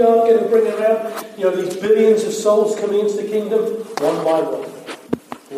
God 0.00 0.26
going 0.26 0.42
to 0.42 0.48
bring 0.48 0.66
around, 0.66 1.26
you 1.36 1.44
know, 1.44 1.54
these 1.54 1.76
billions 1.76 2.24
of 2.24 2.32
souls 2.32 2.78
coming 2.80 3.00
into 3.00 3.18
the 3.18 3.28
kingdom? 3.28 3.60
One 4.00 4.24
by 4.24 4.40
one. 4.40 4.68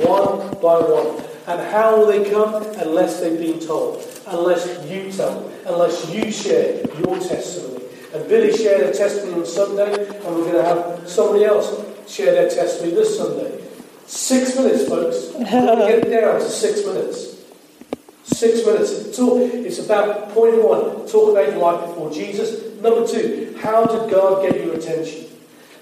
One 0.03 0.51
by 0.61 0.79
one. 0.79 1.25
And 1.47 1.71
how 1.71 1.97
will 1.97 2.07
they 2.07 2.29
come? 2.29 2.55
Unless 2.79 3.21
they've 3.21 3.39
been 3.39 3.61
told. 3.61 4.05
Unless 4.27 4.89
you 4.91 5.13
tell. 5.13 5.49
Unless 5.67 6.13
you 6.13 6.33
share 6.33 6.85
your 6.99 7.19
testimony. 7.21 7.85
And 8.13 8.29
Billy 8.29 8.57
shared 8.57 8.83
a 8.83 8.93
testimony 8.93 9.41
on 9.41 9.47
Sunday, 9.47 10.09
and 10.09 10.25
we're 10.25 10.51
going 10.51 10.55
to 10.55 10.65
have 10.65 11.09
somebody 11.09 11.45
else 11.45 11.73
share 12.09 12.33
their 12.33 12.51
testimony 12.51 12.95
this 12.95 13.17
Sunday. 13.17 13.65
Six 14.07 14.57
minutes, 14.57 14.89
folks. 14.89 15.27
Get 15.39 16.11
down 16.11 16.41
to 16.41 16.51
six 16.51 16.85
minutes. 16.85 17.39
Six 18.25 18.67
minutes. 18.67 18.91
It's, 18.91 19.19
all, 19.19 19.41
it's 19.41 19.79
about 19.79 20.31
point 20.31 20.63
one, 20.63 21.07
talk 21.07 21.31
about 21.31 21.49
your 21.49 21.59
life 21.59 21.89
before 21.89 22.11
Jesus. 22.11 22.72
Number 22.83 23.07
two, 23.07 23.57
how 23.61 23.85
did 23.85 24.11
God 24.11 24.43
get 24.43 24.65
your 24.65 24.75
attention? 24.75 25.27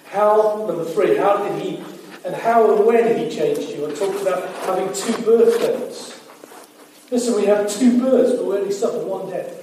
How, 0.04 0.66
number 0.68 0.84
three, 0.84 1.16
how 1.16 1.42
did 1.42 1.62
He, 1.62 1.82
and 2.26 2.34
how 2.34 2.76
and 2.76 2.84
when 2.84 3.16
He 3.18 3.34
change 3.34 3.70
you? 3.70 3.90
I 3.90 3.94
talked 3.94 4.20
about 4.20 4.46
having 4.66 4.92
two 4.92 5.14
birthdays. 5.22 6.20
Listen, 7.10 7.36
we 7.36 7.46
have 7.46 7.70
two 7.70 7.98
births, 7.98 8.32
but 8.36 8.44
we 8.44 8.56
only 8.58 8.72
suffer 8.72 8.98
one 8.98 9.30
death. 9.30 9.56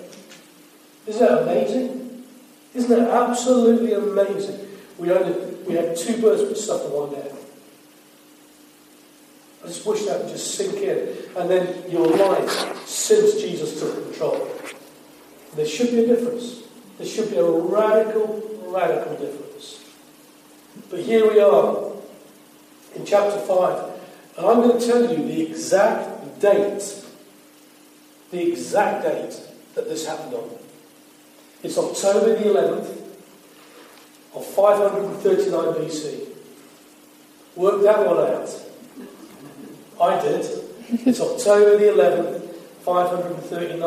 Isn't 1.06 1.22
that 1.22 1.44
amazing? 1.44 2.24
Isn't 2.74 2.90
that 2.90 3.08
absolutely 3.08 3.94
amazing? 3.94 4.68
We 4.98 5.12
only 5.12 5.56
we 5.68 5.76
have 5.76 5.96
two 5.96 6.20
births, 6.20 6.42
but 6.42 6.58
suffer 6.58 6.90
one 6.90 7.12
death. 7.12 7.34
I 9.64 9.68
just 9.68 9.86
wish 9.86 10.06
that 10.06 10.24
would 10.24 10.30
just 10.30 10.56
sink 10.56 10.78
in. 10.78 11.16
And 11.38 11.50
then 11.50 11.92
your 11.92 12.08
life, 12.08 12.88
since 12.88 13.36
Jesus 13.36 13.80
took 13.80 14.04
control, 14.06 14.50
there 15.56 15.68
should 15.68 15.92
be 15.92 16.00
a 16.00 16.08
difference. 16.08 16.67
There 16.98 17.08
should 17.08 17.30
be 17.30 17.38
a 17.38 17.44
radical, 17.44 18.42
radical 18.66 19.16
difference. 19.18 19.84
But 20.90 21.02
here 21.02 21.32
we 21.32 21.40
are 21.40 21.92
in 22.96 23.06
chapter 23.06 23.40
5, 23.40 23.84
and 24.38 24.46
I'm 24.46 24.62
going 24.62 24.80
to 24.80 24.86
tell 24.86 25.02
you 25.02 25.18
the 25.18 25.42
exact 25.48 26.40
date, 26.40 27.04
the 28.32 28.52
exact 28.52 29.04
date 29.04 29.40
that 29.76 29.88
this 29.88 30.08
happened 30.08 30.34
on. 30.34 30.50
It's 31.64 31.78
October 31.78 32.36
the 32.36 32.46
11th 32.46 32.90
of 34.36 34.46
539 34.46 35.74
BC. 35.74 36.28
Work 37.56 37.82
that 37.84 38.06
one 38.06 38.18
out. 38.18 38.50
I 40.00 40.22
did. 40.22 40.46
It's 40.90 41.20
October 41.20 41.78
the 41.78 41.86
11th, 41.86 42.37
539 42.88 43.82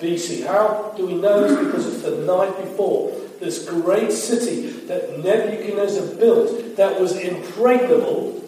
BC. 0.00 0.44
How 0.44 0.92
do 0.96 1.06
we 1.06 1.14
know 1.14 1.46
this? 1.46 1.64
Because 1.64 1.86
it's 1.86 2.02
the 2.02 2.16
night 2.26 2.56
before. 2.58 3.16
This 3.38 3.68
great 3.68 4.10
city 4.10 4.70
that 4.88 5.20
Nebuchadnezzar 5.20 6.16
built 6.16 6.76
that 6.76 7.00
was 7.00 7.16
impregnable, 7.16 8.42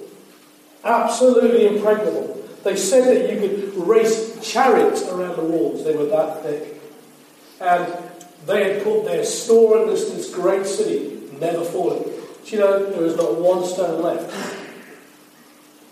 absolutely 0.83 1.67
impregnable. 1.67 2.45
They 2.65 2.75
said 2.75 3.05
that 3.05 3.33
you 3.33 3.39
could 3.39 3.87
race 3.87 4.37
chariots 4.43 5.03
around 5.05 5.37
the 5.37 5.45
walls, 5.45 5.85
they 5.85 5.97
were 5.97 6.07
that 6.07 6.43
thick. 6.43 6.81
And 7.61 7.87
they 8.47 8.75
had 8.75 8.85
put 8.85 9.05
their 9.05 9.25
store 9.25 9.83
in 9.83 9.89
this, 9.89 10.11
this 10.11 10.35
great 10.35 10.67
city, 10.67 11.21
never 11.39 11.65
falling. 11.65 12.03
Do 12.03 12.51
you 12.51 12.59
know 12.59 12.91
there 12.91 13.05
is 13.05 13.17
not 13.17 13.37
one 13.37 13.65
stone 13.65 14.03
left 14.03 14.64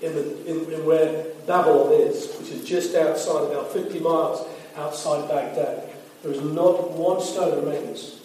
in, 0.03 0.14
the, 0.14 0.47
in, 0.47 0.72
in 0.72 0.84
where 0.84 1.27
Babylon 1.47 1.92
is, 1.92 2.34
which 2.39 2.50
is 2.50 2.64
just 2.64 2.95
outside, 2.95 3.50
about 3.50 3.72
50 3.72 4.00
miles 4.00 4.47
outside 4.77 5.28
Baghdad. 5.28 5.89
There 6.22 6.33
is 6.33 6.41
not 6.41 6.91
one 6.92 7.20
stone 7.20 7.64
remains 7.64 8.20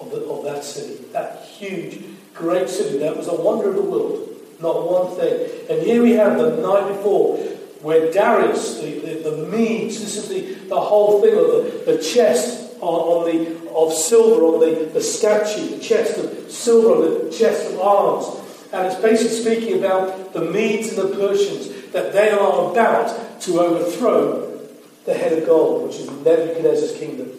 of, 0.00 0.10
the, 0.10 0.24
of 0.24 0.44
that 0.44 0.64
city, 0.64 1.04
that 1.12 1.44
huge, 1.44 2.02
great 2.34 2.68
city. 2.68 2.98
That 2.98 3.16
was 3.16 3.28
a 3.28 3.34
wonder 3.34 3.70
of 3.70 3.76
the 3.76 3.82
world. 3.82 4.28
Not 4.60 4.88
one 4.88 5.16
thing. 5.16 5.50
And 5.70 5.82
here 5.82 6.02
we 6.02 6.12
have 6.12 6.38
the 6.38 6.56
night 6.56 6.88
before, 6.96 7.38
where 7.80 8.12
Darius, 8.12 8.80
the, 8.80 9.00
the, 9.00 9.30
the 9.30 9.46
Medes, 9.48 10.00
this 10.00 10.16
is 10.16 10.28
the, 10.28 10.68
the 10.68 10.80
whole 10.80 11.20
thing 11.20 11.36
of 11.36 11.46
the, 11.46 11.92
the 11.92 12.02
chest 12.02 12.74
on, 12.80 12.94
on 12.94 13.24
the 13.26 13.62
of 13.74 13.92
silver 13.92 14.44
on 14.44 14.60
the, 14.60 14.86
the 14.92 15.00
statue, 15.00 15.76
the 15.76 15.82
chest 15.82 16.18
of 16.18 16.50
silver 16.50 16.94
on 16.94 17.24
the 17.24 17.30
chest 17.30 17.72
of 17.72 17.80
arms. 17.80 18.41
And 18.72 18.86
it's 18.86 19.00
basically 19.00 19.36
speaking 19.36 19.78
about 19.78 20.32
the 20.32 20.40
Medes 20.40 20.96
and 20.96 20.98
the 20.98 21.14
Persians, 21.14 21.68
that 21.92 22.12
they 22.12 22.30
are 22.30 22.70
about 22.70 23.40
to 23.42 23.60
overthrow 23.60 24.48
the 25.04 25.14
head 25.14 25.36
of 25.36 25.44
gold, 25.46 25.88
which 25.88 25.96
is 25.96 26.10
Nebuchadnezzar's 26.10 26.96
kingdom. 26.98 27.30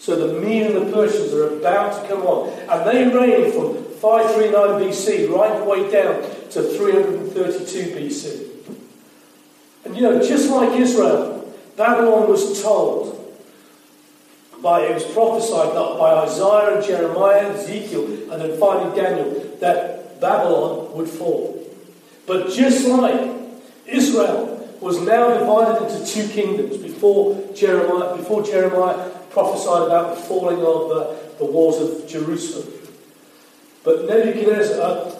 So 0.00 0.16
the 0.16 0.40
Medes 0.40 0.74
and 0.74 0.86
the 0.86 0.92
Persians 0.92 1.32
are 1.32 1.58
about 1.58 2.02
to 2.02 2.08
come 2.08 2.22
on. 2.22 2.50
And 2.68 2.86
they 2.86 3.16
reign 3.16 3.52
from 3.52 3.84
539 4.00 4.82
BC 4.82 5.30
right 5.30 5.58
the 5.58 5.64
way 5.64 5.90
down 5.90 6.22
to 6.50 6.62
332 6.62 7.96
BC. 7.96 8.46
And 9.84 9.96
you 9.96 10.02
know, 10.02 10.20
just 10.20 10.50
like 10.50 10.78
Israel, 10.78 11.54
Babylon 11.76 12.28
was 12.28 12.60
told 12.60 13.12
by, 14.62 14.80
it 14.80 14.94
was 14.94 15.04
prophesied 15.04 15.74
by 15.74 16.24
Isaiah 16.24 16.76
and 16.76 16.84
Jeremiah, 16.84 17.52
Ezekiel, 17.52 18.32
and 18.32 18.42
then 18.42 18.58
finally 18.58 18.96
Daniel, 18.96 19.56
that 19.60 19.95
Babylon 20.20 20.96
would 20.96 21.08
fall. 21.08 21.62
But 22.26 22.50
just 22.50 22.86
like 22.86 23.30
Israel 23.86 24.68
was 24.80 25.00
now 25.00 25.38
divided 25.38 25.86
into 25.86 26.06
two 26.06 26.28
kingdoms 26.28 26.76
before 26.78 27.40
Jeremiah, 27.54 28.16
before 28.16 28.42
Jeremiah 28.42 29.10
prophesied 29.30 29.86
about 29.86 30.16
the 30.16 30.22
falling 30.22 30.58
of 30.58 30.90
uh, 30.90 31.14
the 31.38 31.44
walls 31.44 31.80
of 31.80 32.08
Jerusalem. 32.08 32.72
But 33.84 34.06
Nebuchadnezzar, 34.06 35.12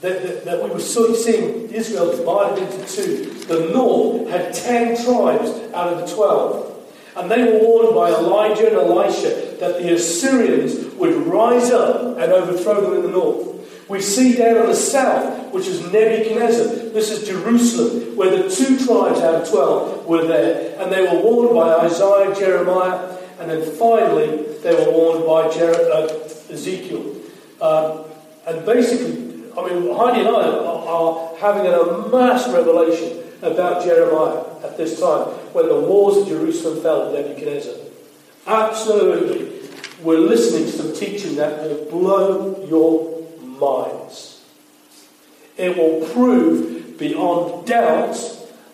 that, 0.00 0.22
that, 0.22 0.44
that, 0.44 0.62
we 0.62 0.70
were 0.70 0.80
seeing 0.80 1.70
Israel 1.70 2.16
divided 2.16 2.62
into 2.62 2.86
two. 2.86 3.32
The 3.44 3.70
north 3.72 4.28
had 4.28 4.54
ten 4.54 5.02
tribes 5.02 5.50
out 5.74 5.92
of 5.92 6.00
the 6.00 6.14
twelve. 6.14 6.70
And 7.16 7.30
they 7.30 7.44
were 7.44 7.58
warned 7.60 7.94
by 7.94 8.10
Elijah 8.10 8.66
and 8.66 8.76
Elisha 8.76 9.56
that 9.60 9.80
the 9.80 9.94
Assyrians 9.94 10.94
would 10.96 11.14
rise 11.26 11.70
up 11.70 12.18
and 12.18 12.32
overthrow 12.32 12.80
them 12.80 12.94
in 12.94 13.02
the 13.02 13.08
north. 13.08 13.54
We 13.88 14.00
see 14.00 14.34
down 14.36 14.56
in 14.56 14.66
the 14.66 14.74
south, 14.74 15.52
which 15.52 15.66
is 15.66 15.80
Nebuchadnezzar. 15.92 16.90
This 16.90 17.10
is 17.10 17.28
Jerusalem, 17.28 18.16
where 18.16 18.30
the 18.30 18.48
two 18.48 18.78
tribes 18.84 19.20
out 19.20 19.42
of 19.42 19.48
twelve 19.48 20.06
were 20.06 20.26
there. 20.26 20.80
And 20.80 20.90
they 20.90 21.02
were 21.02 21.20
warned 21.22 21.54
by 21.54 21.74
Isaiah, 21.84 22.34
Jeremiah, 22.34 23.18
and 23.38 23.50
then 23.50 23.62
finally 23.76 24.46
they 24.62 24.74
were 24.74 24.90
warned 24.90 25.26
by 25.26 25.50
Jer- 25.50 25.90
uh, 25.92 26.08
Ezekiel. 26.50 27.14
Um, 27.60 28.04
and 28.46 28.64
basically, 28.64 29.50
I 29.56 29.68
mean, 29.68 29.94
Heidi 29.94 30.20
and 30.20 30.28
I 30.28 30.48
are, 30.48 30.88
are 30.88 31.36
having 31.36 31.66
a 31.66 32.08
mass 32.08 32.48
revelation 32.48 33.22
about 33.42 33.84
Jeremiah 33.84 34.44
at 34.64 34.76
this 34.78 34.98
time 34.98 35.28
when 35.52 35.68
the 35.68 35.78
walls 35.78 36.22
of 36.22 36.28
Jerusalem 36.28 36.80
fell 36.80 37.12
to 37.12 37.20
Nebuchadnezzar. 37.20 37.74
Absolutely. 38.46 39.60
We're 40.02 40.18
listening 40.18 40.64
to 40.64 40.72
some 40.72 40.94
teaching 40.94 41.36
that 41.36 41.62
will 41.62 41.84
blow 41.90 42.64
your 42.66 43.13
minds. 43.58 44.42
It 45.56 45.76
will 45.76 46.06
prove 46.08 46.98
beyond 46.98 47.66
doubt 47.66 48.16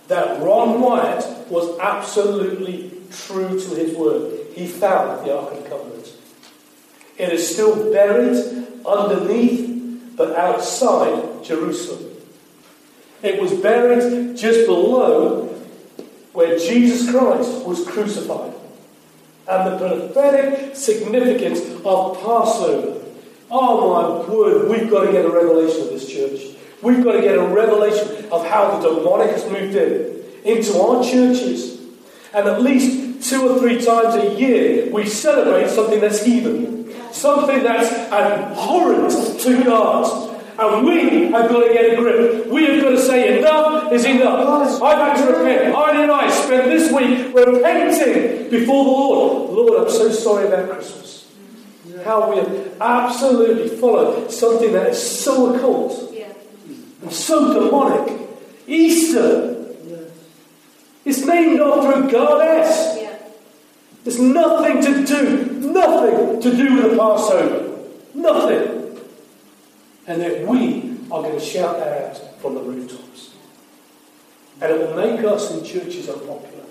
that 0.09 0.43
Ron 0.43 0.81
Wyatt 0.81 1.25
was 1.49 1.79
absolutely 1.79 2.91
true 3.11 3.61
to 3.61 3.75
his 3.75 3.97
word. 3.97 4.47
He 4.55 4.67
found 4.67 5.27
the 5.27 5.37
Ark 5.37 5.53
of 5.53 5.63
the 5.63 5.69
Covenant. 5.69 6.13
It 7.17 7.33
is 7.33 7.53
still 7.53 7.93
buried 7.93 8.67
underneath, 8.87 10.17
but 10.17 10.35
outside 10.37 11.45
Jerusalem. 11.45 12.17
It 13.23 13.41
was 13.41 13.53
buried 13.53 14.37
just 14.37 14.67
below 14.67 15.47
where 16.33 16.59
Jesus 16.59 17.11
Christ 17.11 17.67
was 17.67 17.87
crucified. 17.87 18.55
And 19.49 19.73
the 19.73 19.79
prophetic 19.79 20.77
significance 20.77 21.61
of 21.85 22.21
Passover 22.23 23.00
Oh 23.51 24.25
my 24.27 24.33
word, 24.33 24.69
we've 24.71 24.89
got 24.89 25.07
to 25.07 25.13
get 25.13 25.25
a 25.25 25.31
revelation 25.31 25.83
of 25.83 25.89
this 25.89 26.09
church. 26.09 26.57
We've 26.83 27.03
got 27.03 27.13
to 27.13 27.21
get 27.21 27.37
a 27.37 27.43
revelation 27.43 28.27
of 28.31 28.47
how 28.47 28.79
the 28.79 28.95
demonic 28.95 29.31
has 29.31 29.45
moved 29.51 29.75
in 29.75 30.25
into 30.45 30.81
our 30.81 31.03
churches. 31.03 31.81
And 32.33 32.49
at 32.49 32.63
least 32.63 33.29
two 33.29 33.49
or 33.49 33.59
three 33.59 33.85
times 33.85 34.15
a 34.15 34.39
year, 34.39 34.91
we 34.93 35.07
celebrate 35.07 35.69
something 35.69 36.01
that's 36.01 36.25
heathen, 36.25 36.95
something 37.13 37.63
that's 37.63 37.93
abhorrent 38.13 39.41
to 39.41 39.65
God. 39.65 40.29
And 40.59 40.87
we 40.87 41.31
have 41.33 41.49
got 41.49 41.67
to 41.67 41.73
get 41.73 41.93
a 41.93 41.97
grip. 41.97 42.47
We 42.47 42.67
have 42.67 42.83
got 42.83 42.91
to 42.91 43.01
say, 43.01 43.39
enough 43.39 43.93
is 43.93 44.05
enough. 44.05 44.81
I've 44.81 44.99
had 44.99 45.27
to 45.27 45.33
repent. 45.33 45.75
I 45.75 46.03
and 46.03 46.13
I 46.13 46.31
spent 46.31 46.67
this 46.67 46.93
week 46.93 47.35
repenting 47.35 48.51
before 48.51 48.85
the 48.85 48.91
Lord. 48.91 49.51
Lord, 49.51 49.81
I'm 49.81 49.91
so 49.91 50.11
sorry 50.11 50.47
about 50.47 50.71
Christmas. 50.71 51.10
How 52.05 52.31
we 52.31 52.37
have 52.37 52.81
absolutely 52.81 53.69
followed 53.77 54.31
something 54.31 54.73
that 54.73 54.89
is 54.91 55.21
so 55.23 55.55
occult 55.55 56.13
yeah. 56.13 56.33
and 57.03 57.13
so 57.13 57.53
demonic. 57.55 58.29
Easter. 58.67 59.57
It's 61.05 61.25
named 61.25 61.61
after 61.61 62.07
a 62.07 62.11
goddess. 62.11 62.97
Yeah. 62.97 63.17
It's 64.05 64.19
nothing 64.19 64.83
to 64.83 65.05
do, 65.05 65.47
nothing 65.73 66.41
to 66.41 66.57
do 66.57 66.75
with 66.75 66.91
the 66.93 66.97
Passover. 66.97 67.79
Nothing. 68.15 68.81
and 70.07 70.21
that 70.21 70.47
we 70.47 70.97
are 71.13 71.23
going 71.23 71.39
to 71.39 71.45
shout 71.45 71.79
that 71.79 72.03
out 72.03 72.41
from 72.41 72.55
the 72.55 72.61
rooftops. 72.61 73.31
And 74.61 74.73
it 74.73 74.79
will 74.81 74.97
make 74.97 75.25
us 75.25 75.53
in 75.53 75.65
churches 75.65 76.09
unpopular. 76.09 76.65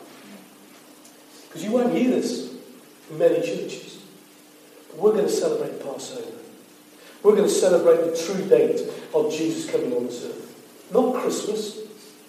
Because 1.48 1.64
you 1.64 1.72
won't 1.72 1.94
hear 1.94 2.12
this 2.12 2.54
in 3.10 3.18
many 3.18 3.36
churches. 3.36 3.89
We're 4.96 5.14
going 5.14 5.26
to 5.26 5.32
celebrate 5.32 5.82
Passover. 5.84 6.32
We're 7.24 7.36
going 7.36 7.48
to 7.48 7.54
celebrate 7.54 8.12
the 8.12 8.18
true 8.18 8.48
date 8.48 8.82
of 9.14 9.32
Jesus 9.32 9.70
coming 9.70 9.94
on 9.94 10.06
this 10.06 10.26
earth. 10.26 10.90
Not 10.92 11.16
Christmas. 11.16 11.78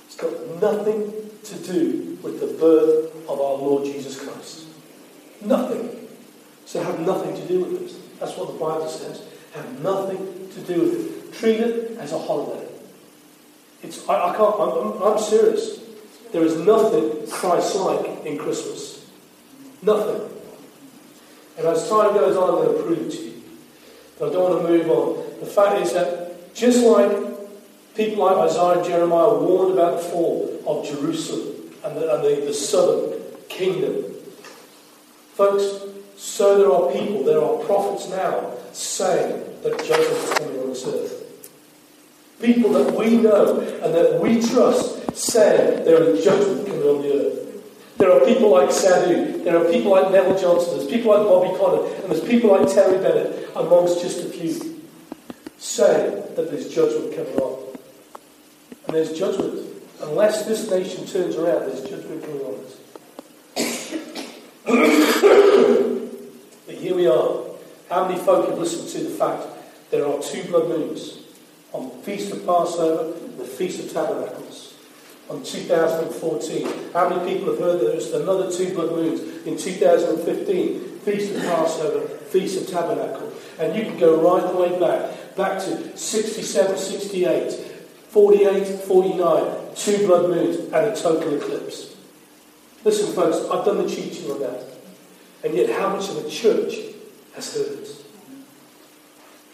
It's 0.06 0.16
got 0.16 0.32
nothing 0.60 1.12
to 1.44 1.54
do 1.58 2.18
with 2.22 2.40
the 2.40 2.46
birth 2.58 3.14
of 3.28 3.40
our 3.40 3.56
Lord 3.56 3.84
Jesus 3.84 4.20
Christ. 4.22 4.66
Nothing. 5.40 6.08
So 6.66 6.82
have 6.82 7.00
nothing 7.00 7.34
to 7.34 7.48
do 7.48 7.64
with 7.64 7.82
it. 7.82 8.20
That's 8.20 8.36
what 8.36 8.48
the 8.48 8.58
Bible 8.58 8.88
says. 8.88 9.22
Have 9.52 9.82
nothing 9.82 10.48
to 10.54 10.60
do 10.60 10.80
with 10.80 10.94
it. 10.94 11.34
Treat 11.34 11.60
it 11.60 11.98
as 11.98 12.12
a 12.12 12.18
holiday. 12.18 12.68
It's, 13.82 14.06
I, 14.08 14.30
I 14.32 14.36
can't, 14.36 14.54
I'm, 14.60 14.70
I'm, 14.70 15.02
I'm 15.02 15.18
serious. 15.18 15.80
There 16.32 16.44
is 16.44 16.56
nothing 16.58 17.28
Christ-like 17.30 18.26
in 18.26 18.38
Christmas. 18.38 19.10
Nothing. 19.82 20.28
And 21.58 21.66
as 21.66 21.88
time 21.88 22.14
goes 22.14 22.36
on, 22.36 22.48
I'm 22.48 22.64
going 22.66 22.76
to 22.76 22.82
prove 22.82 22.98
it 23.06 23.10
to 23.10 23.22
you. 23.22 23.42
But 24.18 24.30
I 24.30 24.32
don't 24.32 24.50
want 24.50 24.66
to 24.66 24.68
move 24.68 24.90
on. 24.90 25.40
The 25.40 25.46
fact 25.46 25.80
is 25.80 25.92
that 25.92 26.54
just 26.54 26.84
like 26.84 27.10
people 27.94 28.24
like 28.24 28.36
Isaiah 28.36 28.78
and 28.78 28.84
Jeremiah 28.84 29.34
warned 29.34 29.74
about 29.74 29.98
the 29.98 30.08
fall 30.08 30.62
of 30.66 30.86
Jerusalem 30.86 31.72
and 31.84 31.96
the, 31.96 32.14
and 32.14 32.24
the, 32.24 32.46
the 32.46 32.54
southern 32.54 33.20
kingdom, 33.48 34.04
folks, 35.34 35.84
so 36.16 36.58
there 36.58 36.70
are 36.70 36.92
people, 36.92 37.24
there 37.24 37.42
are 37.42 37.64
prophets 37.64 38.08
now 38.10 38.52
saying 38.72 39.42
that 39.62 39.78
judgment 39.78 40.10
is 40.10 40.34
coming 40.34 40.60
on 40.60 40.68
this 40.68 40.86
earth. 40.86 41.50
People 42.40 42.72
that 42.72 42.94
we 42.94 43.16
know 43.16 43.60
and 43.60 43.94
that 43.94 44.20
we 44.20 44.40
trust 44.40 45.16
saying 45.16 45.84
there 45.84 46.02
is 46.04 46.24
judgment 46.24 46.66
coming 46.66 46.82
on 46.82 47.02
the 47.02 47.14
earth. 47.14 47.49
There 48.00 48.10
are 48.10 48.24
people 48.24 48.48
like 48.48 48.72
Sadhu, 48.72 49.44
there 49.44 49.58
are 49.58 49.64
people 49.70 49.90
like 49.90 50.10
Neville 50.10 50.38
Johnson, 50.38 50.78
there's 50.78 50.88
people 50.88 51.14
like 51.14 51.22
Bobby 51.28 51.54
Conner, 51.58 51.84
and 52.02 52.10
there's 52.10 52.24
people 52.26 52.50
like 52.50 52.66
Terry 52.66 52.96
Bennett, 52.96 53.50
amongst 53.54 54.00
just 54.00 54.24
a 54.24 54.28
few, 54.30 54.80
saying 55.58 56.22
that 56.34 56.50
there's 56.50 56.74
judgment 56.74 57.14
coming 57.14 57.36
on. 57.36 57.76
And 58.86 58.96
there's 58.96 59.12
judgment. 59.12 59.66
Unless 60.00 60.46
this 60.46 60.70
nation 60.70 61.04
turns 61.06 61.36
around, 61.36 61.68
there's 61.68 61.82
judgment 61.82 62.24
coming 62.24 62.40
on 62.40 62.54
us. 62.64 62.78
but 66.66 66.76
here 66.76 66.94
we 66.94 67.06
are. 67.06 67.42
How 67.90 68.08
many 68.08 68.18
folk 68.18 68.48
have 68.48 68.58
listened 68.58 68.88
to 68.92 69.00
the 69.10 69.10
fact 69.10 69.46
there 69.90 70.06
are 70.06 70.18
two 70.22 70.42
blood 70.44 70.70
moons 70.70 71.18
on 71.74 71.90
the 71.90 71.96
Feast 71.96 72.32
of 72.32 72.46
Passover 72.46 73.12
and 73.26 73.38
the 73.38 73.44
Feast 73.44 73.78
of 73.78 73.92
Tabernacles 73.92 74.70
on 75.30 75.42
2014? 75.44 76.92
How 76.92 77.08
many 77.08 77.34
people 77.34 77.52
have 77.52 77.60
heard 77.60 77.80
that 77.80 77.86
there's 77.86 78.12
another 78.12 78.50
two 78.50 78.74
blood 78.74 78.90
moons 78.90 79.46
in 79.46 79.56
2015? 79.56 80.98
Feast 81.00 81.34
of 81.34 81.42
Passover, 81.42 82.08
Feast 82.08 82.60
of 82.60 82.68
Tabernacle. 82.68 83.32
And 83.58 83.74
you 83.74 83.84
can 83.84 83.98
go 83.98 84.20
right 84.20 84.52
the 84.52 84.58
way 84.58 84.78
back, 84.78 85.36
back 85.36 85.60
to 85.60 85.96
67, 85.96 86.76
68, 86.76 87.52
48, 88.08 88.66
49, 88.80 89.74
two 89.74 90.06
blood 90.06 90.28
moons 90.28 90.56
and 90.56 90.74
a 90.74 90.96
total 90.96 91.34
eclipse. 91.34 91.96
Listen, 92.84 93.14
folks, 93.14 93.38
I've 93.50 93.64
done 93.64 93.78
the 93.78 93.88
teaching 93.88 94.30
on 94.30 94.40
that. 94.40 94.64
And 95.44 95.54
yet, 95.54 95.70
how 95.70 95.94
much 95.94 96.08
of 96.10 96.24
a 96.24 96.28
church 96.28 96.74
has 97.34 97.54
heard 97.54 97.78
it. 97.78 97.88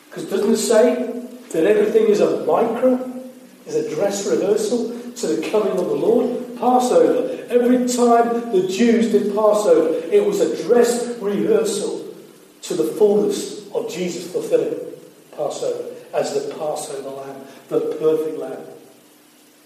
Because 0.09 0.31
doesn't 0.31 0.53
it 0.53 0.57
say 0.57 1.29
that 1.51 1.65
everything 1.65 2.09
is 2.09 2.21
a 2.21 2.45
micro, 2.45 3.23
is 3.67 3.75
a 3.75 3.95
dress 3.95 4.27
rehearsal 4.27 4.96
to 5.17 5.27
the 5.29 5.51
coming 5.51 5.73
of 5.73 5.87
the 5.87 5.95
Lord? 5.95 6.59
Passover. 6.59 7.45
Every 7.49 7.87
time 7.87 8.53
the 8.53 8.67
Jews 8.69 9.13
did 9.13 9.35
Passover, 9.35 10.07
it 10.11 10.25
was 10.25 10.41
a 10.41 10.65
dress 10.65 11.19
rehearsal 11.21 12.15
to 12.63 12.75
the 12.75 12.85
fullness 12.85 13.71
of 13.73 13.91
Jesus 13.91 14.31
fulfilling 14.31 14.79
Passover 15.33 15.95
as 16.15 16.35
the 16.35 16.55
Passover 16.55 17.11
lamb, 17.11 17.45
the 17.69 17.81
perfect 18.01 18.39
lamb. 18.39 18.65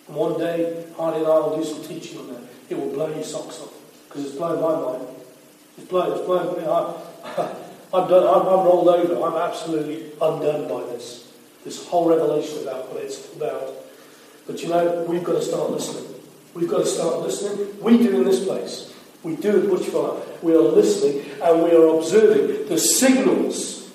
And 0.09 0.17
one 0.17 0.39
day, 0.39 0.85
Hardy 0.97 1.19
and 1.19 1.27
I 1.27 1.39
will 1.39 1.57
do 1.57 1.65
some 1.65 1.83
teaching 1.85 2.19
on 2.19 2.29
that. 2.29 2.43
It 2.69 2.79
will 2.79 2.91
blow 2.93 3.09
your 3.09 3.23
socks 3.23 3.61
off 3.61 3.73
because 4.09 4.27
it's 4.27 4.35
blown 4.35 4.61
my 4.61 4.99
mind. 4.99 5.07
It's 5.79 5.87
blown. 5.89 6.13
It's 6.13 6.27
blown. 6.27 6.59
I, 6.65 7.55
I'm, 7.95 8.09
done, 8.09 8.25
I'm, 8.25 8.47
I'm 8.47 8.67
rolled 8.67 8.89
over. 8.89 9.25
I'm 9.25 9.51
absolutely 9.51 10.13
undone 10.21 10.69
by 10.69 10.85
this. 10.93 11.33
This 11.65 11.87
whole 11.87 12.09
revelation 12.09 12.63
about 12.63 12.93
what 12.93 13.03
it's 13.03 13.33
about. 13.35 13.73
But 14.51 14.65
you 14.65 14.69
know, 14.69 15.05
we've 15.09 15.23
got 15.23 15.35
to 15.35 15.43
start 15.43 15.71
listening. 15.71 16.13
We've 16.55 16.69
got 16.69 16.79
to 16.79 16.87
start 16.87 17.21
listening. 17.21 17.81
We 17.81 17.99
do 17.99 18.17
in 18.17 18.25
this 18.25 18.45
place. 18.45 18.93
We 19.23 19.37
do 19.37 19.63
at 19.63 19.69
Bushfire. 19.69 20.43
We 20.43 20.55
are 20.55 20.61
listening 20.61 21.25
and 21.41 21.63
we 21.63 21.71
are 21.71 21.97
observing 21.97 22.67
the 22.67 22.77
signals 22.77 23.93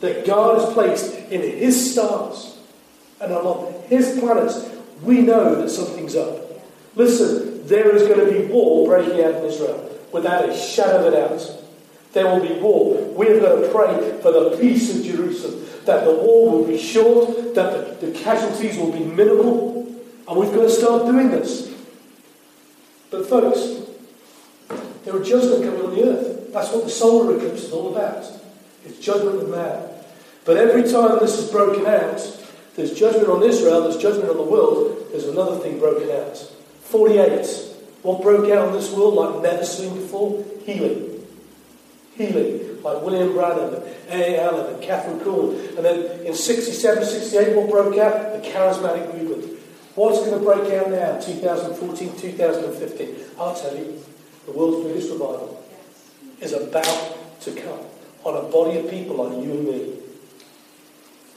that 0.00 0.26
God 0.26 0.60
has 0.60 0.72
placed 0.74 1.14
in 1.30 1.40
His 1.40 1.92
stars 1.92 2.58
and 3.20 3.32
on 3.32 3.74
His 3.84 4.18
planets. 4.18 4.68
We 5.02 5.20
know 5.20 5.54
that 5.54 5.70
something's 5.70 6.16
up. 6.16 6.36
Listen, 6.96 7.64
there 7.68 7.94
is 7.94 8.08
going 8.08 8.26
to 8.26 8.40
be 8.40 8.52
war 8.52 8.88
breaking 8.88 9.22
out 9.22 9.36
in 9.36 9.44
Israel 9.44 9.88
without 10.12 10.48
a 10.48 10.56
shadow 10.56 11.06
of 11.06 11.14
a 11.14 11.16
doubt. 11.16 11.62
There 12.12 12.24
will 12.24 12.40
be 12.40 12.54
war. 12.60 12.96
We 13.12 13.28
are 13.28 13.38
going 13.38 13.62
to 13.62 13.68
pray 13.68 14.20
for 14.20 14.32
the 14.32 14.56
peace 14.58 14.92
of 14.96 15.04
Jerusalem, 15.04 15.64
that 15.84 16.04
the 16.04 16.12
war 16.12 16.50
will 16.50 16.66
be 16.66 16.78
short, 16.78 17.54
that 17.54 18.00
the, 18.00 18.06
the 18.06 18.18
casualties 18.18 18.78
will 18.78 18.90
be 18.90 19.04
minimal, 19.04 19.75
and 20.28 20.36
we've 20.36 20.52
got 20.52 20.62
to 20.62 20.70
start 20.70 21.06
doing 21.06 21.30
this. 21.30 21.72
But, 23.10 23.26
folks, 23.26 23.82
there 25.04 25.16
are 25.16 25.22
judgment 25.22 25.64
coming 25.64 25.82
on 25.82 25.94
the 25.94 26.08
earth. 26.08 26.52
That's 26.52 26.72
what 26.72 26.84
the 26.84 26.90
solar 26.90 27.36
eclipse 27.36 27.64
is 27.64 27.72
all 27.72 27.94
about. 27.94 28.24
It's 28.84 28.98
judgment 28.98 29.42
of 29.42 29.48
man. 29.48 29.88
But 30.44 30.56
every 30.56 30.82
time 30.82 31.18
this 31.20 31.38
is 31.38 31.50
broken 31.50 31.86
out, 31.86 32.20
there's 32.74 32.98
judgment 32.98 33.28
on 33.28 33.42
Israel, 33.42 33.82
there's 33.82 33.96
judgment 33.96 34.30
on 34.30 34.36
the 34.36 34.42
world, 34.42 35.08
there's 35.10 35.26
another 35.26 35.58
thing 35.58 35.78
broken 35.78 36.10
out. 36.10 36.36
48. 36.82 37.46
What 38.02 38.22
broke 38.22 38.50
out 38.50 38.68
in 38.68 38.74
this 38.74 38.92
world 38.92 39.14
like 39.14 39.42
never 39.42 39.64
seen 39.64 39.94
before? 39.94 40.44
Healing 40.64 41.16
healing, 42.16 42.82
like 42.82 43.02
William 43.02 43.32
Branham 43.32 43.74
and 44.08 44.20
A. 44.20 44.42
Allen 44.42 44.74
and 44.74 44.82
Kathryn 44.82 45.20
Kuhlman. 45.20 45.76
And 45.76 45.84
then 45.84 46.26
in 46.26 46.34
67, 46.34 47.04
68, 47.04 47.56
what 47.56 47.70
broke 47.70 47.98
out? 47.98 48.32
The 48.32 48.48
charismatic 48.48 49.14
movement. 49.14 49.45
What's 49.96 50.18
going 50.18 50.38
to 50.38 50.44
break 50.44 50.70
out 50.74 50.90
now, 50.90 51.18
2014, 51.18 52.18
2015? 52.18 53.16
I'll 53.40 53.54
tell 53.54 53.74
you, 53.74 53.98
the 54.44 54.52
world's 54.52 54.86
biggest 54.86 55.10
revival 55.10 55.64
is 56.38 56.52
about 56.52 57.40
to 57.40 57.52
come 57.52 57.80
on 58.22 58.36
a 58.36 58.46
body 58.50 58.78
of 58.78 58.90
people 58.90 59.16
like 59.16 59.42
you 59.42 59.52
and 59.52 59.64
me. 59.64 59.92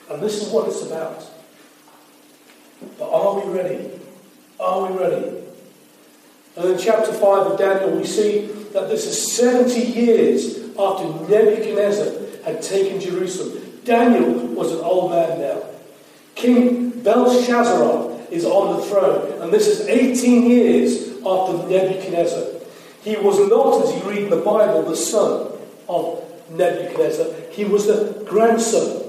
And 0.09 0.21
this 0.21 0.41
is 0.41 0.51
what 0.51 0.67
it's 0.67 0.81
about. 0.85 1.25
But 2.97 3.09
are 3.09 3.39
we 3.39 3.49
ready? 3.57 3.91
Are 4.59 4.91
we 4.91 4.97
ready? 4.99 5.37
And 6.57 6.69
in 6.71 6.77
chapter 6.77 7.13
5 7.13 7.23
of 7.23 7.57
Daniel, 7.57 7.97
we 7.97 8.05
see 8.05 8.41
that 8.73 8.89
this 8.89 9.05
is 9.05 9.37
70 9.37 9.79
years 9.79 10.57
after 10.77 11.05
Nebuchadnezzar 11.31 12.43
had 12.43 12.61
taken 12.61 12.99
Jerusalem. 12.99 13.79
Daniel 13.85 14.33
was 14.47 14.73
an 14.73 14.81
old 14.81 15.11
man 15.11 15.39
now. 15.39 15.63
King 16.35 16.89
Belshazzar 16.89 18.08
is 18.31 18.45
on 18.45 18.77
the 18.77 18.85
throne, 18.85 19.41
and 19.41 19.51
this 19.51 19.67
is 19.67 19.87
18 19.87 20.49
years 20.49 21.09
after 21.25 21.67
Nebuchadnezzar. 21.67 22.59
He 23.03 23.15
was 23.17 23.39
not, 23.49 23.83
as 23.83 23.95
you 23.95 24.09
read 24.09 24.23
in 24.23 24.29
the 24.29 24.37
Bible, 24.37 24.83
the 24.83 24.95
son 24.95 25.51
of 25.87 26.23
Nebuchadnezzar, 26.51 27.27
he 27.51 27.65
was 27.65 27.87
the 27.87 28.23
grandson. 28.27 29.03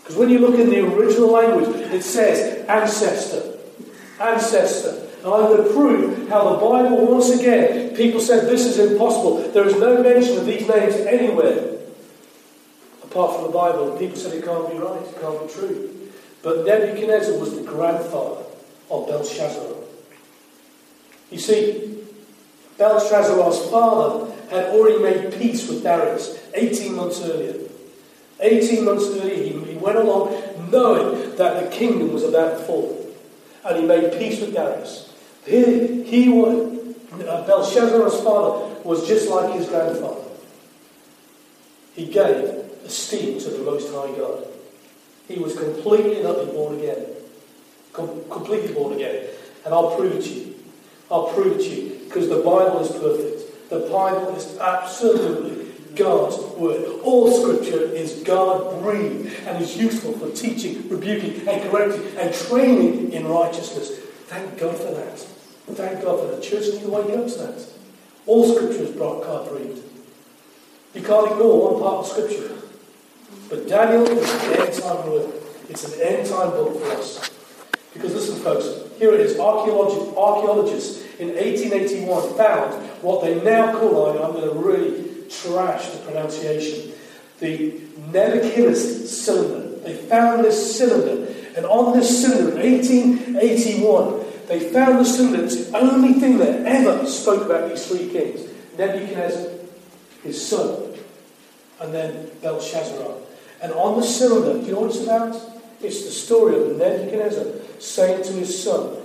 Because 0.00 0.16
when 0.16 0.30
you 0.30 0.38
look 0.38 0.58
in 0.58 0.70
the 0.70 0.86
original 0.86 1.30
language, 1.30 1.68
it 1.92 2.02
says 2.02 2.64
ancestor. 2.66 3.58
Ancestor. 4.20 5.06
And 5.18 5.26
I'm 5.26 5.48
going 5.48 5.64
to 5.64 5.70
prove 5.70 6.28
how 6.28 6.54
the 6.54 6.58
Bible, 6.58 7.06
once 7.06 7.30
again, 7.30 7.94
people 7.96 8.20
said 8.20 8.48
this 8.48 8.64
is 8.64 8.78
impossible. 8.78 9.50
There 9.50 9.66
is 9.66 9.76
no 9.76 10.02
mention 10.02 10.38
of 10.38 10.46
these 10.46 10.66
names 10.68 10.94
anywhere 10.94 11.76
apart 13.02 13.34
from 13.34 13.44
the 13.44 13.52
Bible. 13.52 13.90
And 13.90 13.98
people 13.98 14.16
said 14.16 14.34
it 14.34 14.44
can't 14.44 14.70
be 14.70 14.78
right, 14.78 15.02
it 15.02 15.20
can't 15.20 15.46
be 15.46 15.52
true. 15.52 16.07
But 16.42 16.64
Nebuchadnezzar 16.64 17.38
was 17.38 17.54
the 17.56 17.62
grandfather 17.62 18.44
of 18.90 19.06
Belshazzar. 19.06 19.74
You 21.30 21.38
see, 21.38 22.04
Belshazzar's 22.78 23.70
father 23.70 24.32
had 24.50 24.66
already 24.66 25.02
made 25.02 25.34
peace 25.34 25.68
with 25.68 25.82
Darius 25.82 26.38
18 26.54 26.94
months 26.94 27.20
earlier. 27.22 27.54
18 28.40 28.84
months 28.84 29.06
earlier, 29.08 29.34
he, 29.34 29.74
went 29.74 29.98
along 29.98 30.70
knowing 30.70 31.36
that 31.36 31.62
the 31.62 31.70
kingdom 31.76 32.12
was 32.12 32.22
about 32.22 32.58
to 32.58 32.64
fall. 32.64 33.14
And 33.64 33.80
he 33.80 33.84
made 33.84 34.12
peace 34.18 34.40
with 34.40 34.54
Darius. 34.54 35.12
He, 35.44 36.02
he 36.04 36.28
was, 36.28 36.94
uh, 37.12 37.46
Belshazzar's 37.46 38.20
father 38.22 38.74
was 38.84 39.06
just 39.06 39.28
like 39.28 39.54
his 39.54 39.68
grandfather. 39.68 40.22
He 41.94 42.06
gave 42.06 42.44
esteem 42.84 43.40
to 43.40 43.50
the 43.50 43.58
Most 43.58 43.88
High 43.88 44.16
God. 44.16 44.46
He 45.28 45.38
was 45.38 45.56
completely 45.56 46.16
and 46.16 46.26
utterly 46.26 46.52
born 46.52 46.78
again. 46.78 47.06
Com- 47.92 48.24
completely 48.30 48.72
born 48.72 48.94
again. 48.94 49.28
And 49.64 49.74
I'll 49.74 49.94
prove 49.94 50.14
it 50.14 50.22
to 50.22 50.30
you. 50.30 50.54
I'll 51.10 51.28
prove 51.28 51.60
it 51.60 51.64
to 51.64 51.68
you. 51.68 51.98
Because 52.04 52.28
the 52.28 52.36
Bible 52.36 52.80
is 52.80 52.90
perfect. 52.90 53.70
The 53.70 53.80
Bible 53.80 54.34
is 54.34 54.58
absolutely 54.58 55.66
God's 55.94 56.38
word. 56.56 57.00
All 57.02 57.30
scripture 57.30 57.82
is 57.82 58.22
God 58.22 58.82
breathed 58.82 59.34
and 59.46 59.62
is 59.62 59.76
useful 59.76 60.12
for 60.12 60.30
teaching, 60.30 60.88
rebuking, 60.88 61.46
and 61.46 61.70
correcting 61.70 62.16
and 62.16 62.34
training 62.34 63.12
in 63.12 63.26
righteousness. 63.26 63.98
Thank 64.28 64.58
God 64.58 64.76
for 64.76 64.92
that. 64.92 65.18
Thank 65.18 66.02
God 66.02 66.20
for 66.20 66.34
the 66.34 66.40
church 66.40 66.80
to 66.80 66.88
wake 66.88 67.10
up 67.16 67.26
to 67.26 67.38
that. 67.38 67.66
All 68.26 68.54
scripture 68.54 68.84
is 68.84 68.90
God 68.96 69.48
breathed. 69.50 69.82
You 70.94 71.02
can't 71.02 71.30
ignore 71.30 71.72
one 71.72 71.82
part 71.82 72.06
of 72.06 72.06
scripture. 72.06 72.57
But 73.48 73.66
Daniel 73.66 74.06
is 74.06 74.30
an 74.44 74.60
end 74.60 74.74
time 74.74 75.10
word. 75.10 75.32
It's 75.70 75.94
an 75.94 76.00
end 76.02 76.28
time 76.28 76.50
book 76.50 76.78
for 76.80 76.90
us. 76.92 77.30
Because 77.94 78.14
listen, 78.14 78.36
folks, 78.42 78.66
here 78.98 79.14
it 79.14 79.20
is. 79.20 79.38
Archaeologists 79.38 81.02
in 81.18 81.28
1881 81.28 82.36
found 82.36 82.74
what 83.02 83.22
they 83.22 83.40
now 83.42 83.78
call, 83.78 84.22
I'm 84.22 84.32
going 84.32 84.48
to 84.48 84.54
really 84.54 85.28
trash 85.30 85.88
the 85.88 85.98
pronunciation, 86.00 86.92
the 87.38 87.80
Nebuchadnezzar 88.12 89.06
cylinder. 89.06 89.78
They 89.80 89.94
found 89.94 90.44
this 90.44 90.76
cylinder, 90.76 91.32
and 91.56 91.64
on 91.64 91.98
this 91.98 92.22
cylinder 92.22 92.60
in 92.60 92.72
1881, 92.72 94.24
they 94.46 94.60
found 94.70 94.98
the 94.98 95.04
cylinder. 95.04 95.46
The 95.46 95.78
only 95.78 96.20
thing 96.20 96.38
that 96.38 96.66
ever 96.66 97.06
spoke 97.06 97.46
about 97.46 97.70
these 97.70 97.86
three 97.86 98.10
kings 98.10 98.48
Nebuchadnezzar, 98.76 99.52
his 100.22 100.46
son, 100.46 100.94
and 101.80 101.94
then 101.94 102.30
Belshazzar. 102.42 103.27
And 103.62 103.72
on 103.72 104.00
the 104.00 104.06
cylinder, 104.06 104.60
do 104.60 104.66
you 104.66 104.72
know 104.72 104.80
what 104.80 104.90
it's 104.90 105.02
about? 105.02 105.34
It's 105.82 106.04
the 106.04 106.10
story 106.10 106.56
of 106.56 106.76
Nebuchadnezzar 106.76 107.44
saying 107.78 108.24
to 108.24 108.32
his 108.32 108.62
son, 108.62 108.96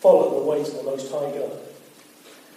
Follow 0.00 0.40
the 0.40 0.46
ways 0.46 0.68
of 0.68 0.76
the 0.76 0.82
Most 0.84 1.10
High 1.10 1.30
God. 1.36 1.58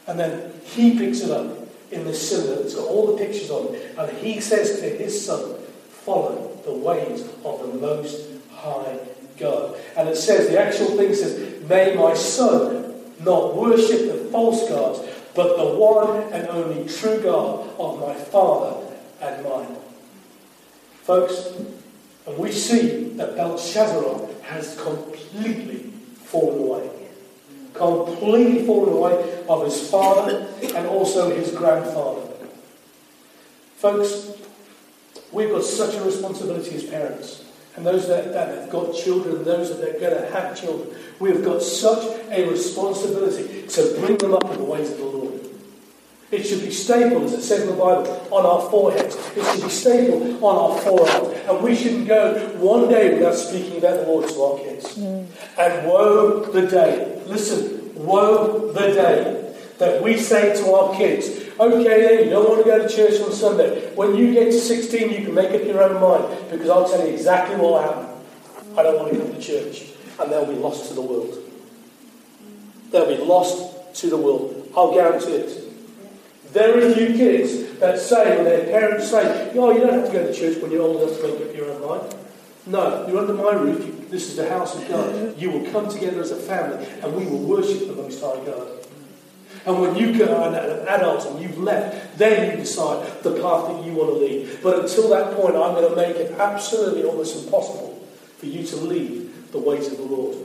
And 0.08 0.20
then 0.20 0.54
he 0.64 0.98
picks 0.98 1.22
it 1.22 1.32
up 1.32 1.58
in 1.92 2.06
the 2.06 2.14
cylinder 2.14 2.62
that's 2.62 2.76
got 2.76 2.88
all 2.88 3.08
the 3.08 3.18
pictures 3.18 3.50
on 3.50 3.74
it, 3.74 3.96
and 3.98 4.18
he 4.18 4.40
says 4.40 4.80
to 4.80 4.90
his 4.90 5.26
son, 5.26 5.56
Follow 5.90 6.58
the 6.66 6.74
ways 6.74 7.22
of 7.44 7.60
the 7.62 7.80
Most 7.80 8.28
High 8.52 9.00
God. 9.38 9.76
And 9.98 10.10
it 10.10 10.18
says, 10.18 10.50
the 10.50 10.60
actual 10.60 10.98
thing 10.98 11.14
says, 11.14 11.64
May 11.68 11.96
my 11.96 12.14
son 12.14 12.96
not 13.20 13.56
worship 13.56 14.12
the 14.12 14.30
false 14.32 14.68
gods, 14.70 15.00
but 15.36 15.58
the 15.58 15.78
one 15.78 16.22
and 16.34 16.48
only 16.48 16.88
true 16.88 17.22
God 17.22 17.70
of 17.80 18.00
my 18.00 18.14
father 18.14 18.88
and 19.22 19.44
mine. 19.44 19.78
Folks, 21.04 21.48
and 22.28 22.38
we 22.38 22.52
see 22.52 23.10
that 23.16 23.36
Belshazzar 23.36 24.28
has 24.44 24.80
completely 24.82 25.92
fallen 26.24 26.60
away. 26.60 26.90
Completely 27.74 28.66
fallen 28.66 28.94
away 28.94 29.44
of 29.48 29.66
his 29.66 29.90
father 29.90 30.48
and 30.76 30.88
also 30.88 31.36
his 31.36 31.52
grandfather. 31.52 32.22
Folks, 33.78 34.32
we've 35.32 35.50
got 35.50 35.64
such 35.64 35.96
a 35.96 36.04
responsibility 36.04 36.76
as 36.76 36.84
parents, 36.84 37.46
and 37.76 37.86
those 37.86 38.08
that, 38.08 38.32
that 38.34 38.50
have 38.50 38.70
got 38.70 38.94
children, 38.94 39.44
those 39.44 39.76
that 39.76 39.96
are 39.96 40.00
going 40.00 40.22
to 40.22 40.30
have 40.32 40.60
children. 40.60 40.96
We 41.20 41.32
have 41.32 41.44
got 41.44 41.64
such 41.64 42.04
a 42.30 42.48
responsibility 42.48 43.68
to 43.68 43.96
bring 44.00 44.18
them 44.18 44.36
up 44.36 44.46
in 44.52 44.58
the 44.58 44.64
ways 44.64 44.92
of 44.92 44.98
the 44.98 45.06
Lord. 45.06 45.11
It 46.32 46.44
should 46.44 46.62
be 46.62 46.72
stapled, 46.72 47.24
as 47.24 47.34
it 47.34 47.42
says 47.42 47.64
in 47.64 47.68
the 47.68 47.74
Bible, 47.74 48.28
on 48.32 48.46
our 48.46 48.62
foreheads. 48.70 49.16
It 49.36 49.46
should 49.46 49.64
be 49.64 49.70
stapled 49.70 50.42
on 50.42 50.56
our 50.56 50.80
forearms. 50.80 51.38
And 51.50 51.62
we 51.62 51.76
shouldn't 51.76 52.08
go 52.08 52.40
one 52.58 52.88
day 52.88 53.14
without 53.14 53.36
speaking 53.36 53.78
about 53.78 53.98
the 53.98 54.04
Lord 54.04 54.30
to 54.30 54.42
our 54.42 54.58
kids. 54.60 54.98
Mm. 54.98 55.28
And 55.60 55.88
woe 55.88 56.46
the 56.46 56.68
day, 56.68 57.22
listen, 57.28 57.94
woe 57.96 58.72
the 58.72 58.94
day 58.94 59.54
that 59.80 60.02
we 60.02 60.18
say 60.18 60.56
to 60.56 60.74
our 60.74 60.96
kids, 60.96 61.28
okay 61.60 62.02
then, 62.02 62.24
you 62.24 62.30
don't 62.30 62.48
want 62.48 62.64
to 62.64 62.70
go 62.70 62.88
to 62.88 62.88
church 62.88 63.20
on 63.20 63.34
Sunday. 63.34 63.94
When 63.96 64.16
you 64.16 64.34
get 64.34 64.46
to 64.46 64.60
16, 64.60 65.10
you 65.10 65.26
can 65.26 65.34
make 65.34 65.52
up 65.52 65.66
your 65.66 65.84
own 65.84 66.00
mind 66.00 66.50
because 66.50 66.70
I'll 66.70 66.88
tell 66.88 67.06
you 67.06 67.14
exactly 67.14 67.58
what 67.58 67.64
will 67.64 67.82
happen. 67.82 68.06
I 68.78 68.84
don't 68.84 68.98
want 68.98 69.12
to 69.12 69.20
come 69.20 69.34
to 69.34 69.42
church. 69.42 69.90
And 70.18 70.32
they'll 70.32 70.46
be 70.46 70.54
lost 70.54 70.88
to 70.88 70.94
the 70.94 71.02
world. 71.02 71.38
They'll 72.92 73.18
be 73.18 73.22
lost 73.22 73.96
to 73.96 74.10
the 74.10 74.18
world. 74.18 74.70
I'll 74.78 74.94
guarantee 74.94 75.34
it. 75.34 75.71
Very 76.52 76.94
few 76.94 77.08
kids 77.16 77.80
that 77.80 77.98
say, 77.98 78.36
when 78.36 78.46
their 78.46 78.66
parents 78.66 79.10
say, 79.10 79.52
oh, 79.56 79.72
you 79.72 79.80
don't 79.80 79.94
have 79.94 80.08
to 80.08 80.12
go 80.12 80.28
to 80.28 80.34
church 80.34 80.62
when 80.62 80.72
you're 80.72 80.82
old 80.82 81.02
enough 81.02 81.18
to 81.18 81.28
make 81.28 81.50
up 81.50 81.56
your 81.56 81.72
own 81.72 81.88
mind. 81.88 82.16
No, 82.68 83.08
you're 83.08 83.20
under 83.20 83.34
my 83.34 83.54
roof. 83.54 83.86
You, 83.86 84.06
this 84.10 84.30
is 84.30 84.36
the 84.36 84.50
house 84.50 84.76
of 84.76 84.88
God. 84.90 85.38
You 85.38 85.50
will 85.50 85.72
come 85.72 85.88
together 85.90 86.22
as 86.22 86.32
a 86.32 86.36
family 86.36 86.86
and 87.02 87.16
we 87.16 87.26
will 87.26 87.40
worship 87.40 87.88
the 87.88 87.94
Most 87.94 88.20
High 88.22 88.44
God. 88.46 88.68
And 89.66 89.80
when 89.80 89.96
you 89.96 90.18
go 90.18 90.44
an 90.44 90.56
adult 90.88 91.26
and 91.28 91.42
you've 91.42 91.58
left, 91.58 92.18
then 92.18 92.52
you 92.52 92.58
decide 92.58 93.24
the 93.24 93.32
path 93.42 93.68
that 93.68 93.86
you 93.86 93.94
want 93.94 94.10
to 94.10 94.16
lead. 94.16 94.60
But 94.62 94.80
until 94.80 95.10
that 95.10 95.36
point, 95.36 95.56
I'm 95.56 95.76
going 95.76 95.90
to 95.90 95.96
make 95.96 96.16
it 96.18 96.32
absolutely 96.34 97.04
almost 97.04 97.46
impossible 97.46 98.06
for 98.38 98.46
you 98.46 98.66
to 98.66 98.76
lead 98.76 99.52
the 99.52 99.60
ways 99.60 99.88
of 99.88 99.98
the 99.98 100.04
Lord. 100.04 100.36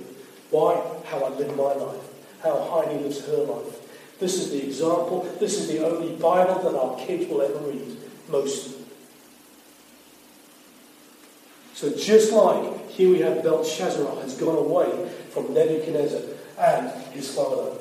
Why? 0.50 0.80
How 1.06 1.24
I 1.24 1.30
live 1.30 1.56
my 1.56 1.72
life. 1.72 2.02
How 2.42 2.60
Heidi 2.62 3.02
lives 3.02 3.24
her 3.26 3.38
life. 3.38 3.85
This 4.18 4.38
is 4.38 4.50
the 4.50 4.64
example. 4.64 5.28
This 5.38 5.58
is 5.58 5.68
the 5.68 5.86
only 5.86 6.16
Bible 6.16 6.62
that 6.62 6.78
our 6.78 6.96
kids 7.06 7.28
will 7.30 7.42
ever 7.42 7.58
read. 7.58 7.96
Most. 8.28 8.74
So 11.74 11.94
just 11.94 12.32
like 12.32 12.90
here 12.90 13.10
we 13.10 13.18
have 13.20 13.42
Belshazzar 13.42 14.22
has 14.22 14.36
gone 14.38 14.56
away 14.56 15.10
from 15.30 15.52
Nebuchadnezzar 15.52 16.22
and 16.58 16.90
his 17.12 17.34
father. 17.34 17.78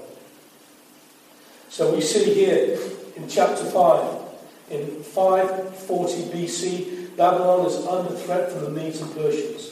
So 1.70 1.96
we 1.96 2.02
see 2.02 2.34
here 2.34 2.78
in 3.16 3.28
chapter 3.30 3.64
5, 3.64 4.22
in 4.72 5.04
540 5.04 6.14
BC, 6.24 7.16
Babylon 7.16 7.66
is 7.66 7.86
under 7.88 8.14
threat 8.16 8.52
from 8.52 8.66
the 8.66 8.70
Medes 8.70 9.02
and 9.02 9.14
Persians. 9.14 9.72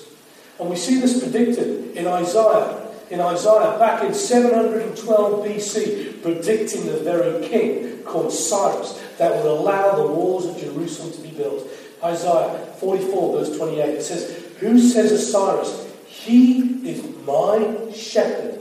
And 0.60 0.70
we 0.70 0.78
see 0.78 1.02
this 1.02 1.22
predicted 1.22 1.98
in 1.98 2.08
Isaiah. 2.08 2.83
In 3.14 3.22
Isaiah, 3.22 3.78
back 3.78 4.04
in 4.04 4.12
712 4.12 5.46
BC, 5.46 6.24
predicting 6.24 6.88
the 6.88 6.98
very 6.98 7.48
king 7.48 8.00
called 8.00 8.34
Cyrus 8.34 9.00
that 9.20 9.36
would 9.36 9.46
allow 9.46 9.98
the 9.98 10.08
walls 10.08 10.48
of 10.48 10.58
Jerusalem 10.58 11.12
to 11.12 11.22
be 11.22 11.30
built. 11.30 11.68
Isaiah 12.04 12.74
44, 12.80 13.38
verse 13.38 13.56
28, 13.56 13.90
it 13.90 14.02
says, 14.02 14.44
Who 14.62 14.80
says 14.80 15.12
of 15.12 15.20
Cyrus, 15.20 15.94
He 16.08 16.90
is 16.90 17.04
my 17.24 17.92
shepherd, 17.94 18.60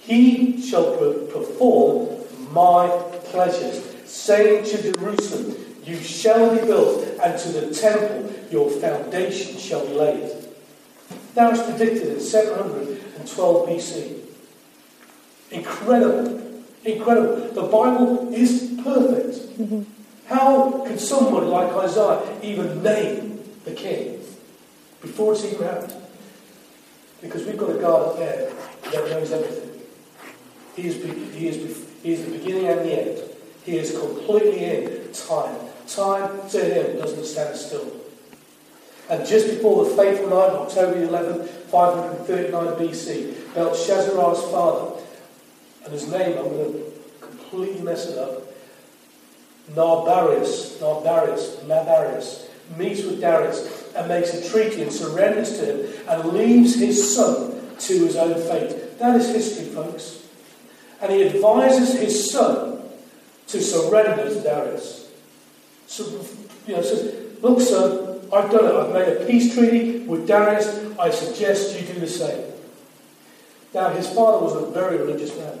he 0.00 0.60
shall 0.60 0.96
perform 0.96 2.08
my 2.50 2.88
pleasures, 3.26 3.84
saying 4.04 4.64
to 4.64 4.94
Jerusalem, 4.94 5.56
You 5.84 5.94
shall 6.00 6.56
be 6.56 6.66
built, 6.66 7.04
and 7.22 7.38
to 7.38 7.48
the 7.50 7.72
temple 7.72 8.34
your 8.50 8.68
foundation 8.68 9.56
shall 9.58 9.86
be 9.86 9.92
laid. 9.92 10.42
Was 11.36 11.62
predicted 11.62 12.08
in 12.08 12.20
712 13.26 13.68
BC. 13.68 14.18
Incredible. 15.50 16.52
Incredible. 16.84 17.48
The 17.52 17.62
Bible 17.62 18.32
is 18.32 18.80
perfect. 18.82 19.58
Mm-hmm. 19.58 19.82
How 20.26 20.84
could 20.86 21.00
someone 21.00 21.48
like 21.48 21.72
Isaiah 21.72 22.38
even 22.42 22.82
name 22.82 23.42
the 23.64 23.72
king 23.72 24.20
before 25.00 25.34
it's 25.34 25.44
even 25.44 25.66
happened? 25.66 25.94
Because 27.20 27.44
we've 27.44 27.58
got 27.58 27.70
a 27.70 27.78
God 27.78 28.08
up 28.08 28.18
there 28.18 28.52
that 28.90 29.10
knows 29.10 29.30
everything. 29.30 29.70
He 30.74 30.88
is, 30.88 30.96
he, 31.34 31.48
is, 31.48 31.86
he 32.02 32.12
is 32.12 32.24
the 32.24 32.38
beginning 32.38 32.66
and 32.66 32.80
the 32.80 33.02
end. 33.02 33.22
He 33.64 33.78
is 33.78 33.96
completely 33.96 34.64
in 34.64 35.12
time. 35.12 35.56
Time 35.86 36.48
to 36.48 36.58
him 36.58 36.98
doesn't 36.98 37.24
stand 37.24 37.56
still. 37.56 38.01
And 39.12 39.26
just 39.26 39.46
before 39.46 39.84
the 39.84 39.90
fateful 39.90 40.30
night 40.30 40.48
of 40.48 40.68
October 40.68 41.02
11, 41.02 41.46
539 41.46 42.66
BC, 42.76 43.54
Belshazzar's 43.54 44.50
father, 44.50 45.02
and 45.84 45.92
his 45.92 46.08
name, 46.08 46.38
I'm 46.38 46.48
going 46.48 46.72
to 46.72 46.92
completely 47.20 47.82
mess 47.82 48.06
it 48.06 48.16
up. 48.16 48.42
Narbarius, 49.72 50.78
Narbarius, 50.78 51.62
Nabarius, 51.66 52.48
meets 52.78 53.04
with 53.04 53.20
Darius 53.20 53.92
and 53.94 54.08
makes 54.08 54.32
a 54.32 54.48
treaty 54.50 54.80
and 54.80 54.90
surrenders 54.90 55.58
to 55.58 55.66
him 55.66 56.06
and 56.08 56.32
leaves 56.32 56.76
his 56.76 57.14
son 57.14 57.60
to 57.80 58.06
his 58.06 58.16
own 58.16 58.40
fate. 58.48 58.98
That 58.98 59.16
is 59.16 59.28
history, 59.28 59.66
folks. 59.74 60.26
And 61.02 61.12
he 61.12 61.24
advises 61.24 62.00
his 62.00 62.32
son 62.32 62.80
to 63.48 63.60
surrender 63.60 64.30
to 64.32 64.40
Darius. 64.40 65.12
So, 65.86 66.04
you 66.66 66.76
know, 66.76 66.80
says, 66.80 67.42
look, 67.42 67.60
son, 67.60 68.11
I've 68.32 68.50
done 68.50 68.64
it. 68.64 68.74
I've 68.74 68.92
made 68.92 69.16
a 69.16 69.26
peace 69.26 69.54
treaty 69.54 69.98
with 70.00 70.26
Darius. 70.26 70.96
I 70.98 71.10
suggest 71.10 71.78
you 71.78 71.86
do 71.86 72.00
the 72.00 72.08
same. 72.08 72.50
Now, 73.74 73.90
his 73.90 74.08
father 74.08 74.44
was 74.44 74.54
a 74.54 74.70
very 74.70 74.96
religious 74.96 75.36
man 75.36 75.58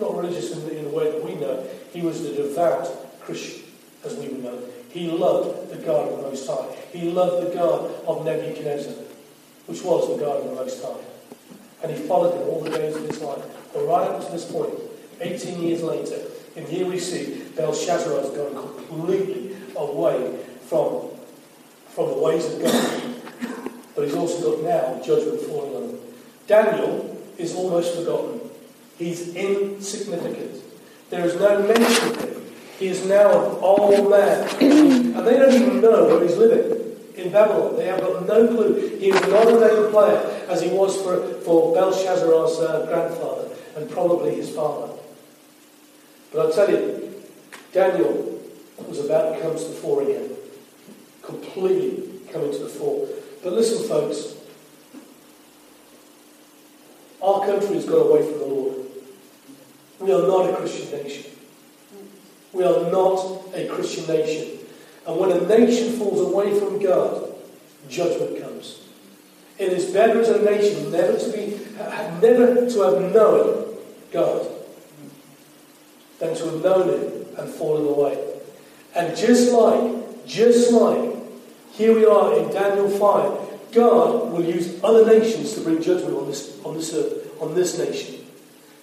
not 0.00 0.16
religious 0.16 0.52
in 0.52 0.66
the, 0.66 0.78
in 0.78 0.84
the 0.84 0.90
way 0.90 1.10
that 1.10 1.22
we 1.22 1.34
know. 1.34 1.66
He 1.92 2.02
was 2.02 2.22
the 2.22 2.30
devout 2.30 3.20
Christian, 3.20 3.62
as 4.04 4.16
we 4.16 4.28
would 4.28 4.42
know. 4.42 4.58
He 4.90 5.10
loved 5.10 5.70
the 5.70 5.76
God 5.76 6.08
of 6.08 6.16
the 6.16 6.22
Most 6.22 6.46
High. 6.46 6.74
He 6.92 7.10
loved 7.10 7.46
the 7.46 7.54
God 7.54 7.90
of 8.06 8.24
Nebuchadnezzar. 8.24 8.94
which 9.66 9.82
was 9.82 10.08
the 10.08 10.24
God 10.24 10.38
of 10.38 10.48
the 10.48 10.54
Most 10.54 10.82
High. 10.82 11.00
And 11.82 11.92
he 11.92 12.02
followed 12.06 12.34
him 12.34 12.48
all 12.48 12.60
the 12.60 12.70
days 12.70 12.96
of 12.96 13.06
his 13.06 13.20
life. 13.20 13.42
But 13.72 13.86
right 13.86 14.08
up 14.08 14.24
to 14.24 14.32
this 14.32 14.50
point, 14.50 14.74
18 15.20 15.62
years 15.62 15.82
later, 15.82 16.18
and 16.56 16.66
here 16.66 16.86
we 16.86 16.98
see 16.98 17.44
Belshazzar 17.56 18.20
has 18.20 18.30
gone 18.30 18.54
completely 18.54 19.56
away 19.76 20.36
from, 20.62 21.10
from 22.00 22.16
the 22.16 22.24
ways 22.24 22.46
of 22.46 22.62
God. 22.62 23.74
But 23.94 24.04
he's 24.04 24.14
also 24.14 24.56
got 24.56 24.64
now 24.64 25.02
judgment 25.04 25.40
falling 25.42 25.76
on 25.76 25.82
him. 25.90 25.98
Daniel 26.46 27.18
is 27.36 27.54
almost 27.54 27.94
forgotten. 27.94 28.40
He's 28.96 29.34
insignificant. 29.34 30.62
There 31.10 31.24
is 31.26 31.34
no 31.36 31.62
mention 31.62 32.08
of 32.08 32.20
him. 32.20 32.42
He 32.78 32.88
is 32.88 33.04
now 33.04 33.30
an 33.30 33.56
old 33.60 34.10
man. 34.10 34.48
And 34.60 35.26
they 35.26 35.36
don't 35.36 35.52
even 35.52 35.80
know 35.82 36.06
where 36.06 36.22
he's 36.22 36.36
living. 36.36 36.96
In 37.16 37.30
Babylon. 37.32 37.76
They 37.76 37.86
have 37.86 38.00
got 38.00 38.26
no 38.26 38.46
clue. 38.46 38.96
He 38.98 39.10
is 39.10 39.20
not 39.28 39.48
a 39.48 39.60
name 39.60 39.90
player 39.90 40.46
as 40.48 40.62
he 40.62 40.68
was 40.70 40.96
for, 41.02 41.34
for 41.42 41.74
Belshazzar's 41.74 42.58
uh, 42.60 42.86
grandfather 42.86 43.54
and 43.76 43.90
probably 43.90 44.36
his 44.36 44.48
father. 44.50 44.94
But 46.32 46.46
I'll 46.46 46.52
tell 46.52 46.70
you, 46.70 47.22
Daniel 47.72 48.40
was 48.88 49.04
about 49.04 49.34
to 49.34 49.40
come 49.42 49.56
to 49.56 49.64
the 49.64 49.74
fore 49.74 50.02
again. 50.02 50.29
Completely 51.30 52.20
coming 52.32 52.50
to 52.50 52.58
the 52.58 52.68
fore. 52.68 53.06
But 53.42 53.52
listen, 53.52 53.88
folks. 53.88 54.34
Our 57.22 57.46
country 57.46 57.74
has 57.74 57.84
gone 57.84 58.08
away 58.08 58.22
from 58.22 58.38
the 58.38 58.46
Lord. 58.46 58.76
We 60.00 60.12
are 60.12 60.26
not 60.26 60.50
a 60.50 60.56
Christian 60.56 60.90
nation. 60.90 61.30
We 62.52 62.64
are 62.64 62.90
not 62.90 63.42
a 63.54 63.68
Christian 63.68 64.06
nation. 64.06 64.58
And 65.06 65.18
when 65.18 65.30
a 65.30 65.46
nation 65.46 65.98
falls 65.98 66.20
away 66.20 66.58
from 66.58 66.82
God, 66.82 67.34
judgment 67.88 68.42
comes. 68.42 68.80
It 69.58 69.72
is 69.72 69.92
better 69.92 70.20
as 70.20 70.30
a 70.30 70.42
nation 70.42 70.90
never 70.90 71.18
to 71.18 71.32
be, 71.32 71.60
never 72.26 72.70
to 72.70 72.80
have 72.80 73.12
known 73.12 73.76
God 74.10 74.48
than 76.18 76.34
to 76.34 76.44
have 76.46 76.62
known 76.62 76.88
Him 76.88 77.26
and 77.38 77.54
fallen 77.54 77.86
away. 77.86 78.40
And 78.96 79.16
just 79.16 79.52
like, 79.52 80.26
just 80.26 80.72
like, 80.72 81.09
here 81.80 81.94
we 81.94 82.04
are 82.04 82.38
in 82.38 82.52
Daniel 82.52 82.90
5, 82.90 83.72
God 83.72 84.32
will 84.32 84.44
use 84.44 84.78
other 84.84 85.06
nations 85.06 85.54
to 85.54 85.62
bring 85.62 85.80
judgment 85.80 86.14
on 86.14 86.26
this, 86.26 86.60
on 86.62 86.74
this 86.74 86.92
earth, 86.94 87.40
on 87.40 87.54
this 87.54 87.78
nation. 87.78 88.26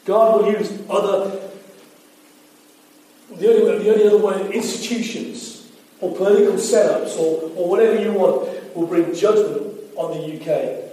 God 0.04 0.42
will 0.42 0.51
use 0.51 0.72
other, 0.89 1.48
the 3.36 3.48
only, 3.50 3.84
the 3.84 3.94
only 3.94 4.08
other 4.08 4.18
way, 4.18 4.51
institutions 4.51 5.72
or 6.01 6.16
political 6.16 6.54
setups 6.54 7.20
or, 7.20 7.51
or 7.56 7.70
whatever 7.70 8.01
you 8.01 8.13
want 8.13 8.75
will 8.75 8.88
bring 8.88 9.13
judgment 9.13 9.77
on 9.96 10.18
the 10.18 10.36
UK. 10.36 10.89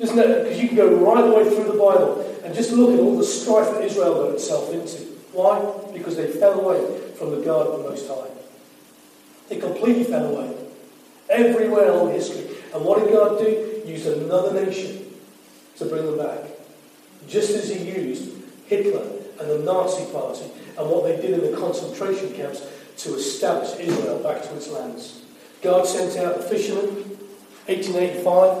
Isn't 0.00 0.18
it? 0.18 0.42
Because 0.42 0.60
you 0.60 0.66
can 0.66 0.76
go 0.76 0.96
right 0.96 1.22
the 1.22 1.30
way 1.30 1.44
through 1.44 1.72
the 1.72 1.78
Bible 1.78 2.40
and 2.44 2.52
just 2.56 2.72
look 2.72 2.92
at 2.92 2.98
all 2.98 3.16
the 3.16 3.24
strife 3.24 3.72
that 3.72 3.84
Israel 3.84 4.24
got 4.24 4.34
itself 4.34 4.72
into. 4.72 4.98
Why? 5.32 5.62
Because 5.92 6.16
they 6.16 6.26
fell 6.26 6.60
away 6.60 7.12
from 7.12 7.30
the 7.30 7.44
God 7.44 7.68
of 7.68 7.82
the 7.84 7.88
Most 7.88 8.08
High. 8.08 8.30
They 9.48 9.60
completely 9.60 10.02
fell 10.02 10.34
away. 10.34 10.61
Everywhere 11.32 11.90
along 11.90 12.12
history. 12.12 12.46
And 12.74 12.84
what 12.84 13.00
did 13.00 13.12
God 13.12 13.38
do? 13.38 13.82
Use 13.86 14.06
another 14.06 14.64
nation 14.64 15.06
to 15.78 15.86
bring 15.86 16.06
them 16.06 16.18
back. 16.18 16.44
Just 17.26 17.50
as 17.50 17.68
he 17.70 17.90
used 17.90 18.30
Hitler 18.66 19.06
and 19.40 19.50
the 19.50 19.58
Nazi 19.60 20.04
Party 20.12 20.44
and 20.78 20.90
what 20.90 21.04
they 21.04 21.16
did 21.16 21.42
in 21.42 21.50
the 21.50 21.56
concentration 21.56 22.32
camps 22.34 22.66
to 22.98 23.14
establish 23.14 23.78
Israel 23.80 24.22
back 24.22 24.42
to 24.42 24.54
its 24.56 24.68
lands. 24.68 25.22
God 25.62 25.86
sent 25.86 26.16
out 26.24 26.36
the 26.36 26.42
fishermen, 26.42 26.86
1885, 27.66 28.58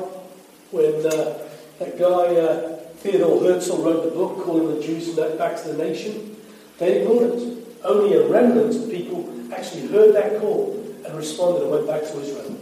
when 0.70 1.06
uh, 1.06 1.38
that 1.78 1.98
guy 1.98 2.36
uh, 2.36 2.76
Theodore 2.96 3.40
Herzl 3.42 3.82
wrote 3.82 4.04
the 4.04 4.10
book 4.10 4.44
calling 4.44 4.74
the 4.74 4.82
Jews 4.82 5.08
back 5.16 5.60
to 5.62 5.68
the 5.68 5.84
nation. 5.84 6.36
They 6.78 7.00
ignored 7.00 7.38
it. 7.38 7.58
Only 7.84 8.16
a 8.16 8.28
remnant 8.28 8.76
of 8.76 8.90
people 8.90 9.28
actually 9.52 9.88
heard 9.88 10.14
that 10.14 10.40
call 10.40 10.78
and 11.04 11.16
responded 11.16 11.62
and 11.62 11.70
went 11.72 11.86
back 11.86 12.02
to 12.02 12.20
Israel. 12.20 12.61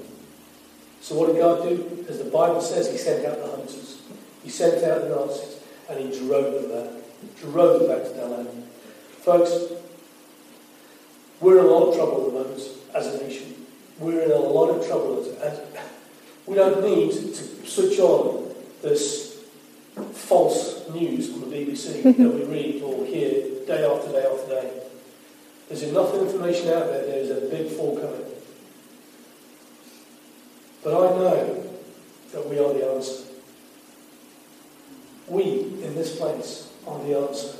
So 1.00 1.16
what 1.16 1.28
did 1.28 1.38
God 1.38 1.62
do? 1.62 2.06
As 2.08 2.18
the 2.18 2.30
Bible 2.30 2.60
says, 2.60 2.90
He 2.90 2.98
sent 2.98 3.24
out 3.26 3.38
the 3.38 3.50
hunters. 3.50 4.00
He 4.42 4.50
sent 4.50 4.84
out 4.84 5.02
the 5.02 5.08
Nazis 5.08 5.58
and 5.88 6.00
He 6.00 6.18
drove 6.18 6.62
them 6.62 6.70
back. 6.70 7.02
Drove 7.40 7.80
them 7.80 7.88
back 7.88 8.04
to 8.06 8.14
their. 8.14 8.46
Folks, 9.22 9.72
we're 11.40 11.58
in 11.58 11.64
a 11.64 11.68
lot 11.68 11.88
of 11.88 11.94
trouble 11.96 12.26
at 12.26 12.32
the 12.32 12.38
moment 12.38 12.68
as 12.94 13.06
a 13.06 13.22
nation. 13.22 13.66
We're 13.98 14.22
in 14.22 14.30
a 14.30 14.36
lot 14.36 14.68
of 14.70 14.86
trouble 14.86 15.20
as 15.20 15.28
and 15.42 15.60
we 16.46 16.54
don't 16.56 16.82
need 16.82 17.12
to 17.12 17.66
switch 17.66 17.98
on 17.98 18.54
this 18.82 19.44
false 20.12 20.88
news 20.90 21.30
from 21.30 21.48
the 21.48 21.56
BBC 21.56 22.02
that 22.02 22.16
we 22.18 22.44
read 22.44 22.82
or 22.82 23.04
hear 23.04 23.64
day 23.66 23.84
after 23.84 24.10
day 24.12 24.26
after 24.26 24.48
day. 24.48 24.82
There's 25.68 25.82
enough 25.84 26.14
information 26.14 26.68
out 26.68 26.86
there, 26.86 27.06
there's 27.06 27.30
a 27.30 27.46
big 27.48 27.70
fall 27.70 27.96
coming. 27.96 28.24
But 30.82 30.94
I 30.94 31.16
know 31.16 31.64
that 32.32 32.48
we 32.48 32.58
are 32.58 32.72
the 32.72 32.90
answer. 32.92 33.24
We 35.28 35.44
in 35.84 35.94
this 35.94 36.16
place 36.16 36.70
are 36.86 37.02
the 37.04 37.18
answer. 37.18 37.56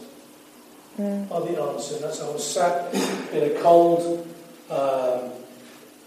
Mm. 0.98 1.30
Are 1.30 1.40
the 1.40 1.60
answer. 1.60 1.96
And 1.96 2.04
that's 2.04 2.20
how 2.20 2.30
I 2.30 2.32
was 2.32 2.46
sat 2.46 2.94
in 3.32 3.56
a 3.56 3.60
cold, 3.60 4.26
um, 4.70 5.30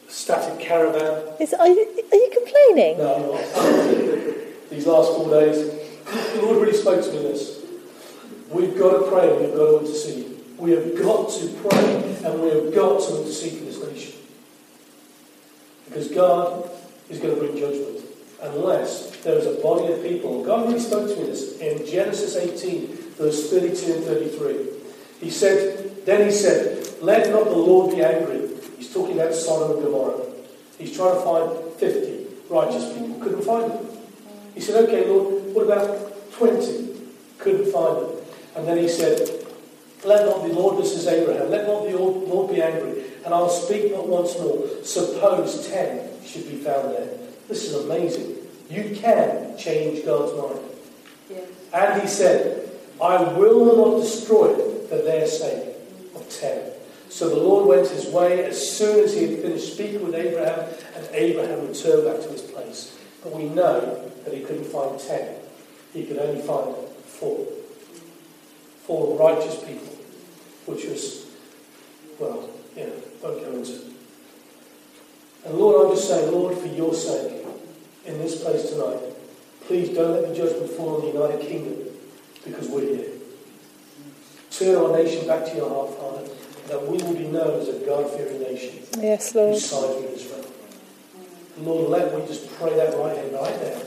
static 0.08 0.60
caravan. 0.60 1.24
Is, 1.40 1.54
are, 1.54 1.68
you, 1.68 1.88
are 2.12 2.16
you 2.16 2.32
complaining? 2.34 2.98
No, 2.98 3.16
I'm 3.16 3.22
not. 3.32 4.70
These 4.70 4.88
last 4.88 5.16
four 5.16 5.30
days, 5.30 5.72
the 6.34 6.42
Lord 6.42 6.62
really 6.62 6.78
spoke 6.78 7.04
to 7.04 7.12
me 7.12 7.20
this. 7.20 7.64
We've 8.50 8.78
got 8.78 9.00
to 9.00 9.12
pray 9.12 9.32
and 9.32 9.42
we've 9.42 9.56
got 9.56 9.70
to 9.70 9.80
intercede. 9.80 10.40
We 10.58 10.72
have 10.72 10.96
got 10.98 11.30
to 11.32 11.48
pray 11.68 12.18
and 12.24 12.42
we 12.42 12.50
have 12.50 12.74
got 12.74 13.02
to 13.08 13.22
intercede 13.22 13.60
for 13.60 13.66
this 13.66 13.84
nation. 13.84 14.20
Because 15.86 16.10
God 16.10 16.70
is 17.10 17.20
going 17.20 17.36
to 17.36 17.40
bring 17.40 17.58
judgment 17.58 18.04
unless 18.42 19.16
there 19.24 19.38
is 19.38 19.46
a 19.46 19.62
body 19.62 19.92
of 19.92 20.04
people. 20.04 20.44
God 20.44 20.68
really 20.68 20.80
spoke 20.80 21.08
to 21.08 21.16
me 21.16 21.28
this 21.28 21.58
in 21.60 21.86
Genesis 21.86 22.36
18, 22.36 22.88
verse 23.18 23.50
32 23.50 23.94
and 23.94 24.04
33. 24.04 24.70
He 25.20 25.30
said, 25.30 26.06
Then 26.06 26.26
he 26.26 26.32
said, 26.32 26.86
Let 27.02 27.30
not 27.30 27.46
the 27.46 27.56
Lord 27.56 27.96
be 27.96 28.04
angry. 28.04 28.50
He's 28.78 28.94
talking 28.94 29.20
about 29.20 29.34
Sodom 29.34 29.78
and 29.78 29.86
Gomorrah. 29.86 30.26
He's 30.78 30.96
trying 30.96 31.16
to 31.16 31.22
find 31.22 31.74
50 31.76 32.28
righteous 32.50 32.94
people. 32.94 33.20
Couldn't 33.20 33.44
find 33.44 33.72
them. 33.72 33.88
He 34.54 34.62
said, 34.62 34.84
Okay, 34.86 35.08
Lord, 35.08 35.54
what 35.54 35.64
about 35.64 36.32
20? 36.34 36.90
Couldn't 37.38 37.72
find 37.72 37.98
them. 37.98 38.12
And 38.56 38.68
then 38.68 38.78
he 38.78 38.88
said, 38.88 39.44
let 40.06 40.26
not 40.26 40.46
the 40.46 40.54
Lord, 40.54 40.84
this 40.84 40.92
is 40.92 41.08
Abraham, 41.08 41.50
let 41.50 41.66
not 41.66 41.86
the 41.86 41.98
Lord 41.98 42.52
be 42.52 42.62
angry, 42.62 43.04
and 43.24 43.34
I'll 43.34 43.50
speak 43.50 43.94
not 43.94 44.08
once 44.08 44.38
more. 44.38 44.68
Suppose 44.84 45.66
ten 45.68 46.13
should 46.26 46.50
be 46.50 46.58
found 46.58 46.94
there. 46.94 47.18
This 47.48 47.66
is 47.66 47.86
amazing. 47.86 48.38
You 48.70 48.96
can 48.96 49.58
change 49.58 50.06
God's 50.06 50.34
mind. 50.40 50.60
Yes. 51.30 51.50
And 51.74 52.02
he 52.02 52.08
said, 52.08 52.70
I 53.02 53.22
will 53.34 53.66
not 53.76 54.02
destroy 54.02 54.54
it 54.54 54.90
for 54.90 54.98
their 54.98 55.28
sake 55.28 55.76
of 56.16 56.30
ten. 56.30 56.72
So 57.10 57.30
the 57.30 57.36
Lord 57.36 57.68
went 57.68 57.88
his 57.90 58.08
way 58.08 58.46
as 58.46 58.78
soon 58.78 59.04
as 59.04 59.14
he 59.14 59.28
had 59.28 59.42
finished 59.42 59.74
speaking 59.74 60.04
with 60.04 60.16
Abraham, 60.16 60.74
and 60.96 61.08
Abraham 61.12 61.68
returned 61.68 62.06
back 62.06 62.22
to 62.24 62.30
his 62.30 62.42
place. 62.42 62.98
But 63.24 63.34
we 63.34 63.46
know 63.46 64.10
that 64.26 64.34
he 64.34 64.42
couldn't 64.42 64.66
find 64.66 65.00
ten. 65.00 65.36
He 65.94 66.06
could 66.06 66.18
only 66.18 66.42
find 66.42 66.76
four. 67.06 67.46
Four 68.86 69.18
righteous 69.18 69.64
people 69.64 69.94
which 70.66 70.86
was, 70.86 71.26
well, 72.20 72.50
you 72.76 72.86
know, 72.86 72.94
won't 73.22 73.42
go 73.42 73.52
into. 73.52 73.93
And 75.46 75.58
Lord, 75.58 75.86
I'm 75.86 75.96
just 75.96 76.08
saying, 76.08 76.32
Lord, 76.32 76.58
for 76.58 76.68
your 76.68 76.94
sake, 76.94 77.46
in 78.06 78.18
this 78.20 78.42
place 78.42 78.70
tonight, 78.70 79.00
please 79.66 79.90
don't 79.90 80.12
let 80.12 80.28
the 80.28 80.36
judgment 80.36 80.70
fall 80.72 80.96
on 80.96 81.02
the 81.02 81.08
United 81.08 81.42
Kingdom 81.42 81.88
because 82.44 82.68
we're 82.68 82.96
here. 82.96 83.10
Turn 84.52 84.76
our 84.76 84.92
nation 84.96 85.28
back 85.28 85.46
to 85.46 85.56
your 85.56 85.70
heart, 85.70 85.98
Father, 85.98 86.30
that 86.68 86.88
we 86.88 86.98
will 87.04 87.16
be 87.16 87.28
known 87.28 87.60
as 87.60 87.70
a 87.70 87.86
God-fearing 87.86 88.42
nation. 88.42 88.80
Yes, 89.00 89.34
Lord. 89.34 89.54
Who 89.54 89.60
sides 89.60 90.02
with 90.02 90.14
Israel. 90.14 90.46
Lord, 91.58 91.90
let 91.90 92.18
me 92.18 92.26
just 92.28 92.52
pray 92.56 92.76
that 92.76 92.98
right 92.98 93.16
here, 93.18 93.38
right 93.38 93.62
now. 93.62 93.82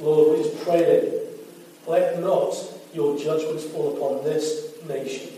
Lord, 0.00 0.38
we 0.38 0.44
just 0.44 0.62
pray 0.64 0.80
that 0.80 1.30
let 1.86 2.20
not 2.20 2.54
your 2.94 3.18
judgments 3.18 3.64
fall 3.64 3.96
upon 3.96 4.24
this 4.24 4.74
nation. 4.88 5.32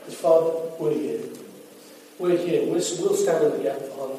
Because, 0.00 0.14
Father, 0.20 0.50
we're 0.78 0.92
here. 0.92 1.20
We're 2.18 2.36
here. 2.36 2.62
We'll, 2.62 2.72
we'll 2.72 3.16
stand 3.16 3.44
in 3.44 3.50
the 3.52 3.62
gap, 3.62 3.80
Father. 3.80 4.18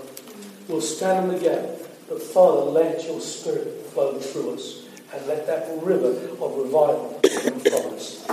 We'll 0.68 0.82
stand 0.82 1.32
in 1.32 1.38
the 1.38 1.44
gap. 1.44 1.70
But, 2.10 2.22
Father, 2.22 2.62
let 2.72 3.04
your 3.06 3.20
Spirit 3.20 3.86
flow 3.88 4.20
through 4.20 4.56
us. 4.56 4.84
And 5.14 5.28
let 5.28 5.48
that 5.48 5.70
river 5.82 6.08
of 6.08 6.58
revival 6.58 7.20
come 7.24 7.60
from 7.60 7.94
us 7.94 8.26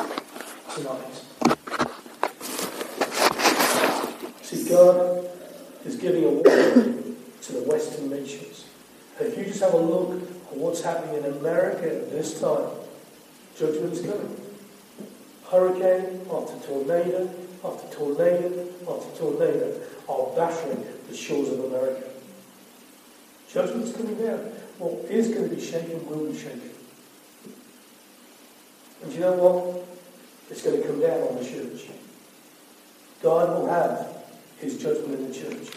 tonight. 0.75 1.23
See, 4.43 4.69
God 4.69 5.31
is 5.85 5.97
giving 5.97 6.25
a 6.25 6.29
warning 6.29 7.17
to 7.43 7.53
the 7.53 7.63
Western 7.63 8.11
nations. 8.11 8.65
If 9.21 9.37
you 9.39 9.45
just 9.45 9.61
have 9.61 9.75
a 9.75 9.77
look 9.77 10.21
at 10.23 10.57
what's 10.57 10.83
happening 10.83 11.23
in 11.23 11.33
America 11.37 11.87
at 11.87 12.11
this 12.11 12.41
time? 12.41 12.71
Judgment 13.57 13.93
is 13.93 14.01
coming. 14.01 14.41
Hurricane 15.51 16.27
after 16.33 16.59
tornado 16.67 17.31
after 17.65 17.97
tornado 17.97 18.69
after 18.89 19.19
tornado 19.19 19.81
are 20.09 20.37
battering 20.37 20.85
the 21.09 21.17
shores 21.17 21.49
of 21.49 21.65
America. 21.65 22.09
Judgment's 23.53 23.93
coming 23.93 24.17
down. 24.17 24.39
What 24.79 25.11
is 25.11 25.29
going 25.29 25.49
to 25.49 25.55
be 25.55 25.63
shaken 25.63 26.07
will 26.07 26.31
be 26.31 26.39
shaken. 26.39 26.71
And 29.03 29.13
you 29.13 29.21
know 29.21 29.33
what? 29.33 29.87
It's 30.51 30.63
going 30.63 30.81
to 30.81 30.87
come 30.87 31.01
down 31.01 31.21
on 31.21 31.37
the 31.37 31.45
church. 31.45 31.89
God 33.23 33.49
will 33.51 33.69
have 33.69 34.25
his 34.59 34.81
judgment 34.81 35.19
in 35.19 35.29
the 35.29 35.35
church. 35.35 35.75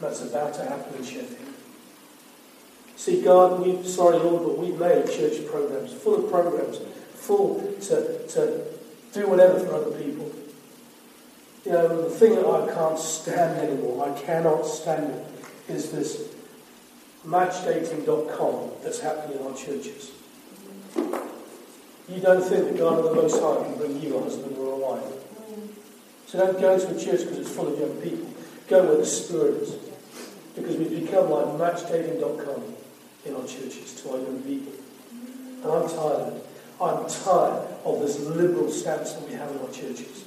That's 0.00 0.22
about 0.22 0.54
to 0.54 0.64
happen 0.64 0.94
in 0.96 1.04
Sheffield. 1.04 1.54
See, 2.96 3.22
God, 3.22 3.60
we 3.60 3.82
sorry, 3.86 4.18
Lord, 4.18 4.44
but 4.44 4.58
we've 4.58 4.78
made 4.78 5.06
church 5.06 5.46
programs, 5.46 5.92
full 5.92 6.24
of 6.24 6.30
programs, 6.30 6.78
full 7.14 7.60
to, 7.82 8.26
to 8.28 8.64
do 9.12 9.28
whatever 9.28 9.58
for 9.60 9.74
other 9.74 9.90
people. 9.98 10.30
You 11.64 11.72
know, 11.72 12.02
the 12.02 12.10
thing 12.10 12.34
that 12.34 12.46
I 12.46 12.72
can't 12.72 12.98
stand 12.98 13.58
anymore, 13.58 14.06
I 14.06 14.20
cannot 14.20 14.66
stand 14.66 15.10
it, 15.10 15.26
is 15.68 15.90
this 15.90 16.28
matchdating.com 17.26 18.70
that's 18.82 19.00
happening 19.00 19.38
in 19.38 19.46
our 19.46 19.54
churches. 19.54 20.12
You 22.06 22.20
don't 22.20 22.42
think 22.42 22.66
that 22.66 22.76
God 22.76 22.98
of 22.98 23.04
the 23.04 23.14
Most 23.14 23.40
High 23.40 23.64
can 23.64 23.76
bring 23.78 24.02
you 24.02 24.16
a 24.16 24.22
husband 24.22 24.58
or 24.58 24.74
a 24.74 24.76
wife. 24.76 25.12
So 26.26 26.38
don't 26.38 26.60
go 26.60 26.78
to 26.78 26.86
a 26.86 27.00
church 27.00 27.20
because 27.20 27.38
it's 27.38 27.50
full 27.50 27.72
of 27.72 27.78
young 27.78 27.96
people. 28.02 28.28
Go 28.68 28.84
where 28.84 28.98
the 28.98 29.06
Spirit 29.06 29.62
is. 29.62 29.76
Because 30.54 30.76
we've 30.76 31.06
become 31.06 31.30
like 31.30 31.46
matchdating.com 31.46 32.62
in 33.24 33.34
our 33.34 33.46
churches 33.46 34.02
to 34.02 34.10
our 34.10 34.18
young 34.18 34.42
people. 34.42 34.72
And 35.62 35.72
I'm 35.72 35.88
tired 35.88 36.20
of 36.20 36.36
it. 36.36 36.46
I'm 36.78 37.08
tired 37.08 37.68
of 37.84 38.00
this 38.00 38.20
liberal 38.20 38.70
stance 38.70 39.14
that 39.14 39.26
we 39.26 39.34
have 39.34 39.50
in 39.50 39.58
our 39.58 39.70
churches. 39.70 40.23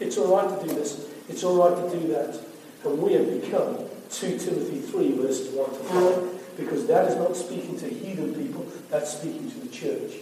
It's 0.00 0.18
all 0.18 0.36
right 0.36 0.60
to 0.60 0.66
do 0.66 0.74
this. 0.74 1.08
It's 1.28 1.44
all 1.44 1.68
right 1.68 1.90
to 1.90 1.98
do 1.98 2.08
that. 2.08 2.38
And 2.84 2.98
we 3.00 3.14
have 3.14 3.40
become 3.40 3.78
2 4.10 4.38
Timothy 4.38 4.80
3, 4.80 5.12
verses 5.18 5.54
1 5.54 5.70
to 5.70 5.76
5. 5.76 6.56
Because 6.56 6.86
that 6.86 7.10
is 7.10 7.16
not 7.16 7.36
speaking 7.36 7.76
to 7.78 7.88
heathen 7.88 8.34
people, 8.34 8.66
that's 8.88 9.12
speaking 9.18 9.50
to 9.50 9.58
the 9.60 9.68
church. 9.68 10.12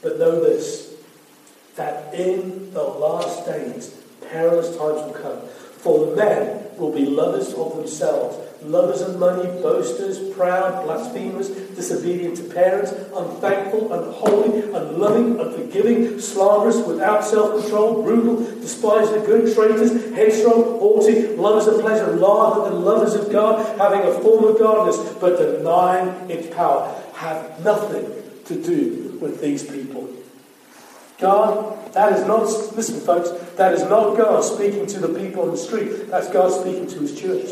But 0.00 0.18
know 0.18 0.40
this, 0.40 0.94
that 1.76 2.14
in 2.14 2.72
the 2.72 2.82
last 2.82 3.46
days, 3.46 3.94
perilous 4.30 4.68
times 4.68 5.02
will 5.02 5.12
come. 5.12 5.48
For 5.48 6.16
men 6.16 6.76
will 6.78 6.92
be 6.92 7.04
lovers 7.04 7.52
of 7.54 7.76
themselves, 7.76 8.36
lovers 8.64 9.00
of 9.00 9.18
money, 9.18 9.44
boasters, 9.60 10.18
proud, 10.34 10.84
blasphemers, 10.84 11.50
disobedient 11.74 12.36
to 12.36 12.44
parents, 12.44 12.92
unthankful, 13.14 13.92
unholy, 13.92 14.62
unloving, 14.72 15.40
unforgiving, 15.40 16.18
slanderous, 16.20 16.86
without 16.86 17.24
self-control, 17.24 18.02
brutal, 18.02 18.36
despising 18.60 19.20
the 19.20 19.26
good, 19.26 19.54
traitors, 19.54 19.92
headstrong, 20.14 20.62
haughty, 20.78 21.28
lovers 21.36 21.66
of 21.66 21.80
pleasure 21.80 22.16
rather 22.16 22.70
than 22.70 22.84
lovers 22.84 23.14
of 23.14 23.30
God, 23.30 23.78
having 23.78 24.00
a 24.00 24.12
form 24.20 24.44
of 24.44 24.58
godliness, 24.58 25.14
but 25.20 25.36
denying 25.36 26.30
its 26.30 26.54
power. 26.54 26.94
Have 27.14 27.64
nothing 27.64 28.10
to 28.46 28.62
do 28.62 29.18
with 29.20 29.40
these 29.40 29.62
people. 29.62 30.08
God, 31.18 31.92
that 31.94 32.12
is 32.12 32.26
not, 32.26 32.42
listen 32.76 33.00
folks, 33.00 33.30
that 33.56 33.72
is 33.74 33.82
not 33.82 34.16
God 34.16 34.42
speaking 34.42 34.86
to 34.86 34.98
the 34.98 35.18
people 35.20 35.42
on 35.42 35.50
the 35.52 35.56
street. 35.56 36.08
That's 36.08 36.28
God 36.30 36.50
speaking 36.50 36.88
to 36.88 36.98
his 37.00 37.18
church. 37.18 37.48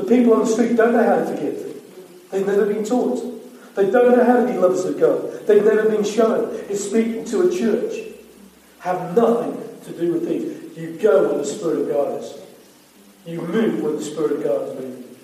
The 0.00 0.06
people 0.06 0.32
on 0.32 0.40
the 0.40 0.46
street 0.46 0.76
don't 0.76 0.94
know 0.94 1.04
how 1.04 1.16
to 1.16 1.26
forgive. 1.26 1.82
They've 2.30 2.46
never 2.46 2.64
been 2.64 2.84
taught. 2.84 3.74
They 3.74 3.90
don't 3.90 4.16
know 4.16 4.24
how 4.24 4.40
to 4.40 4.46
be 4.50 4.58
lovers 4.58 4.86
of 4.86 4.98
God. 4.98 5.46
They've 5.46 5.62
never 5.62 5.90
been 5.90 6.04
shown. 6.04 6.54
It's 6.70 6.84
speaking 6.84 7.26
to 7.26 7.48
a 7.48 7.54
church. 7.54 8.14
Have 8.78 9.14
nothing 9.14 9.62
to 9.84 9.92
do 9.92 10.14
with 10.14 10.26
these. 10.26 10.78
You 10.78 10.98
go 10.98 11.28
where 11.28 11.38
the 11.38 11.44
Spirit 11.44 11.82
of 11.82 11.88
God 11.88 12.22
is. 12.22 12.34
You 13.26 13.42
move 13.42 13.82
where 13.82 13.92
the 13.92 14.02
Spirit 14.02 14.32
of 14.32 14.42
God 14.42 14.68
is 14.68 14.74
moving. 14.74 15.16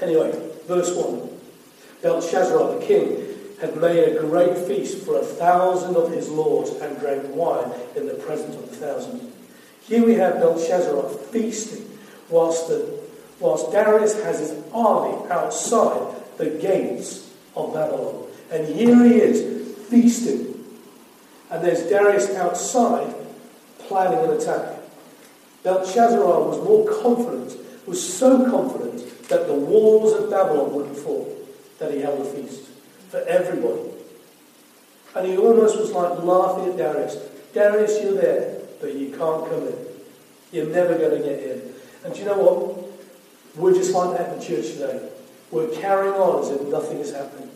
Anyway, 0.00 0.52
verse 0.68 0.94
1. 0.94 1.28
Belshazzar 2.02 2.78
the 2.78 2.86
king 2.86 3.26
had 3.60 3.76
made 3.78 4.16
a 4.16 4.20
great 4.20 4.56
feast 4.56 5.04
for 5.04 5.18
a 5.18 5.24
thousand 5.24 5.96
of 5.96 6.12
his 6.12 6.28
lords 6.28 6.70
and 6.70 6.98
drank 7.00 7.34
wine 7.34 7.72
in 7.96 8.06
the 8.06 8.14
presence 8.14 8.54
of 8.54 8.70
the 8.70 8.76
thousand. 8.76 9.32
Here 9.82 10.04
we 10.04 10.14
have 10.14 10.34
Belshazzar 10.34 11.08
feasting 11.32 11.89
whilst, 12.30 12.68
the, 12.68 13.00
whilst 13.38 13.72
Darius 13.72 14.22
has 14.22 14.38
his 14.38 14.62
army 14.72 15.28
outside 15.30 16.14
the 16.38 16.50
gates 16.50 17.30
of 17.56 17.74
Babylon. 17.74 18.26
And 18.50 18.66
here 18.66 19.04
he 19.04 19.16
is 19.16 19.76
feasting. 19.88 20.64
And 21.50 21.64
there's 21.64 21.82
Darius 21.88 22.34
outside 22.36 23.14
planning 23.78 24.18
an 24.20 24.36
attack. 24.36 24.78
Belshazzar 25.62 26.20
was 26.20 26.64
more 26.64 26.88
confident, 27.02 27.56
was 27.86 28.02
so 28.02 28.48
confident 28.50 29.28
that 29.28 29.46
the 29.46 29.54
walls 29.54 30.12
of 30.14 30.30
Babylon 30.30 30.72
wouldn't 30.72 30.96
fall, 30.96 31.36
that 31.78 31.92
he 31.92 32.00
held 32.00 32.20
a 32.20 32.24
feast 32.24 32.68
for 33.08 33.18
everybody. 33.20 33.90
And 35.14 35.26
he 35.26 35.36
almost 35.36 35.78
was 35.78 35.90
like 35.90 36.22
laughing 36.22 36.70
at 36.70 36.76
Darius. 36.76 37.16
Darius, 37.52 38.00
you're 38.02 38.14
there, 38.14 38.60
but 38.80 38.94
you 38.94 39.08
can't 39.08 39.48
come 39.48 39.66
in. 39.66 39.76
You're 40.52 40.66
never 40.66 40.96
going 40.96 41.20
to 41.20 41.28
get 41.28 41.40
in. 41.40 41.74
And 42.04 42.14
do 42.14 42.20
you 42.20 42.26
know 42.26 42.38
what? 42.38 42.90
We're 43.56 43.74
just 43.74 43.92
like 43.92 44.16
that 44.16 44.34
in 44.34 44.40
church 44.40 44.72
today. 44.72 45.10
We're 45.50 45.68
carrying 45.68 46.14
on 46.14 46.42
as 46.42 46.50
if 46.50 46.62
nothing 46.68 46.98
is 46.98 47.12
happening. 47.12 47.50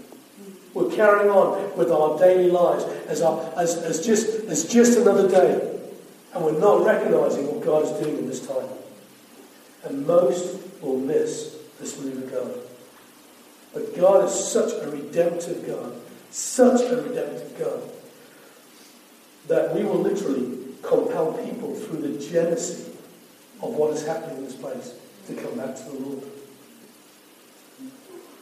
We're 0.74 0.90
carrying 0.90 1.30
on 1.30 1.76
with 1.78 1.90
our 1.90 2.18
daily 2.18 2.50
lives 2.50 2.84
as, 3.06 3.22
our, 3.22 3.52
as, 3.56 3.76
as, 3.76 4.04
just, 4.04 4.44
as 4.46 4.64
just 4.64 4.98
another 4.98 5.28
day. 5.28 5.78
And 6.34 6.44
we're 6.44 6.58
not 6.58 6.84
recognizing 6.84 7.46
what 7.46 7.64
God 7.64 7.84
is 7.84 7.90
doing 8.04 8.18
in 8.18 8.26
this 8.26 8.44
time. 8.46 8.68
And 9.84 10.04
most 10.04 10.60
will 10.82 10.98
miss 10.98 11.56
this 11.78 12.00
move 12.00 12.24
of 12.24 12.30
God. 12.32 12.58
But 13.72 13.96
God 13.96 14.24
is 14.24 14.32
such 14.32 14.72
a 14.82 14.90
redemptive 14.90 15.66
God, 15.66 15.94
such 16.30 16.80
a 16.90 17.02
redemptive 17.02 17.56
God, 17.58 17.82
that 19.46 19.74
we 19.74 19.84
will 19.84 20.00
literally 20.00 20.58
compel 20.82 21.32
people 21.34 21.74
through 21.74 22.02
the 22.02 22.18
jealousy 22.18 22.93
of 23.62 23.74
what 23.74 23.92
is 23.92 24.06
happening 24.06 24.38
in 24.38 24.44
this 24.44 24.56
place 24.56 24.94
to 25.26 25.34
come 25.34 25.56
back 25.56 25.76
to 25.76 25.82
the 25.84 25.98
Lord. 25.98 26.24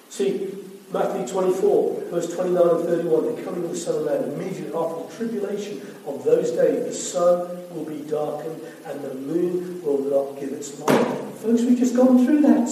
See, 0.08 0.48
Matthew 0.92 1.26
24, 1.26 2.02
verse 2.10 2.34
29 2.34 2.68
and 2.68 2.84
31, 2.84 3.34
the 3.34 3.42
coming 3.42 3.64
of 3.64 3.70
the 3.70 3.76
Son 3.76 3.94
of 4.00 4.04
Man, 4.04 4.24
immediately 4.34 4.74
after 4.74 5.08
the 5.08 5.16
tribulation 5.16 5.80
of 6.06 6.22
those 6.22 6.50
days, 6.50 6.84
the 6.84 6.92
sun 6.92 7.48
will 7.74 7.84
be 7.84 8.00
darkened 8.10 8.60
and 8.84 9.00
the 9.02 9.14
moon 9.14 9.82
will 9.82 10.00
not 10.00 10.38
give 10.38 10.52
its 10.52 10.78
light. 10.80 11.06
Folks, 11.36 11.62
we've 11.62 11.78
just 11.78 11.96
gone 11.96 12.24
through 12.26 12.42
that. 12.42 12.68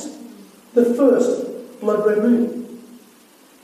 The 0.74 0.94
first 0.94 1.80
blood 1.80 2.06
red 2.06 2.18
moon. 2.18 2.82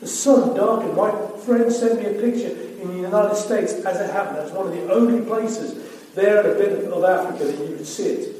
The 0.01 0.07
sun 0.07 0.57
darkened. 0.57 0.97
My 0.97 1.11
friend 1.45 1.71
sent 1.71 2.01
me 2.01 2.07
a 2.07 2.21
picture 2.21 2.57
in 2.81 2.89
the 2.89 2.97
United 2.97 3.37
States 3.37 3.75
as 3.75 4.01
it 4.01 4.11
happened. 4.11 4.39
That's 4.39 4.53
one 4.53 4.69
of 4.69 4.73
the 4.73 4.91
only 4.93 5.25
places 5.25 6.15
there 6.15 6.41
in 6.41 6.57
a 6.57 6.59
bit 6.59 6.91
of 6.91 7.05
Africa 7.05 7.45
that 7.45 7.59
you 7.59 7.77
could 7.77 7.87
see 7.87 8.05
it. 8.05 8.36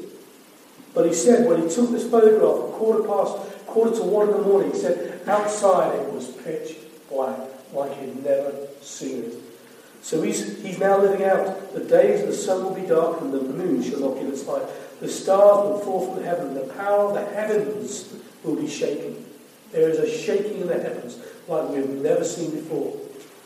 But 0.97 1.05
he 1.05 1.13
said 1.13 1.47
when 1.47 1.61
he 1.61 1.69
took 1.69 1.91
this 1.91 2.09
photograph 2.09 2.69
at 2.69 2.71
quarter 2.73 3.03
past, 3.03 3.37
quarter 3.67 3.95
to 3.97 4.03
one 4.03 4.29
in 4.29 4.33
the 4.33 4.41
morning, 4.41 4.71
he 4.71 4.77
said 4.79 5.21
outside 5.27 5.93
it 5.93 6.11
was 6.11 6.29
pitch 6.29 6.75
black, 7.07 7.37
like 7.71 7.95
he'd 7.99 8.23
never 8.23 8.51
seen 8.81 9.25
it. 9.25 9.35
So 10.01 10.23
he's, 10.23 10.59
he's 10.63 10.79
now 10.79 10.99
living 10.99 11.23
out 11.23 11.71
the 11.75 11.81
days 11.81 12.25
the 12.25 12.33
sun 12.33 12.63
will 12.63 12.73
be 12.73 12.81
dark 12.81 13.21
and 13.21 13.31
the 13.31 13.43
moon 13.43 13.83
shall 13.83 13.99
not 13.99 14.15
give 14.15 14.27
its 14.27 14.47
light. 14.47 14.63
The 14.99 15.07
stars 15.07 15.69
will 15.69 15.77
fall 15.81 16.15
from 16.15 16.23
heaven, 16.23 16.55
the 16.55 16.73
power 16.73 17.09
of 17.09 17.13
the 17.13 17.25
heavens 17.35 18.15
will 18.43 18.55
be 18.55 18.67
shaken. 18.67 19.23
There 19.71 19.89
is 19.89 19.99
a 19.99 20.09
shaking 20.09 20.61
in 20.61 20.67
the 20.67 20.81
heavens 20.81 21.19
like 21.47 21.69
we've 21.69 21.87
never 21.87 22.23
seen 22.23 22.49
before. 22.49 22.97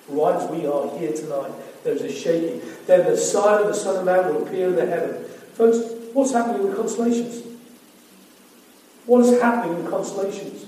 Right 0.07 0.37
as 0.37 0.49
we 0.49 0.65
are 0.67 0.97
here 0.97 1.11
tonight, 1.11 1.51
there 1.83 1.95
is 1.95 2.01
a 2.01 2.11
shaking. 2.13 2.61
Then 2.87 3.11
the 3.11 3.17
sign 3.17 3.59
of 3.59 3.67
the 3.67 3.73
Son 3.73 3.97
of 3.97 4.05
Man 4.05 4.33
will 4.33 4.47
appear 4.47 4.69
in 4.69 4.77
the 4.77 4.85
heaven. 4.85 5.25
Folks, 5.55 6.00
What's 6.13 6.31
happening 6.31 6.63
in 6.63 6.69
the 6.69 6.75
constellations? 6.75 7.43
What 9.05 9.25
is 9.25 9.41
happening 9.41 9.79
in 9.79 9.89
constellations? 9.89 10.65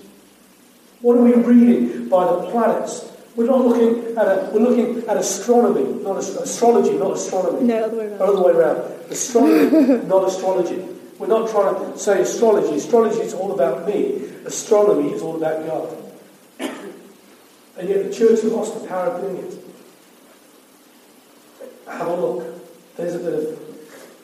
What 1.02 1.18
are 1.18 1.22
we 1.22 1.34
reading 1.34 2.08
by 2.10 2.26
the 2.26 2.50
planets? 2.50 3.12
We're 3.36 3.48
not 3.48 3.66
looking 3.66 4.16
at 4.16 4.26
a, 4.26 4.50
we're 4.54 4.62
looking 4.62 5.08
at 5.08 5.18
astronomy, 5.18 6.04
not 6.04 6.18
astrology, 6.18 6.98
not 6.98 7.14
astronomy. 7.16 7.66
No, 7.66 7.84
other 7.84 7.98
way 7.98 8.06
around. 8.06 8.22
Other 8.22 8.42
way 8.42 8.52
around. 8.52 8.78
Astronomy, 9.10 10.04
not 10.08 10.28
astrology. 10.28 10.88
We're 11.18 11.28
not 11.28 11.50
trying 11.50 11.94
to 11.94 11.98
say 11.98 12.22
astrology. 12.22 12.76
Astrology 12.76 13.22
is 13.22 13.34
all 13.34 13.52
about 13.54 13.88
me. 13.88 14.30
Astronomy 14.46 15.14
is 15.14 15.22
all 15.22 15.36
about 15.36 15.66
God. 15.66 15.98
And 17.76 17.90
yet 17.90 18.04
the 18.04 18.14
church 18.14 18.42
has 18.42 18.46
lost 18.46 18.80
the 18.80 18.88
power 18.88 19.08
of 19.08 19.22
doing 19.22 19.38
it. 19.38 19.54
Have 21.88 22.08
a 22.08 22.16
look. 22.16 22.62
There's 22.96 23.16
a 23.16 23.20
bit 23.20 23.34
of 23.34 23.73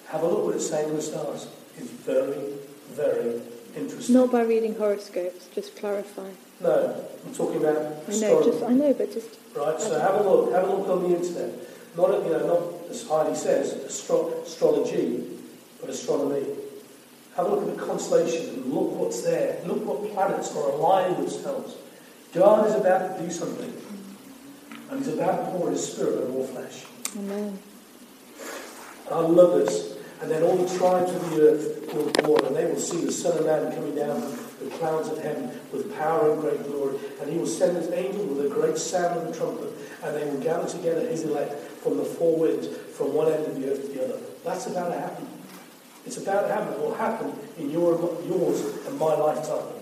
have 0.09 0.23
a 0.23 0.27
look 0.27 0.45
what 0.45 0.55
it's 0.55 0.69
saying 0.69 0.89
in 0.89 0.95
the 0.95 1.01
stars. 1.01 1.47
It's 1.77 1.89
very, 1.89 2.53
very 2.91 3.41
interesting. 3.75 4.15
Not 4.15 4.31
by 4.31 4.41
reading 4.41 4.75
horoscopes, 4.75 5.47
just 5.55 5.75
clarify. 5.75 6.29
No, 6.61 7.05
I'm 7.25 7.33
talking 7.33 7.57
about 7.63 7.77
I 7.77 7.81
know, 7.81 7.95
astronomy. 8.07 8.51
just 8.51 8.63
I 8.63 8.73
know, 8.73 8.93
but 8.93 9.13
just 9.13 9.37
Right, 9.55 9.79
so 9.81 9.99
have 9.99 10.15
a 10.15 10.29
look, 10.29 10.51
have 10.51 10.67
a 10.67 10.71
look 10.75 10.89
on 10.89 11.09
the 11.09 11.15
internet. 11.17 11.51
Not, 11.97 12.23
you 12.25 12.31
know, 12.31 12.47
not 12.47 12.89
as 12.91 13.07
Heidi 13.07 13.35
says, 13.35 13.83
astro- 13.85 14.41
astrology, 14.43 15.23
but 15.81 15.89
astronomy. 15.89 16.45
Have 17.35 17.45
a 17.47 17.55
look 17.55 17.67
at 17.69 17.77
the 17.77 17.85
constellations 17.85 18.49
and 18.49 18.65
look 18.73 18.91
what's 18.95 19.21
there. 19.21 19.61
Look 19.65 19.85
what 19.85 20.11
planets 20.13 20.53
are 20.55 20.69
aligning 20.71 21.17
themselves. 21.21 21.75
God 22.33 22.67
is 22.67 22.75
about 22.75 23.17
to 23.17 23.23
do 23.23 23.31
something. 23.31 23.73
And 24.91 24.99
He's 25.05 25.13
about 25.13 25.45
to 25.45 25.51
pour 25.57 25.69
His 25.71 25.91
Spirit 25.93 26.25
on 26.25 26.31
all 26.35 26.45
flesh. 26.47 26.85
Amen. 27.17 27.57
I 29.11 29.19
love 29.21 29.59
this. 29.59 29.95
And 30.21 30.29
then 30.29 30.43
all 30.43 30.57
the 30.57 30.77
tribes 30.77 31.11
of 31.11 31.29
the 31.29 31.49
earth 31.49 31.93
will 31.93 32.11
mourn, 32.27 32.45
and 32.45 32.55
they 32.55 32.65
will 32.65 32.79
see 32.79 33.05
the 33.05 33.11
Son 33.11 33.37
of 33.37 33.45
Man 33.45 33.73
coming 33.73 33.95
down 33.95 34.21
with 34.21 34.71
the 34.71 34.77
clouds 34.77 35.07
of 35.07 35.17
heaven 35.19 35.49
with 35.71 35.95
power 35.97 36.33
and 36.33 36.41
great 36.41 36.61
glory. 36.67 36.97
And 37.21 37.31
he 37.31 37.37
will 37.37 37.47
send 37.47 37.77
his 37.77 37.89
angel 37.91 38.25
with 38.25 38.45
a 38.45 38.49
great 38.49 38.77
sound 38.77 39.17
of 39.17 39.27
the 39.27 39.37
trumpet, 39.37 39.71
and 40.03 40.15
they 40.15 40.25
will 40.25 40.41
gather 40.41 40.67
together 40.67 41.07
his 41.07 41.23
elect 41.23 41.53
from 41.81 41.97
the 41.97 42.03
four 42.03 42.37
winds, 42.37 42.67
from 42.67 43.13
one 43.13 43.31
end 43.31 43.45
of 43.45 43.59
the 43.59 43.71
earth 43.71 43.81
to 43.81 43.87
the 43.93 44.03
other. 44.03 44.19
That's 44.43 44.67
about 44.67 44.89
to 44.89 44.99
happen. 44.99 45.27
It's 46.05 46.17
about 46.17 46.47
to 46.47 46.53
happen. 46.53 46.73
It 46.73 46.79
will 46.79 46.95
happen 46.95 47.33
in 47.57 47.69
your, 47.69 47.93
yours 48.25 48.61
and 48.87 48.97
my 48.99 49.13
lifetime. 49.13 49.73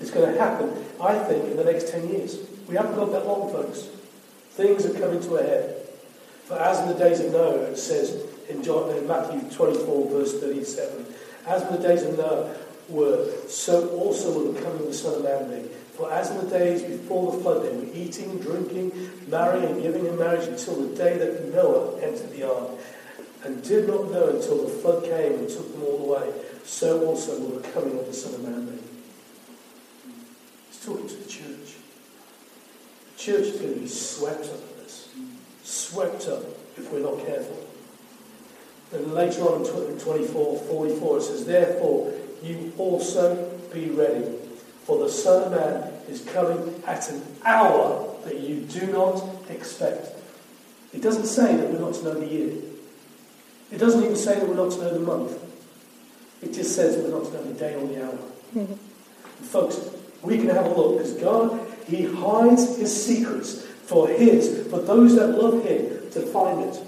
It's 0.00 0.10
going 0.10 0.32
to 0.32 0.38
happen, 0.38 0.84
I 1.00 1.18
think, 1.18 1.44
in 1.44 1.56
the 1.56 1.64
next 1.64 1.90
10 1.90 2.08
years. 2.08 2.38
We 2.68 2.76
haven't 2.76 2.94
got 2.94 3.10
that 3.12 3.26
long, 3.26 3.50
folks. 3.50 3.88
Things 4.50 4.86
are 4.86 4.98
coming 4.98 5.20
to 5.20 5.36
a 5.36 5.42
head. 5.42 5.88
For 6.44 6.58
as 6.58 6.80
in 6.80 6.88
the 6.88 6.94
days 6.94 7.20
of 7.20 7.32
Noah, 7.32 7.70
it 7.70 7.76
says 7.76 8.24
in, 8.48 8.62
John, 8.62 8.94
in 8.96 9.06
Matthew 9.06 9.40
24, 9.50 10.10
verse 10.10 10.40
37, 10.40 11.06
as 11.46 11.68
the 11.68 11.78
days 11.78 12.02
of 12.02 12.16
Noah 12.16 12.54
were, 12.88 13.30
so 13.48 13.88
also 13.90 14.32
will 14.32 14.52
the 14.52 14.60
coming 14.60 14.80
of 14.80 14.86
the 14.86 14.94
Son 14.94 15.14
of 15.14 15.24
Man 15.24 15.50
be. 15.50 15.68
For 15.94 16.12
as 16.12 16.30
in 16.30 16.38
the 16.38 16.58
days 16.58 16.82
before 16.82 17.32
the 17.32 17.42
flood, 17.42 17.64
they 17.64 17.76
were 17.76 17.92
eating, 17.92 18.38
drinking, 18.38 18.92
marrying, 19.26 19.64
and 19.64 19.82
giving 19.82 20.06
in 20.06 20.16
marriage 20.16 20.46
until 20.46 20.76
the 20.76 20.96
day 20.96 21.18
that 21.18 21.52
Noah 21.52 22.00
entered 22.00 22.30
the 22.30 22.44
ark, 22.44 22.70
and 23.44 23.62
did 23.62 23.88
not 23.88 24.10
know 24.10 24.28
until 24.28 24.64
the 24.64 24.70
flood 24.70 25.04
came 25.04 25.34
and 25.34 25.48
took 25.48 25.72
them 25.72 25.82
all 25.82 26.14
away. 26.14 26.32
So 26.64 27.04
also 27.06 27.38
will 27.40 27.60
the 27.60 27.68
coming 27.68 27.98
of 27.98 28.06
the 28.06 28.12
Son 28.12 28.34
of 28.34 28.42
Man 28.42 28.66
be. 28.66 28.78
He's 30.68 30.84
talking 30.84 31.08
to 31.08 31.14
the 31.14 31.28
church. 31.28 31.76
The 33.16 33.18
church 33.18 33.46
is 33.46 33.60
going 33.60 33.74
to 33.74 33.80
be 33.80 33.88
swept 33.88 34.46
up 34.46 34.54
in 34.54 34.82
this. 34.82 35.08
Swept 35.64 36.28
up 36.28 36.42
if 36.76 36.92
we're 36.92 37.00
not 37.00 37.26
careful. 37.26 37.67
And 38.92 39.12
later 39.12 39.42
on 39.42 39.66
in 39.66 39.98
24, 39.98 40.58
44, 40.58 41.18
it 41.18 41.22
says, 41.22 41.46
Therefore, 41.46 42.12
you 42.42 42.72
also 42.78 43.50
be 43.72 43.90
ready, 43.90 44.24
for 44.84 44.98
the 44.98 45.10
Son 45.10 45.44
of 45.44 45.50
Man 45.50 45.92
is 46.08 46.22
coming 46.22 46.82
at 46.86 47.10
an 47.10 47.22
hour 47.44 48.16
that 48.24 48.40
you 48.40 48.60
do 48.62 48.86
not 48.86 49.22
expect. 49.50 50.08
It 50.94 51.02
doesn't 51.02 51.26
say 51.26 51.56
that 51.56 51.70
we're 51.70 51.80
not 51.80 51.94
to 51.94 52.04
know 52.04 52.14
the 52.14 52.26
year. 52.26 52.52
It 53.70 53.78
doesn't 53.78 54.02
even 54.02 54.16
say 54.16 54.38
that 54.38 54.48
we're 54.48 54.54
not 54.54 54.72
to 54.72 54.78
know 54.78 54.94
the 54.94 55.00
month. 55.00 55.38
It 56.40 56.54
just 56.54 56.74
says 56.74 56.96
that 56.96 57.04
we're 57.04 57.18
not 57.18 57.26
to 57.26 57.32
know 57.34 57.42
the 57.42 57.58
day 57.58 57.74
or 57.74 57.86
the 57.86 58.04
hour. 58.04 58.18
Folks, 59.42 59.80
we 60.22 60.38
can 60.38 60.48
have 60.48 60.64
a 60.64 60.68
look 60.70 60.96
because 60.96 61.12
God, 61.14 61.60
He 61.86 62.04
hides 62.04 62.78
His 62.78 63.04
secrets 63.04 63.64
for 63.64 64.08
His, 64.08 64.66
for 64.68 64.80
those 64.80 65.14
that 65.16 65.28
love 65.28 65.64
Him 65.64 66.10
to 66.12 66.20
find 66.22 66.64
it, 66.64 66.82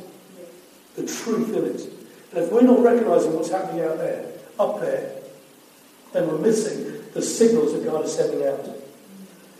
the 0.96 1.07
truth 1.07 1.55
in 1.55 1.64
it. 1.64 1.81
And 2.33 2.44
if 2.44 2.53
we're 2.53 2.62
not 2.62 2.81
recognizing 2.81 3.35
what's 3.35 3.50
happening 3.50 3.85
out 3.85 3.98
there, 3.98 4.26
up 4.59 4.81
there, 4.81 5.16
then 6.12 6.29
we're 6.29 6.38
missing 6.38 7.03
the 7.12 7.22
signals 7.22 7.72
that 7.72 7.85
God 7.85 8.05
is 8.05 8.14
sending 8.14 8.46
out. 8.46 8.68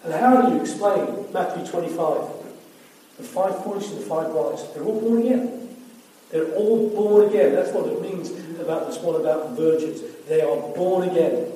And 0.05 0.13
how 0.13 0.43
do 0.43 0.55
you 0.55 0.61
explain 0.61 1.33
Matthew 1.33 1.67
25? 1.67 2.41
The 3.17 3.23
five 3.23 3.63
foolish 3.65 3.89
and 3.91 3.99
the 3.99 4.05
five 4.05 4.31
wise, 4.33 4.73
they're 4.73 4.85
all 4.85 5.01
born 5.01 5.23
again. 5.23 5.77
They're 6.31 6.55
all 6.55 6.89
born 6.91 7.29
again. 7.29 7.55
That's 7.55 7.73
what 7.73 7.87
it 7.87 8.01
means 8.01 8.31
about 8.61 8.87
this 8.87 8.99
one 8.99 9.21
about 9.21 9.57
virgins. 9.57 10.01
They 10.29 10.41
are 10.41 10.57
born 10.75 11.09
again. 11.09 11.53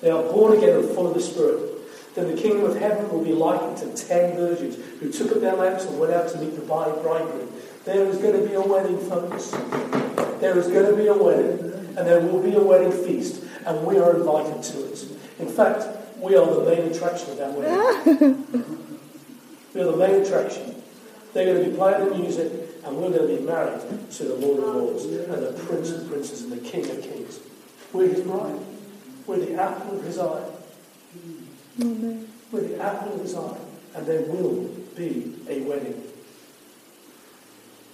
They 0.00 0.10
are 0.10 0.22
born 0.22 0.58
again 0.58 0.80
and 0.80 0.88
full 0.90 1.06
of 1.06 1.14
the 1.14 1.20
Spirit. 1.20 1.70
Then 2.14 2.34
the 2.34 2.40
kingdom 2.40 2.64
of 2.64 2.76
heaven 2.76 3.08
will 3.10 3.24
be 3.24 3.32
likened 3.32 3.78
to 3.78 4.06
ten 4.06 4.36
virgins 4.36 4.76
who 5.00 5.10
took 5.10 5.32
up 5.32 5.40
their 5.40 5.56
lamps 5.56 5.86
and 5.86 5.98
went 5.98 6.12
out 6.12 6.28
to 6.30 6.38
meet 6.38 6.54
the 6.54 6.60
bridegroom. 6.60 7.51
There 7.84 8.06
is 8.06 8.18
going 8.18 8.40
to 8.40 8.48
be 8.48 8.54
a 8.54 8.60
wedding, 8.60 8.98
folks. 9.08 9.50
There 10.40 10.56
is 10.56 10.68
going 10.68 10.86
to 10.86 10.96
be 10.96 11.08
a 11.08 11.14
wedding, 11.14 11.58
and 11.96 12.06
there 12.06 12.20
will 12.20 12.42
be 12.42 12.54
a 12.54 12.60
wedding 12.60 12.92
feast, 12.92 13.42
and 13.66 13.84
we 13.84 13.98
are 13.98 14.16
invited 14.16 14.62
to 14.62 14.84
it. 14.86 15.04
In 15.40 15.48
fact, 15.48 15.86
we 16.18 16.36
are 16.36 16.46
the 16.46 16.64
main 16.64 16.92
attraction 16.92 17.30
of 17.30 17.38
that 17.38 17.52
wedding. 17.52 18.46
we 19.74 19.80
are 19.80 19.90
the 19.90 19.96
main 19.96 20.22
attraction. 20.22 20.76
They're 21.32 21.46
going 21.46 21.64
to 21.64 21.70
be 21.70 21.76
playing 21.76 22.08
the 22.08 22.14
music, 22.14 22.52
and 22.84 22.96
we're 22.96 23.10
going 23.10 23.28
to 23.28 23.36
be 23.36 23.42
married 23.44 23.80
to 24.12 24.24
the 24.24 24.34
Lord 24.36 24.62
of 24.62 24.74
Lords, 24.76 25.04
and 25.04 25.42
the 25.42 25.52
Prince 25.64 25.90
of 25.90 26.08
Princes, 26.08 26.42
and 26.42 26.52
the 26.52 26.68
King 26.68 26.88
of 26.88 27.02
Kings. 27.02 27.40
We're 27.92 28.08
his 28.08 28.20
bride. 28.20 28.60
We're 29.26 29.38
the 29.38 29.60
apple 29.60 29.98
of 29.98 30.04
his 30.04 30.18
eye. 30.18 30.44
Amen. 31.80 32.28
We're 32.50 32.60
the 32.60 32.80
apple 32.80 33.14
of 33.14 33.20
his 33.20 33.34
eye. 33.34 33.58
And 33.94 34.06
there 34.06 34.22
will 34.22 34.64
be 34.96 35.34
a 35.48 35.60
wedding. 35.62 36.11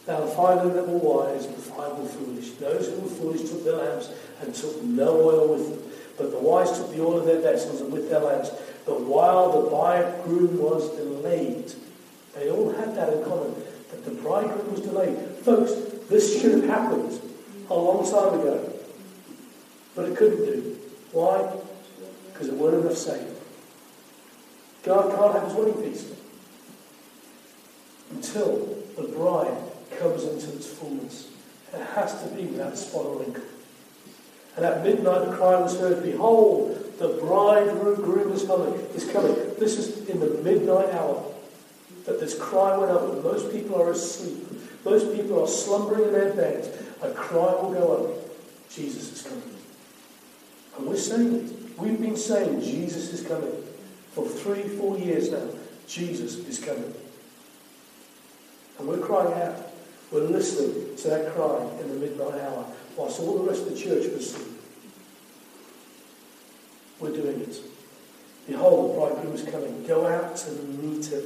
Now 0.09 0.21
the 0.21 0.29
five 0.29 0.65
of 0.65 0.73
them 0.73 0.91
were 0.91 1.27
wise, 1.27 1.45
and 1.45 1.55
the 1.55 1.61
five 1.61 1.93
were 1.99 2.09
foolish. 2.09 2.53
Those 2.53 2.89
who 2.89 3.01
were 3.01 3.11
foolish 3.11 3.43
took 3.43 3.63
their 3.63 3.77
lamps 3.77 4.11
and 4.41 4.55
took 4.55 4.83
no 4.83 5.21
oil 5.21 5.55
with 5.55 5.69
them. 5.69 5.93
But 6.17 6.31
the 6.31 6.39
wise 6.39 6.73
took 6.73 6.91
the 6.91 7.05
oil 7.05 7.19
of 7.19 7.27
their 7.27 7.43
vessels 7.43 7.83
and 7.83 7.93
with 7.93 8.09
their 8.09 8.21
lamps. 8.21 8.51
But 8.87 9.03
while 9.03 9.61
the 9.61 9.69
bridegroom 9.69 10.59
was 10.59 10.89
delayed, 10.97 11.75
they 12.35 12.51
all 12.51 12.73
had 12.73 12.95
that 12.97 13.13
in 13.13 13.23
common, 13.23 13.55
that 13.91 14.03
the 14.07 14.13
bridegroom 14.13 14.73
was 14.73 14.81
delayed. 14.81 15.19
Folks, 15.43 15.73
this 16.09 16.41
should 16.41 16.53
have 16.53 16.65
happened 16.65 17.21
a 17.69 17.75
long 17.75 18.03
time 18.03 18.41
ago. 18.41 18.73
But 19.95 20.09
it 20.09 20.17
couldn't 20.17 20.39
do. 20.39 20.79
Why? 21.13 21.53
Because 22.33 22.49
there 22.49 22.57
weren't 22.57 22.83
enough 22.83 22.97
saved. 22.97 23.37
God 24.85 25.15
can't 25.15 25.35
have 25.35 25.45
his 25.45 25.53
wedding 25.53 25.83
feast 25.83 26.15
until 28.11 28.75
the 28.97 29.03
bride 29.03 29.68
comes 29.99 30.25
into 30.25 30.57
its 30.57 30.67
fullness. 30.67 31.29
It 31.73 31.85
has 31.95 32.23
to 32.23 32.29
be 32.35 32.45
without 32.45 32.77
spot 32.79 33.07
or 33.07 33.19
wrinkle. 33.21 33.45
And 34.57 34.65
at 34.65 34.83
midnight 34.83 35.27
the 35.27 35.37
cry 35.37 35.61
was 35.61 35.79
heard, 35.79 36.03
Behold, 36.03 36.77
the 36.99 37.09
bridegroom 37.21 38.33
is 38.33 38.45
coming. 38.45 38.75
Is 38.95 39.11
coming. 39.11 39.35
This 39.59 39.79
is 39.79 40.09
in 40.09 40.21
the 40.21 40.43
midnight 40.43 40.93
hour 40.95 41.25
that 42.09 42.21
this 42.21 42.37
cry 42.39 42.77
went 42.77 42.91
up, 42.91 43.23
most 43.23 43.53
people 43.53 43.81
are 43.81 43.91
asleep. 43.91 44.43
Most 44.85 45.15
people 45.15 45.43
are 45.43 45.47
slumbering 45.47 46.05
in 46.05 46.13
their 46.13 46.33
beds. 46.33 46.69
A 47.03 47.11
cry 47.13 47.53
will 47.53 47.73
go 47.73 47.93
up. 47.93 48.71
Jesus 48.71 49.13
is 49.13 49.23
coming. 49.23 49.57
And 50.77 50.87
we're 50.87 50.97
saying 50.97 51.35
it. 51.35 51.79
We've 51.79 52.01
been 52.01 52.17
saying 52.17 52.63
Jesus 52.63 53.13
is 53.13 53.27
coming 53.27 53.53
for 54.13 54.27
three, 54.27 54.63
four 54.63 54.99
years 54.99 55.31
now. 55.31 55.49
Jesus 55.87 56.37
is 56.37 56.59
coming. 56.59 56.95
And 58.79 58.89
we're 58.89 58.99
crying 58.99 59.35
out. 59.43 59.68
We're 60.11 60.21
listening 60.21 60.97
to 60.97 61.09
that 61.09 61.35
cry 61.35 61.69
in 61.81 61.89
the 61.89 61.95
midnight 61.95 62.41
hour 62.41 62.67
whilst 62.97 63.21
all 63.21 63.39
the 63.39 63.51
rest 63.51 63.63
of 63.63 63.71
the 63.71 63.77
church 63.77 64.11
was 64.13 64.35
asleep. 64.35 64.59
We're 66.99 67.13
doing 67.13 67.41
it. 67.41 67.61
Behold, 68.47 68.91
the 68.91 69.01
bridegroom 69.01 69.35
is 69.35 69.43
coming. 69.43 69.87
Go 69.87 70.07
out 70.07 70.45
and 70.47 70.83
meet 70.83 71.07
him. 71.07 71.23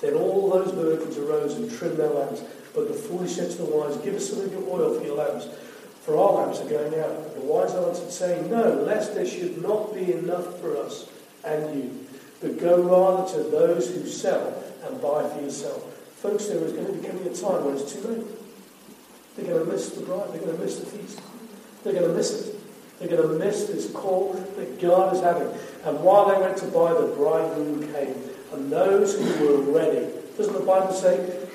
Then 0.00 0.14
all 0.14 0.50
those 0.50 0.72
virgins 0.72 1.16
arose 1.16 1.54
and 1.54 1.70
trimmed 1.70 1.96
their 1.96 2.10
lamps. 2.10 2.42
But 2.74 2.88
the 2.88 2.94
foolish 2.94 3.36
said 3.36 3.50
to 3.52 3.56
the 3.58 3.64
wise, 3.64 3.96
Give 3.98 4.14
us 4.14 4.28
some 4.28 4.40
of 4.40 4.52
your 4.52 4.62
oil 4.68 4.98
for 4.98 5.04
your 5.04 5.16
lamps, 5.16 5.48
for 6.02 6.18
our 6.18 6.44
lamps 6.44 6.60
are 6.60 6.68
going 6.68 6.94
out. 7.00 7.34
The 7.34 7.40
wise 7.40 7.74
answered, 7.74 8.10
saying, 8.10 8.50
No, 8.50 8.74
lest 8.74 9.14
there 9.14 9.26
should 9.26 9.62
not 9.62 9.94
be 9.94 10.12
enough 10.12 10.60
for 10.60 10.76
us 10.76 11.08
and 11.44 11.74
you, 11.74 12.06
but 12.40 12.58
go 12.58 12.82
rather 12.82 13.32
to 13.34 13.50
those 13.50 13.88
who 13.90 14.06
sell 14.06 14.62
and 14.84 15.00
buy 15.00 15.28
for 15.28 15.40
yourself. 15.40 15.93
Folks, 16.24 16.46
there 16.46 16.56
is 16.64 16.72
going 16.72 16.86
to 16.86 16.92
be 16.94 17.06
coming 17.06 17.26
a 17.26 17.34
time 17.36 17.66
when 17.66 17.76
it's 17.76 17.92
too 17.92 18.00
late. 18.00 18.26
They're 19.36 19.44
going 19.44 19.66
to 19.66 19.70
miss 19.70 19.90
the 19.90 20.00
bride. 20.06 20.32
They're 20.32 20.40
going 20.40 20.56
to 20.56 20.64
miss 20.64 20.78
the 20.78 20.86
feast. 20.86 21.20
They're 21.82 21.92
going 21.92 22.08
to 22.08 22.14
miss 22.14 22.48
it. 22.48 22.56
They're 22.98 23.08
going 23.08 23.28
to 23.28 23.44
miss 23.44 23.64
this 23.64 23.90
call 23.90 24.32
that 24.32 24.80
God 24.80 25.14
is 25.14 25.20
having. 25.20 25.48
And 25.84 26.02
while 26.02 26.30
they 26.30 26.40
went 26.40 26.56
to 26.56 26.66
buy, 26.68 26.94
the 26.94 27.08
bridegroom 27.14 27.92
came. 27.92 28.16
And 28.54 28.72
those 28.72 29.18
who 29.18 29.46
were 29.46 29.70
ready, 29.70 30.08
doesn't 30.38 30.54
the 30.54 30.60
Bible 30.60 30.94
say, 30.94 31.46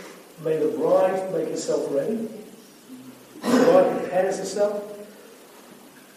may 0.44 0.58
the 0.58 0.78
bride 0.78 1.34
make 1.34 1.48
herself 1.48 1.88
ready? 1.90 2.30
The 3.42 3.64
bride 3.72 4.02
prepares 4.02 4.38
herself. 4.38 4.84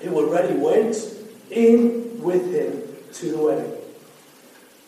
Who 0.01 0.11
were 0.11 0.27
ready 0.27 0.59
went 0.59 0.95
in 1.51 2.21
with 2.21 2.53
him 2.53 2.83
to 3.15 3.33
the 3.33 3.39
wedding. 3.39 3.73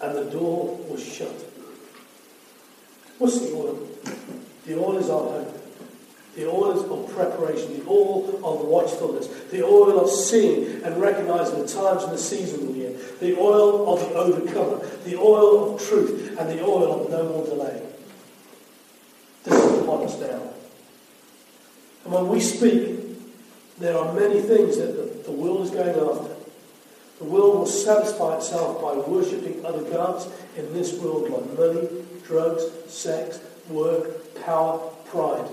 And 0.03 0.19
the 0.19 0.31
door 0.31 0.77
was 0.91 1.03
shut. 1.03 1.54
What's 3.25 3.41
the 3.41 3.57
oil? 3.57 3.89
The 4.67 4.79
oil 4.79 4.99
is 4.99 5.09
our 5.09 5.23
hope. 5.23 5.61
The 6.37 6.47
oil 6.47 6.93
of 6.93 7.15
preparation, 7.15 7.79
the 7.79 7.89
oil 7.89 8.29
of 8.45 8.67
watchfulness, 8.67 9.29
the 9.51 9.65
oil 9.65 9.99
of 9.99 10.11
seeing 10.11 10.83
and 10.83 11.01
recognizing 11.01 11.61
the 11.61 11.67
times 11.67 12.03
and 12.03 12.13
the 12.13 12.19
seasons 12.19 12.65
of 12.65 12.69
the 12.69 12.75
year, 12.75 12.93
the 13.21 13.35
oil 13.39 13.95
of 13.95 14.01
the 14.01 14.15
overcomer, 14.15 14.87
the 15.07 15.17
oil 15.17 15.75
of 15.75 15.83
truth, 15.83 16.37
and 16.39 16.51
the 16.51 16.63
oil 16.63 17.01
of 17.01 17.11
no 17.11 17.27
more 17.27 17.47
delay. 17.47 17.83
This 19.45 19.55
is 19.55 19.81
upon 19.81 20.05
us 20.05 20.21
now. 20.21 20.43
And 22.05 22.13
when 22.13 22.29
we 22.29 22.41
speak, 22.41 22.99
there 23.79 23.97
are 23.97 24.13
many 24.13 24.43
things 24.43 24.77
that 24.77 24.97
the, 24.97 25.23
the 25.23 25.33
world 25.33 25.63
is 25.63 25.71
going 25.71 25.89
after. 25.89 26.35
The 27.21 27.25
world 27.25 27.57
will 27.57 27.67
satisfy 27.67 28.37
itself 28.37 28.83
by 28.83 28.93
worshipping 28.97 29.65
other 29.65 29.83
gods 29.91 30.29
in 30.59 30.75
this 30.75 30.93
world 30.99 31.31
like 31.31 31.59
money, 31.59 32.04
drugs, 32.25 32.65
sex, 32.87 33.41
work, 33.69 34.35
power, 34.45 34.79
pride. 35.07 35.49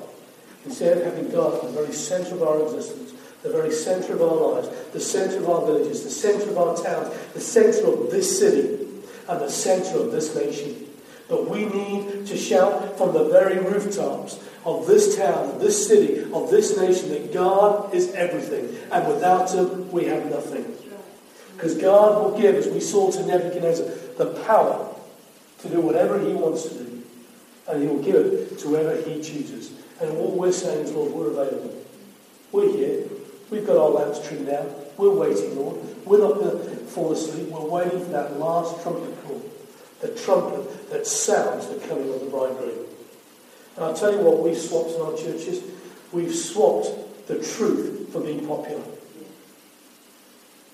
Instead 0.66 0.98
of 0.98 1.06
having 1.06 1.30
God 1.32 1.56
at 1.56 1.62
the 1.64 1.70
very 1.70 1.94
centre 1.94 2.36
of 2.36 2.44
our 2.44 2.62
existence, 2.64 3.14
the 3.44 3.50
very 3.50 3.72
centre 3.72 4.14
of 4.14 4.22
our 4.22 4.54
lives, 4.54 4.70
the 4.94 5.00
centre 5.00 5.38
of 5.38 5.50
our 5.50 5.66
villages, 5.66 6.04
the 6.04 6.10
centre 6.10 6.50
of 6.50 6.58
our 6.58 6.76
towns, 6.76 7.16
the 7.34 7.42
centre 7.42 7.88
of 7.88 8.12
this 8.12 8.40
city, 8.40 8.88
and 9.28 9.42
the 9.42 9.50
centre 9.50 9.98
of 9.98 10.12
this 10.12 10.36
nation. 10.36 10.88
But 11.28 11.50
we 11.50 11.66
need 11.66 12.28
to 12.28 12.38
shout 12.38 12.98
from 12.98 13.14
the 13.14 13.24
very 13.26 13.58
rooftops 13.58 14.40
of 14.66 14.86
this 14.86 15.16
town, 15.16 15.50
of 15.50 15.60
this 15.60 15.88
city, 15.88 16.24
of 16.32 16.52
this 16.52 16.78
nation 16.78 17.10
that 17.10 17.34
God 17.34 17.94
is 17.94 18.14
everything, 18.14 18.78
and 18.92 19.08
without 19.08 19.52
Him 19.52 19.92
we 19.92 20.06
have 20.06 20.30
nothing. 20.30 20.66
Because 21.56 21.78
God 21.78 22.22
will 22.22 22.40
give, 22.40 22.56
as 22.56 22.68
we 22.68 22.80
saw 22.80 23.12
to 23.12 23.26
Nebuchadnezzar, 23.26 23.88
the 24.18 24.42
power 24.46 24.91
to 25.62 25.70
do 25.70 25.82
whatever 25.82 26.20
He 26.20 26.34
wants 26.34 26.64
to 26.64 26.74
do, 26.76 27.04
and 27.68 27.82
He 27.82 27.88
will 27.88 28.02
give 28.02 28.16
it 28.16 28.60
to 28.60 28.68
whoever 28.68 28.96
He 29.02 29.22
chooses. 29.22 29.74
And 30.00 30.18
what 30.18 30.32
we're 30.32 30.52
saying 30.52 30.86
is, 30.86 30.92
Lord, 30.92 31.12
we're 31.12 31.28
available. 31.28 31.76
We're 32.52 32.72
here. 32.72 33.04
We've 33.50 33.66
got 33.66 33.78
our 33.78 33.90
lamps 33.90 34.26
trimmed 34.28 34.50
out. 34.50 34.98
We're 34.98 35.14
waiting, 35.14 35.56
Lord. 35.56 35.78
We're 36.06 36.20
not 36.20 36.36
going 36.36 36.58
to 36.58 36.76
fall 36.88 37.12
asleep. 37.12 37.50
We're 37.50 37.62
waiting 37.62 38.00
for 38.04 38.12
that 38.12 38.40
last 38.40 38.82
trumpet 38.82 39.24
call. 39.24 39.42
The 40.00 40.10
trumpet 40.10 40.90
that 40.90 41.06
sounds 41.06 41.68
the 41.68 41.76
coming 41.88 42.12
of 42.14 42.20
the 42.22 42.26
bridegroom. 42.26 42.86
And 43.76 43.86
I'll 43.86 43.94
tell 43.94 44.12
you 44.12 44.20
what 44.20 44.40
we've 44.40 44.58
swapped 44.58 44.92
in 44.92 45.02
our 45.02 45.16
churches. 45.16 45.62
We've 46.12 46.34
swapped 46.34 47.28
the 47.28 47.36
truth 47.36 48.12
for 48.12 48.22
being 48.22 48.46
popular. 48.46 48.84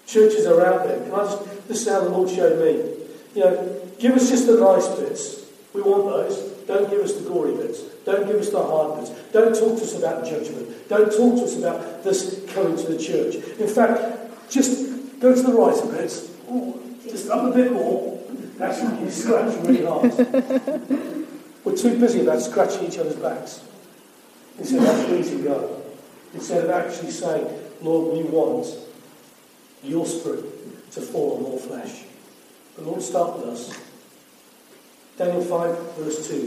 Churches 0.07 0.45
are 0.45 0.65
out 0.65 0.87
there. 0.87 0.99
Can 1.01 1.11
I 1.11 1.25
just, 1.25 1.67
this 1.67 1.81
is 1.81 1.87
how 1.89 2.01
the 2.01 2.09
Lord 2.09 2.29
showed 2.29 2.59
me. 2.59 3.05
You 3.35 3.41
know, 3.43 3.86
give 3.99 4.13
us 4.13 4.29
just 4.29 4.47
the 4.47 4.59
nice 4.59 4.87
bits. 4.99 5.45
We 5.73 5.81
want 5.81 6.05
those. 6.05 6.37
Don't 6.67 6.89
give 6.89 7.01
us 7.01 7.13
the 7.13 7.29
gory 7.29 7.55
bits. 7.55 7.81
Don't 8.05 8.27
give 8.27 8.37
us 8.37 8.49
the 8.49 8.61
hard 8.61 8.99
bits. 8.99 9.11
Don't 9.31 9.53
talk 9.53 9.77
to 9.77 9.83
us 9.83 9.97
about 9.97 10.25
judgment. 10.25 10.89
Don't 10.89 11.11
talk 11.11 11.35
to 11.35 11.43
us 11.43 11.57
about 11.57 12.03
this 12.03 12.45
coming 12.53 12.75
to 12.77 12.83
the 12.83 12.97
church. 12.97 13.35
In 13.59 13.67
fact, 13.67 14.49
just 14.49 15.19
go 15.19 15.35
to 15.35 15.41
the 15.41 15.53
right 15.53 15.77
a 15.77 15.87
bit. 15.87 16.29
Ooh, 16.51 16.97
just 17.03 17.29
up 17.29 17.51
a 17.51 17.55
bit 17.55 17.71
more. 17.71 18.21
That's 18.57 18.81
when 18.81 19.01
you 19.01 19.11
scratch 19.11 19.55
really 19.65 19.85
hard. 19.85 20.11
We're 21.63 21.77
too 21.77 21.99
busy 21.99 22.21
about 22.21 22.41
scratching 22.41 22.85
each 22.85 22.97
other's 22.97 23.17
backs 23.17 23.63
instead 24.57 24.83
of 24.83 25.05
pleasing 25.07 25.43
God. 25.43 25.69
Instead 26.33 26.63
of 26.63 26.71
actually 26.71 27.11
saying, 27.11 27.47
Lord, 27.81 28.17
we 28.17 28.23
want 28.23 28.67
your 29.83 30.05
spirit 30.05 30.91
to 30.91 31.01
fall 31.01 31.37
on 31.37 31.45
all 31.45 31.59
flesh. 31.59 32.03
But 32.75 32.85
Lord, 32.85 33.01
start 33.01 33.37
with 33.37 33.47
us. 33.47 33.86
Daniel 35.17 35.41
5, 35.41 35.95
verse 35.95 36.27
2. 36.29 36.45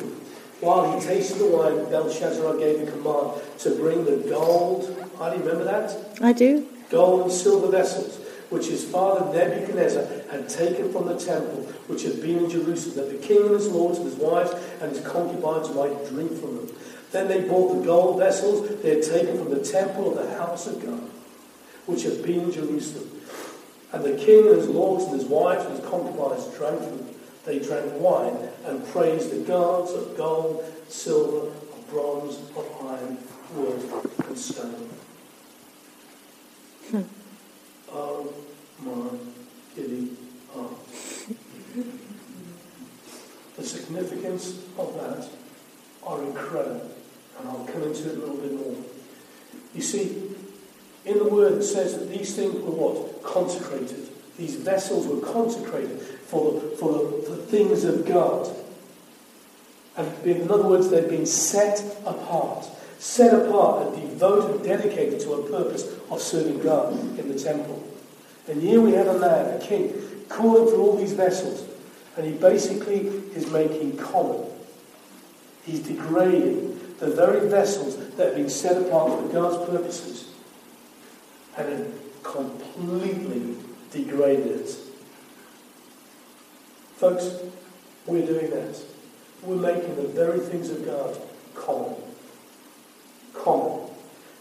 While 0.61 0.92
he 0.92 1.04
tasted 1.04 1.38
the 1.38 1.46
wine, 1.46 1.90
Belshazzar 1.90 2.56
gave 2.59 2.87
a 2.87 2.90
command 2.90 3.42
to 3.59 3.74
bring 3.74 4.04
the 4.04 4.18
gold. 4.28 4.96
I 5.20 5.35
do 5.35 5.42
remember 5.42 5.64
that? 5.64 5.98
I 6.22 6.33
do. 6.33 6.64
Gold 6.88 7.22
and 7.22 7.33
silver 7.33 7.68
vessels, 7.68 8.18
which 8.50 8.68
his 8.68 8.85
father 8.85 9.33
Nebuchadnezzar 9.37 10.06
had 10.30 10.48
taken 10.48 10.92
from 10.92 11.06
the 11.06 11.18
temple, 11.18 11.62
which 11.88 12.04
had 12.04 12.22
been 12.22 12.44
in 12.44 12.50
Jerusalem, 12.50 12.96
that 12.96 13.11
the 13.11 13.26
king 13.26 13.42
and 13.46 13.54
his 13.54 13.66
lords 13.68 13.98
and 13.98 14.06
his 14.06 14.16
wives 14.16 14.52
and 14.80 14.94
his 14.94 15.04
concubines 15.04 15.74
might 15.74 16.09
drink 16.09 16.30
from 16.40 16.59
them. 16.59 16.76
Then 17.11 17.26
they 17.26 17.40
brought 17.40 17.74
the 17.74 17.85
gold 17.85 18.18
vessels 18.20 18.83
they 18.83 18.96
had 18.96 19.02
taken 19.02 19.37
from 19.37 19.50
the 19.50 19.64
temple 19.64 20.16
of 20.16 20.24
the 20.24 20.37
house 20.37 20.68
of 20.68 20.80
God, 20.80 21.11
which 21.87 22.04
had 22.04 22.22
been 22.22 22.42
in 22.42 22.52
Jerusalem. 22.52 23.11
And 23.92 24.04
the 24.04 24.14
king 24.14 24.46
and 24.46 24.59
his 24.59 24.68
lords 24.68 25.06
and 25.06 25.20
his 25.20 25.28
wives 25.28 25.64
and 25.64 25.76
his 25.76 25.88
concubines 25.88 26.46
drank 26.56 26.78
from 26.78 26.98
them. 26.98 27.14
They 27.44 27.59
drank 27.59 27.92
wine 28.00 28.37
and 28.64 28.87
praised 28.88 29.31
the 29.31 29.38
gods 29.44 29.92
of 29.92 30.16
gold, 30.16 30.64
silver, 30.88 31.48
of 31.48 31.90
bronze, 31.90 32.37
of 32.37 32.66
iron, 32.85 33.18
wood, 33.55 34.05
and 34.26 34.38
stone. 34.38 34.90
Hmm. 36.90 37.03
Oh 37.92 38.33
my 38.81 39.11
giddy 39.74 40.11
heart. 40.53 40.72
the 43.57 43.64
significance 43.64 44.59
of 44.79 44.94
that 44.94 45.29
are 46.03 46.22
incredible, 46.22 46.90
and 47.38 47.48
I'll 47.48 47.64
come 47.64 47.83
into 47.83 48.11
it 48.11 48.16
a 48.16 48.20
little 48.20 48.37
bit 48.37 48.53
more. 48.53 48.76
You 49.74 49.83
see, 49.83 50.37
in 51.05 51.18
the 51.18 51.24
word 51.24 51.55
it 51.55 51.62
says 51.62 51.98
that 51.98 52.11
these 52.11 52.35
things 52.35 52.55
were 52.55 52.70
what? 52.70 53.22
Consecrated. 53.22 54.10
These 54.38 54.56
vessels 54.56 55.06
were 55.06 55.20
consecrated 55.20 56.00
for 56.00 56.52
the, 56.52 56.60
for 56.76 56.92
the, 56.92 57.30
the 57.30 57.36
things 57.36 57.84
of 57.84 58.06
God. 58.06 58.54
And 59.96 60.26
in 60.26 60.50
other 60.50 60.66
words, 60.66 60.88
they've 60.88 61.08
been 61.08 61.26
set 61.26 61.84
apart. 62.06 62.66
Set 62.98 63.34
apart 63.34 63.88
and 63.88 64.10
devoted, 64.10 64.62
dedicated 64.62 65.20
to 65.20 65.34
a 65.34 65.50
purpose 65.50 65.84
of 66.10 66.20
serving 66.20 66.60
God 66.60 66.92
in 67.18 67.28
the 67.28 67.38
temple. 67.38 67.82
And 68.48 68.62
here 68.62 68.80
we 68.80 68.92
have 68.92 69.06
a 69.06 69.18
man, 69.18 69.60
a 69.60 69.64
king, 69.64 69.92
calling 70.28 70.72
for 70.72 70.80
all 70.80 70.96
these 70.96 71.12
vessels. 71.12 71.66
And 72.16 72.26
he 72.26 72.32
basically 72.32 73.06
is 73.34 73.50
making 73.50 73.96
common. 73.96 74.46
He's 75.64 75.80
degrading 75.80 76.96
the 76.98 77.10
very 77.10 77.48
vessels 77.48 77.96
that 78.16 78.26
have 78.26 78.36
been 78.36 78.50
set 78.50 78.76
apart 78.80 79.20
for 79.20 79.28
God's 79.32 79.70
purposes 79.70 80.30
and 81.56 81.98
completely 82.22 83.56
degraded. 83.90 84.68
Folks, 86.96 87.31
we're 88.07 88.26
doing 88.26 88.50
that. 88.50 88.81
We're 89.42 89.57
making 89.57 89.96
the 89.96 90.09
very 90.09 90.40
things 90.40 90.70
of 90.70 90.85
God 90.85 91.16
common. 91.55 91.96
Common. 93.35 93.88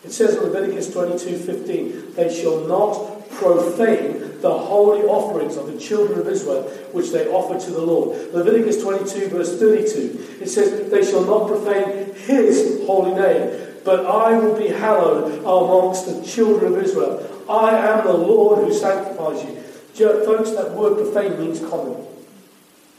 It 0.03 0.11
says 0.11 0.35
in 0.35 0.43
Leviticus 0.43 0.93
22:15, 0.93 2.15
they 2.15 2.33
shall 2.33 2.61
not 2.61 3.29
profane 3.29 4.41
the 4.41 4.57
holy 4.57 5.01
offerings 5.01 5.57
of 5.57 5.71
the 5.71 5.77
children 5.77 6.19
of 6.19 6.27
Israel, 6.27 6.63
which 6.91 7.11
they 7.11 7.27
offer 7.27 7.59
to 7.59 7.71
the 7.71 7.81
Lord. 7.81 8.33
Leviticus 8.33 8.81
22, 8.81 9.27
verse 9.27 9.59
32, 9.59 10.41
it 10.41 10.49
says, 10.49 10.89
They 10.89 11.03
shall 11.03 11.23
not 11.23 11.47
profane 11.47 12.13
his 12.15 12.85
holy 12.85 13.13
name, 13.13 13.67
but 13.83 14.05
I 14.05 14.37
will 14.37 14.57
be 14.57 14.67
hallowed 14.67 15.39
amongst 15.39 16.05
the 16.05 16.25
children 16.25 16.73
of 16.73 16.83
Israel. 16.83 17.38
I 17.49 17.75
am 17.75 18.05
the 18.05 18.13
Lord 18.13 18.65
who 18.65 18.73
sanctifies 18.73 19.43
you. 19.43 19.59
Folks, 19.95 20.51
that 20.51 20.71
word 20.71 20.95
profane 20.95 21.39
means 21.39 21.59
common. 21.59 22.05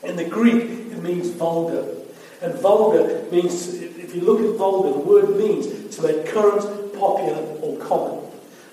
In 0.03 0.17
the 0.17 0.25
Greek, 0.25 0.65
it 0.65 1.03
means 1.03 1.31
vulgar. 1.31 1.97
And 2.43 2.55
vulgar 2.55 3.25
means, 3.31 3.75
if 3.75 4.15
you 4.15 4.23
look 4.23 4.41
at 4.41 4.57
vulgar, 4.57 4.93
the 4.93 4.99
word 4.99 5.37
means 5.37 5.97
to 5.97 6.03
make 6.03 6.27
current, 6.27 6.63
popular, 6.95 7.43
or 7.63 7.79
common. 7.79 8.25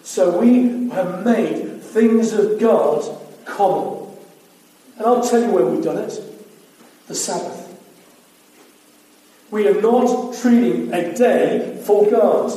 So 0.04 0.40
we 0.40 0.90
have 0.90 1.24
made 1.24 1.82
things 1.82 2.34
of 2.34 2.60
God 2.60 3.06
common. 3.46 4.08
And 4.98 5.06
I'll 5.06 5.28
tell 5.28 5.42
you 5.42 5.52
where 5.52 5.66
we've 5.66 5.84
done 5.84 5.98
it 5.98 6.22
the 7.08 7.16
Sabbath. 7.16 7.64
We 9.50 9.68
are 9.68 9.82
not 9.82 10.36
treating 10.36 10.94
a 10.94 11.14
day 11.14 11.82
for 11.86 12.10
God. 12.10 12.52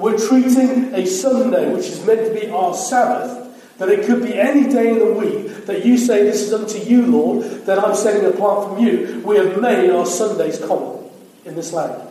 We're 0.00 0.18
treating 0.18 0.94
a 0.94 1.04
Sunday, 1.06 1.70
which 1.72 1.86
is 1.86 2.04
meant 2.06 2.26
to 2.26 2.40
be 2.40 2.48
our 2.48 2.74
Sabbath, 2.74 3.76
that 3.76 3.90
it 3.90 4.06
could 4.06 4.22
be 4.22 4.32
any 4.32 4.66
day 4.66 4.92
in 4.92 4.98
the 4.98 5.12
week 5.12 5.66
that 5.66 5.84
you 5.84 5.98
say, 5.98 6.22
This 6.22 6.40
is 6.40 6.54
unto 6.54 6.78
you, 6.78 7.04
Lord, 7.06 7.44
that 7.66 7.78
I'm 7.78 7.94
setting 7.94 8.24
apart 8.24 8.68
from 8.68 8.84
you. 8.84 9.22
We 9.24 9.36
have 9.36 9.60
made 9.60 9.90
our 9.90 10.06
Sundays 10.06 10.58
common 10.58 11.04
in 11.44 11.54
this 11.54 11.74
land. 11.74 12.08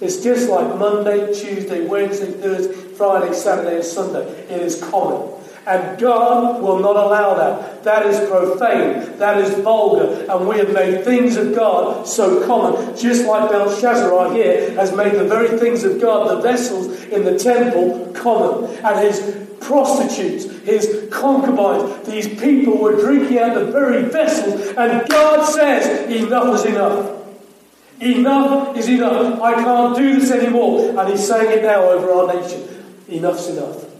It's 0.00 0.22
just 0.22 0.50
like 0.50 0.78
Monday, 0.78 1.32
Tuesday, 1.32 1.86
Wednesday, 1.86 2.32
Thursday, 2.32 2.74
Friday, 2.96 3.32
Saturday, 3.32 3.76
and 3.76 3.84
Sunday. 3.84 4.26
It 4.50 4.60
is 4.60 4.82
common. 4.82 5.41
And 5.64 5.98
God 6.00 6.60
will 6.60 6.80
not 6.80 6.96
allow 6.96 7.34
that. 7.34 7.84
That 7.84 8.06
is 8.06 8.18
profane. 8.28 9.16
That 9.18 9.38
is 9.38 9.54
vulgar. 9.62 10.26
And 10.28 10.48
we 10.48 10.58
have 10.58 10.72
made 10.72 11.04
things 11.04 11.36
of 11.36 11.54
God 11.54 12.06
so 12.06 12.44
common, 12.46 12.96
just 12.96 13.24
like 13.26 13.48
Belshazzar 13.48 14.32
here 14.34 14.72
has 14.74 14.94
made 14.94 15.12
the 15.12 15.24
very 15.24 15.56
things 15.58 15.84
of 15.84 16.00
God, 16.00 16.30
the 16.30 16.40
vessels 16.40 17.04
in 17.04 17.24
the 17.24 17.38
temple, 17.38 18.12
common. 18.12 18.74
And 18.78 18.98
his 19.00 19.46
prostitutes, 19.60 20.46
his 20.64 21.08
concubines, 21.12 22.08
these 22.08 22.26
people 22.40 22.78
were 22.78 23.00
drinking 23.00 23.38
out 23.38 23.54
the 23.54 23.66
very 23.66 24.02
vessels. 24.02 24.74
And 24.76 25.08
God 25.08 25.44
says, 25.44 26.10
enough 26.10 26.56
is 26.56 26.64
enough. 26.64 27.18
Enough 28.00 28.76
is 28.76 28.88
enough. 28.88 29.40
I 29.40 29.54
can't 29.54 29.96
do 29.96 30.18
this 30.18 30.32
anymore. 30.32 30.98
And 30.98 31.08
he's 31.08 31.24
saying 31.24 31.56
it 31.56 31.62
now 31.62 31.88
over 31.88 32.10
our 32.10 32.34
nation. 32.34 32.68
Enough's 33.08 33.48
enough. 33.48 33.91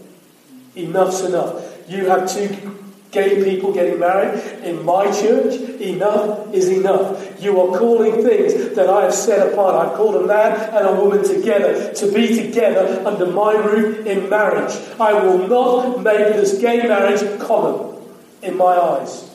Enough's 0.75 1.21
enough. 1.21 1.89
You 1.89 2.05
have 2.07 2.31
two 2.31 2.79
gay 3.11 3.43
people 3.43 3.71
getting 3.71 3.99
married 3.99 4.39
in 4.63 4.83
my 4.83 5.05
church. 5.11 5.53
Enough 5.79 6.53
is 6.53 6.69
enough. 6.69 7.41
You 7.41 7.59
are 7.61 7.77
calling 7.77 8.23
things 8.23 8.75
that 8.75 8.89
I 8.89 9.03
have 9.03 9.13
set 9.13 9.53
apart. 9.53 9.87
I 9.87 9.95
called 9.95 10.15
a 10.15 10.25
man 10.25 10.69
and 10.75 10.87
a 10.87 10.99
woman 10.99 11.23
together 11.23 11.93
to 11.93 12.11
be 12.11 12.35
together 12.35 13.05
under 13.05 13.27
my 13.27 13.53
roof 13.53 14.05
in 14.05 14.29
marriage. 14.29 14.73
I 14.99 15.13
will 15.13 15.47
not 15.47 16.01
make 16.01 16.35
this 16.35 16.59
gay 16.59 16.87
marriage 16.87 17.39
common 17.39 18.01
in 18.41 18.57
my 18.57 18.75
eyes. 18.75 19.29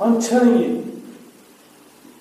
I'm 0.00 0.20
telling 0.20 0.58
you. 0.58 0.92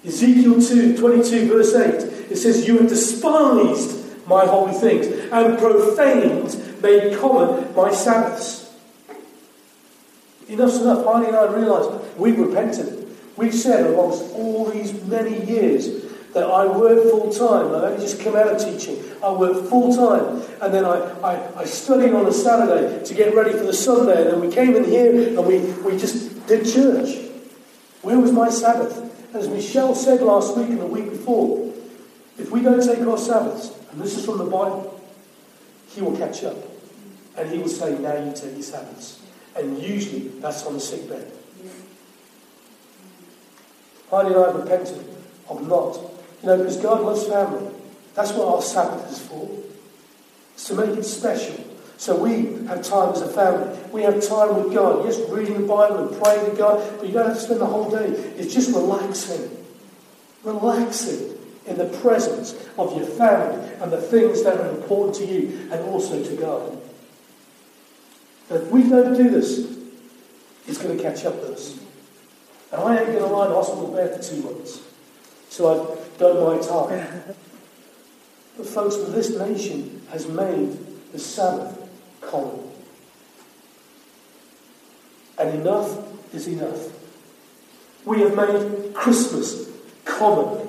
Ezekiel 0.06 0.60
2, 0.60 0.98
22, 0.98 1.48
verse 1.48 1.76
8, 1.76 2.32
it 2.32 2.36
says, 2.36 2.68
You 2.68 2.80
have 2.80 2.90
despised 2.90 4.28
my 4.28 4.46
holy 4.46 4.74
things 4.74 5.06
and 5.32 5.60
profaned, 5.60 6.54
made 6.82 7.18
common 7.18 7.74
my 7.76 7.92
Sabbaths. 7.92 8.74
Enough's 10.50 10.82
enough. 10.82 11.06
Harley 11.06 11.28
and 11.28 11.36
I 11.36 11.46
realised 11.46 12.18
we've 12.18 12.38
repented. 12.38 13.16
We've 13.38 13.54
said 13.54 13.88
amongst 13.88 14.24
all 14.34 14.66
these 14.66 14.94
many 15.06 15.46
years 15.46 16.04
that 16.34 16.44
I 16.44 16.66
work 16.66 17.04
full 17.10 17.32
time. 17.32 17.74
I 17.74 17.88
only 17.88 18.02
just 18.02 18.22
come 18.22 18.36
out 18.36 18.48
of 18.48 18.64
teaching. 18.64 19.02
I 19.24 19.32
work 19.32 19.66
full 19.68 19.96
time. 19.96 20.44
And 20.62 20.74
then 20.74 20.86
I, 20.86 20.98
I, 21.22 21.62
I 21.62 21.66
studied 21.66 22.14
on 22.14 22.26
a 22.26 22.34
Saturday 22.34 23.04
to 23.04 23.14
get 23.14 23.34
ready 23.36 23.52
for 23.52 23.64
the 23.64 23.74
Sunday. 23.74 24.24
And 24.24 24.32
then 24.32 24.42
we 24.42 24.54
came 24.54 24.76
in 24.76 24.84
here 24.84 25.38
and 25.38 25.46
we, 25.46 25.60
we 25.84 25.98
just 25.98 26.48
did 26.48 26.66
church. 26.66 27.30
Where 28.02 28.20
was 28.20 28.32
my 28.32 28.50
Sabbath? 28.50 29.10
As 29.34 29.48
Michelle 29.48 29.96
said 29.96 30.22
last 30.22 30.58
week 30.58 30.70
and 30.70 30.80
the 30.80 30.86
week 30.86 31.10
before, 31.10 31.74
if 32.38 32.52
we 32.52 32.62
don't 32.62 32.84
take 32.84 33.00
our 33.00 33.18
Sabbaths, 33.18 33.72
and 33.92 34.02
this 34.02 34.18
is 34.18 34.26
from 34.26 34.38
the 34.38 34.46
Bible, 34.46 35.00
he 35.90 36.02
will 36.02 36.18
catch 36.18 36.44
up. 36.44 36.71
And 37.38 37.50
he 37.50 37.60
will 37.60 37.68
say, 37.68 37.98
now 37.98 38.16
you 38.16 38.34
take 38.36 38.54
your 38.54 38.62
Sabbaths. 38.62 39.22
And 39.56 39.82
usually 39.82 40.30
that's 40.40 40.66
on 40.66 40.74
the 40.74 40.80
sick 40.80 41.08
bed. 41.10 41.32
And 44.12 44.36
I 44.36 44.52
repented 44.52 45.06
of 45.50 45.68
not. 45.68 45.96
You 46.42 46.48
know, 46.48 46.58
because 46.58 46.78
God 46.78 47.02
loves 47.02 47.26
family. 47.28 47.74
That's 48.14 48.34
what 48.34 48.48
our 48.48 48.62
Sabbath 48.62 49.10
is 49.12 49.20
for. 49.20 49.50
It's 50.54 50.68
to 50.68 50.76
make 50.76 50.98
it 50.98 51.04
special. 51.04 51.64
So 51.98 52.18
we 52.18 52.66
have 52.66 52.84
time 52.84 53.14
as 53.14 53.22
a 53.22 53.28
family. 53.28 53.78
We 53.92 54.02
have 54.04 54.22
time 54.28 54.56
with 54.56 54.74
God. 54.74 55.06
Yes, 55.06 55.20
reading 55.30 55.62
the 55.62 55.68
Bible 55.68 56.10
and 56.10 56.22
praying 56.22 56.50
to 56.50 56.58
God, 56.58 56.98
but 56.98 57.08
you 57.08 57.14
don't 57.14 57.28
have 57.28 57.38
to 57.38 57.42
spend 57.42 57.62
the 57.62 57.66
whole 57.68 57.90
day. 57.90 58.08
It's 58.38 58.54
just 58.54 58.74
relaxing. 58.74 59.50
Relaxing 60.44 61.38
in 61.68 61.78
the 61.78 61.86
presence 62.00 62.54
of 62.78 62.98
your 62.98 63.06
family 63.06 63.72
and 63.80 63.92
the 63.92 64.02
things 64.02 64.44
that 64.44 64.60
are 64.60 64.70
important 64.70 65.16
to 65.18 65.26
you 65.26 65.70
and 65.72 65.80
also 65.86 66.24
to 66.24 66.36
God. 66.36 66.82
But 68.52 68.64
if 68.64 68.72
we 68.72 68.84
don't 68.84 69.16
do 69.16 69.30
this, 69.30 69.78
it's 70.68 70.78
going 70.78 70.98
to 70.98 71.02
catch 71.02 71.24
up 71.24 71.36
with 71.36 71.52
us. 71.52 71.80
And 72.74 72.82
I 72.82 72.98
ain't 72.98 73.06
going 73.06 73.20
to 73.20 73.28
lie 73.28 73.46
in 73.46 73.54
hospital 73.54 73.88
bed 73.88 74.14
for 74.14 74.22
two 74.22 74.42
months. 74.42 74.82
So 75.48 75.96
I've 75.96 76.18
done 76.18 76.44
my 76.44 76.62
time. 76.62 77.24
But 78.58 78.68
folks, 78.68 78.98
this 78.98 79.38
nation 79.38 80.02
has 80.10 80.28
made 80.28 80.78
the 81.14 81.20
Sabbath 81.20 81.90
common. 82.20 82.60
And 85.40 85.62
enough 85.62 86.34
is 86.34 86.50
enough. 86.50 86.90
We 88.04 88.20
have 88.20 88.36
made 88.36 88.94
Christmas 88.94 89.70
common. 90.04 90.68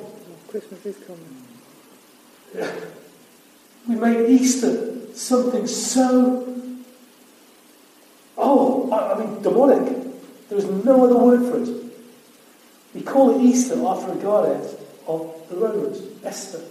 Christmas 0.49 0.87
is 0.87 0.97
common. 1.05 1.43
We 3.89 3.97
made 3.97 4.30
Easter 4.30 5.12
something 5.12 5.66
so, 5.66 6.52
demonic. 9.43 10.49
There 10.49 10.59
is 10.59 10.66
no 10.85 11.05
other 11.05 11.16
word 11.16 11.51
for 11.51 11.62
it. 11.62 11.83
We 12.95 13.03
call 13.03 13.39
it 13.39 13.43
Easter 13.43 13.83
after 13.87 14.12
a 14.12 14.16
goddess 14.16 14.75
of 15.07 15.35
the 15.49 15.57
Romans, 15.57 16.03
Esther. 16.25 16.62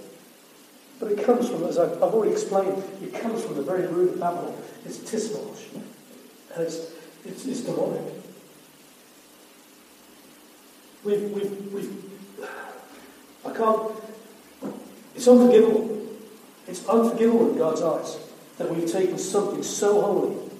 But 0.99 1.11
it 1.11 1.23
comes 1.23 1.49
from, 1.49 1.63
as 1.63 1.79
I've, 1.79 1.93
I've 1.93 2.13
already 2.13 2.31
explained, 2.31 2.83
it 3.01 3.13
comes 3.19 3.43
from 3.43 3.55
the 3.55 3.63
very 3.63 3.87
root 3.87 4.13
of 4.13 4.19
Babylon. 4.19 4.53
It's 4.85 4.99
Tismosh. 4.99 5.73
And 5.73 6.63
it's, 6.63 6.91
it's, 7.25 7.45
it's 7.45 7.61
demonic. 7.61 8.01
We've, 11.03 11.31
we've, 11.31 11.73
we've, 11.73 12.11
I 13.43 13.51
can't, 13.51 13.91
it's 15.15 15.27
unforgivable. 15.27 16.07
It's 16.67 16.87
unforgivable 16.87 17.51
in 17.51 17.57
God's 17.57 17.81
eyes 17.81 18.19
that 18.59 18.69
we've 18.69 18.89
taken 18.89 19.17
something 19.17 19.63
so 19.63 20.01
holy, 20.01 20.50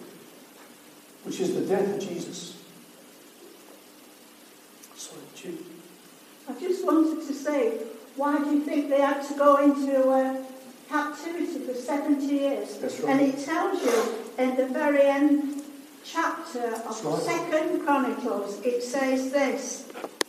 which 1.24 1.40
is 1.40 1.54
the 1.56 1.62
death 1.62 1.96
of 1.96 2.00
Jesus. 2.00 2.58
Sorry, 4.96 5.22
Jude. 5.36 5.66
I 6.50 6.54
just 6.60 6.86
wanted 6.86 7.26
to 7.28 7.34
say, 7.34 7.78
why 8.16 8.38
do 8.40 8.52
you 8.52 8.62
think 8.62 8.90
they 8.90 9.02
had 9.02 9.22
to 9.28 9.34
go 9.36 9.58
into 9.58 10.10
uh, 10.10 10.44
captivity 10.90 11.60
for 11.60 11.74
70 11.74 12.26
years? 12.26 12.78
That's 12.78 13.00
right. 13.00 13.10
And 13.12 13.22
it 13.22 13.46
tells 13.46 13.82
you 13.84 14.16
in 14.38 14.56
the 14.58 14.68
very 14.68 15.04
end 15.04 15.64
chapter 16.04 16.74
of 16.74 17.06
right. 17.06 17.22
Second 17.22 17.82
Chronicles, 17.82 18.60
it 18.62 18.84
says 18.84 19.32
this: 19.32 19.88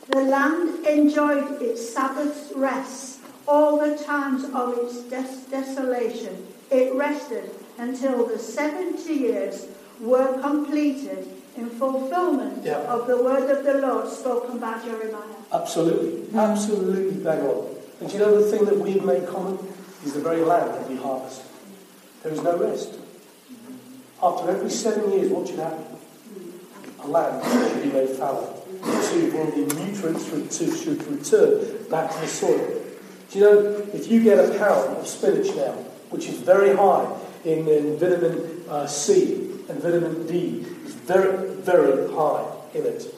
the 0.09 0.23
land 0.23 0.87
enjoyed 0.87 1.61
its 1.63 1.89
Sabbath 1.93 2.53
rest 2.55 3.21
all 3.49 3.79
the 3.79 3.97
times 4.05 4.45
of 4.55 4.79
its 4.79 5.01
des- 5.03 5.51
desolation. 5.51 6.47
It 6.71 6.95
rested 6.95 7.51
until 7.79 8.27
the 8.27 8.39
70 8.39 9.13
years 9.13 9.67
were 10.03 10.39
completed 10.41 11.29
in 11.57 11.69
fulfillment 11.71 12.65
Yeah. 12.65 12.79
of 12.93 13.07
the 13.07 13.23
word 13.23 13.49
of 13.51 13.65
the 13.65 13.75
Lord 13.75 14.09
spoken 14.09 14.59
by 14.59 14.79
Jeremiah. 14.85 15.23
Absolutely, 15.53 16.25
absolutely 16.39 17.23
bang 17.23 17.41
on. 17.47 17.67
And 18.01 18.09
do 18.11 18.17
you 18.17 18.21
know 18.23 18.43
the 18.43 18.51
thing 18.51 18.65
that 18.65 18.79
we've 18.79 19.05
made 19.05 19.27
common 19.29 19.59
is 20.05 20.15
the 20.15 20.21
very 20.21 20.41
land 20.43 20.71
that 20.75 20.89
we 20.89 20.97
harvest. 20.97 21.43
There 22.23 22.33
is 22.33 22.43
no 22.43 22.57
rest. 22.59 22.95
After 24.23 24.51
every 24.51 24.71
seven 24.71 25.13
years, 25.13 25.31
what 25.31 25.47
should 25.49 25.59
happen? 25.59 25.85
A 27.05 27.07
land 27.09 27.43
should 27.45 27.83
be 27.83 27.91
made 27.91 28.11
fallow 28.11 28.63
to 28.83 29.31
bring 29.31 29.51
the 29.69 29.75
nutrients 29.75 30.27
should 30.83 31.03
return 31.07 31.87
back 31.91 32.11
to 32.13 32.21
the 32.21 32.27
soil. 32.27 32.83
Do 33.31 33.39
you 33.39 33.45
know, 33.45 33.87
if 33.93 34.09
you 34.11 34.23
get 34.23 34.39
a 34.39 34.59
pound 34.59 34.97
of 34.97 35.07
spinach 35.07 35.55
now, 35.57 35.73
which 36.11 36.27
is 36.29 36.39
very 36.39 36.75
high 36.77 37.07
in, 37.45 37.67
in 37.69 37.99
vitamin 37.99 38.63
uh, 38.69 38.87
C 38.87 39.52
and 39.73 39.83
vitamin 39.83 40.27
D, 40.27 40.67
is 40.85 40.95
very, 40.95 41.55
very 41.57 42.13
high 42.13 42.47
in 42.75 42.87
it. 42.87 43.15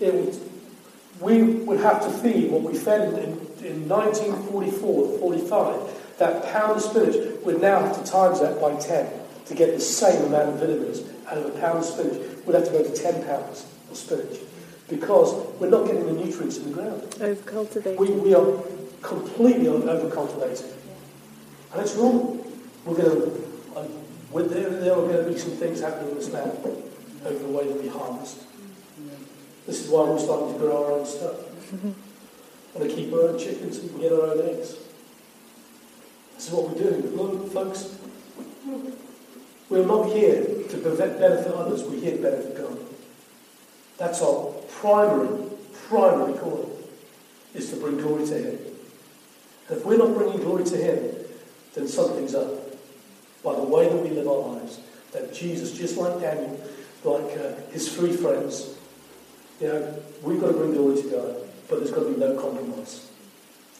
It 0.00 0.14
would 0.14 0.38
we 1.20 1.42
would 1.42 1.80
have 1.80 2.02
to 2.02 2.10
feed 2.10 2.50
what 2.50 2.62
we 2.62 2.76
fed 2.76 3.08
in, 3.08 3.18
in, 3.18 3.30
in 3.64 3.88
1944 3.88 5.18
45. 5.18 6.18
That 6.18 6.44
pound 6.52 6.76
of 6.76 6.82
spinach, 6.82 7.42
we'd 7.44 7.60
now 7.60 7.80
have 7.80 8.02
to 8.02 8.10
times 8.10 8.40
that 8.40 8.60
by 8.60 8.74
10 8.76 9.08
to 9.46 9.54
get 9.54 9.74
the 9.74 9.80
same 9.80 10.24
amount 10.26 10.48
of 10.50 10.60
vitamins 10.60 11.02
out 11.28 11.38
of 11.38 11.46
a 11.46 11.58
pound 11.60 11.78
of 11.78 11.84
spinach. 11.84 12.20
We'd 12.46 12.54
have 12.54 12.64
to 12.66 12.70
go 12.70 12.82
to 12.82 12.94
10 12.94 13.24
pounds 13.24 13.66
of 13.90 13.96
spinach 13.96 14.40
because 14.88 15.34
we're 15.58 15.70
not 15.70 15.86
getting 15.86 16.06
the 16.06 16.12
nutrients 16.12 16.58
in 16.58 16.70
the 16.70 16.74
ground. 16.74 17.02
Overcultivated. 17.02 17.96
We, 17.96 18.10
we 18.10 18.34
are 18.34 18.62
completely 19.02 19.66
overcultivated. 19.66 20.72
And 21.72 21.82
it's 21.82 21.94
wrong. 21.94 22.42
We're 22.84 22.96
going 22.96 23.20
to, 23.20 23.45
with- 24.32 24.50
there, 24.50 24.70
there 24.70 24.92
are 24.92 25.06
going 25.06 25.24
to 25.24 25.30
be 25.32 25.38
some 25.38 25.52
things 25.52 25.80
happening 25.80 26.10
in 26.10 26.16
this 26.16 26.30
land 26.30 26.52
over 27.24 27.38
the 27.38 27.48
way 27.48 27.66
that 27.66 27.82
we 27.82 27.88
harvest. 27.88 28.38
This 29.66 29.84
is 29.84 29.90
why 29.90 30.04
we're 30.08 30.18
starting 30.18 30.52
to 30.52 30.58
grow 30.58 30.84
our 30.84 30.92
own 30.92 31.06
stuff. 31.06 31.36
And 31.72 32.88
to 32.88 32.94
keep 32.94 33.12
our 33.12 33.28
own 33.28 33.38
chickens 33.38 33.78
and 33.78 34.00
get 34.00 34.12
our 34.12 34.22
own 34.22 34.48
eggs. 34.48 34.76
This 36.36 36.48
is 36.48 36.52
what 36.52 36.68
we're 36.68 36.82
doing. 36.90 37.16
Look, 37.16 37.52
folks, 37.52 37.96
we're 39.68 39.86
not 39.86 40.12
here 40.12 40.44
to 40.68 40.76
benefit 40.76 41.52
others, 41.52 41.82
we're 41.82 42.00
here 42.00 42.16
to 42.16 42.22
benefit 42.22 42.56
God. 42.56 42.78
That's 43.96 44.20
our 44.22 44.52
primary, 44.68 45.50
primary 45.88 46.38
calling, 46.38 46.70
is 47.54 47.70
to 47.70 47.76
bring 47.76 47.96
glory 47.96 48.26
to 48.26 48.34
Him. 48.34 48.58
And 49.68 49.78
if 49.78 49.84
we're 49.84 49.96
not 49.96 50.14
bringing 50.14 50.38
glory 50.38 50.64
to 50.64 50.76
Him, 50.76 51.14
then 51.74 51.88
something's 51.88 52.34
up. 52.34 52.65
By 53.46 53.54
the 53.54 53.62
way 53.62 53.88
that 53.88 53.96
we 53.96 54.10
live 54.10 54.26
our 54.26 54.54
lives, 54.54 54.80
that 55.12 55.32
Jesus, 55.32 55.70
just 55.70 55.96
like 55.96 56.20
Daniel, 56.20 56.60
like 57.04 57.38
uh, 57.38 57.54
his 57.70 57.94
three 57.94 58.12
friends, 58.12 58.74
you 59.60 59.68
know, 59.68 60.02
we've 60.24 60.40
got 60.40 60.48
to 60.48 60.54
bring 60.54 60.72
glory 60.72 61.00
to 61.00 61.08
God, 61.08 61.36
but 61.68 61.78
there's 61.78 61.92
got 61.92 62.00
to 62.00 62.10
be 62.10 62.18
no 62.18 62.34
compromise. 62.34 63.08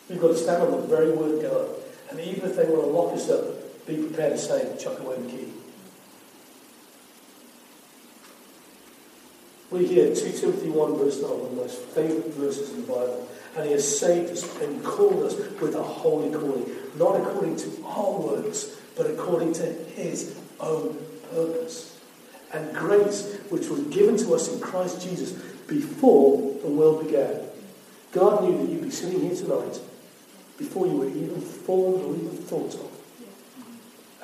We've 0.08 0.20
got 0.20 0.28
to 0.28 0.36
stand 0.36 0.62
on 0.62 0.70
the 0.70 0.86
very 0.86 1.10
word 1.10 1.44
of 1.44 1.50
God. 1.50 1.68
And 2.10 2.20
even 2.20 2.48
if 2.48 2.54
they 2.54 2.64
want 2.66 2.82
to 2.82 2.86
lock 2.86 3.14
us 3.14 3.28
up, 3.28 3.86
be 3.88 3.96
prepared 3.96 4.34
to 4.34 4.38
say, 4.38 4.76
chuck 4.78 5.00
away 5.00 5.16
the 5.16 5.30
key. 5.30 5.52
We 9.72 9.84
hear 9.84 10.14
2 10.14 10.30
Timothy 10.30 10.70
1 10.70 10.96
verse 10.96 11.20
9, 11.20 11.28
one 11.28 11.40
of 11.40 11.50
the 11.50 11.56
most 11.56 11.82
favourite 11.86 12.32
verses 12.34 12.70
in 12.70 12.82
the 12.82 12.86
Bible. 12.86 13.28
And 13.56 13.66
he 13.66 13.72
has 13.72 13.98
saved 13.98 14.30
us 14.30 14.60
and 14.60 14.84
called 14.84 15.24
us 15.24 15.34
with 15.60 15.74
a 15.74 15.82
holy 15.82 16.30
calling, 16.30 16.70
not 16.96 17.20
according 17.20 17.56
to 17.56 17.84
our 17.84 18.20
works, 18.20 18.76
but 18.96 19.06
according 19.06 19.52
to 19.52 19.64
his 19.64 20.36
own 20.58 20.96
purpose 21.30 22.00
and 22.52 22.74
grace, 22.74 23.36
which 23.50 23.68
was 23.68 23.80
given 23.84 24.16
to 24.16 24.34
us 24.34 24.52
in 24.52 24.60
Christ 24.60 25.02
Jesus 25.02 25.32
before 25.66 26.54
the 26.62 26.68
world 26.68 27.04
began. 27.04 27.42
God 28.12 28.44
knew 28.44 28.56
that 28.58 28.72
you'd 28.72 28.82
be 28.82 28.90
sitting 28.90 29.20
here 29.20 29.36
tonight 29.36 29.80
before 30.56 30.86
you 30.86 30.96
were 30.96 31.08
even 31.08 31.40
formed 31.40 32.02
or 32.02 32.14
even 32.14 32.30
thought 32.30 32.74
of. 32.74 32.90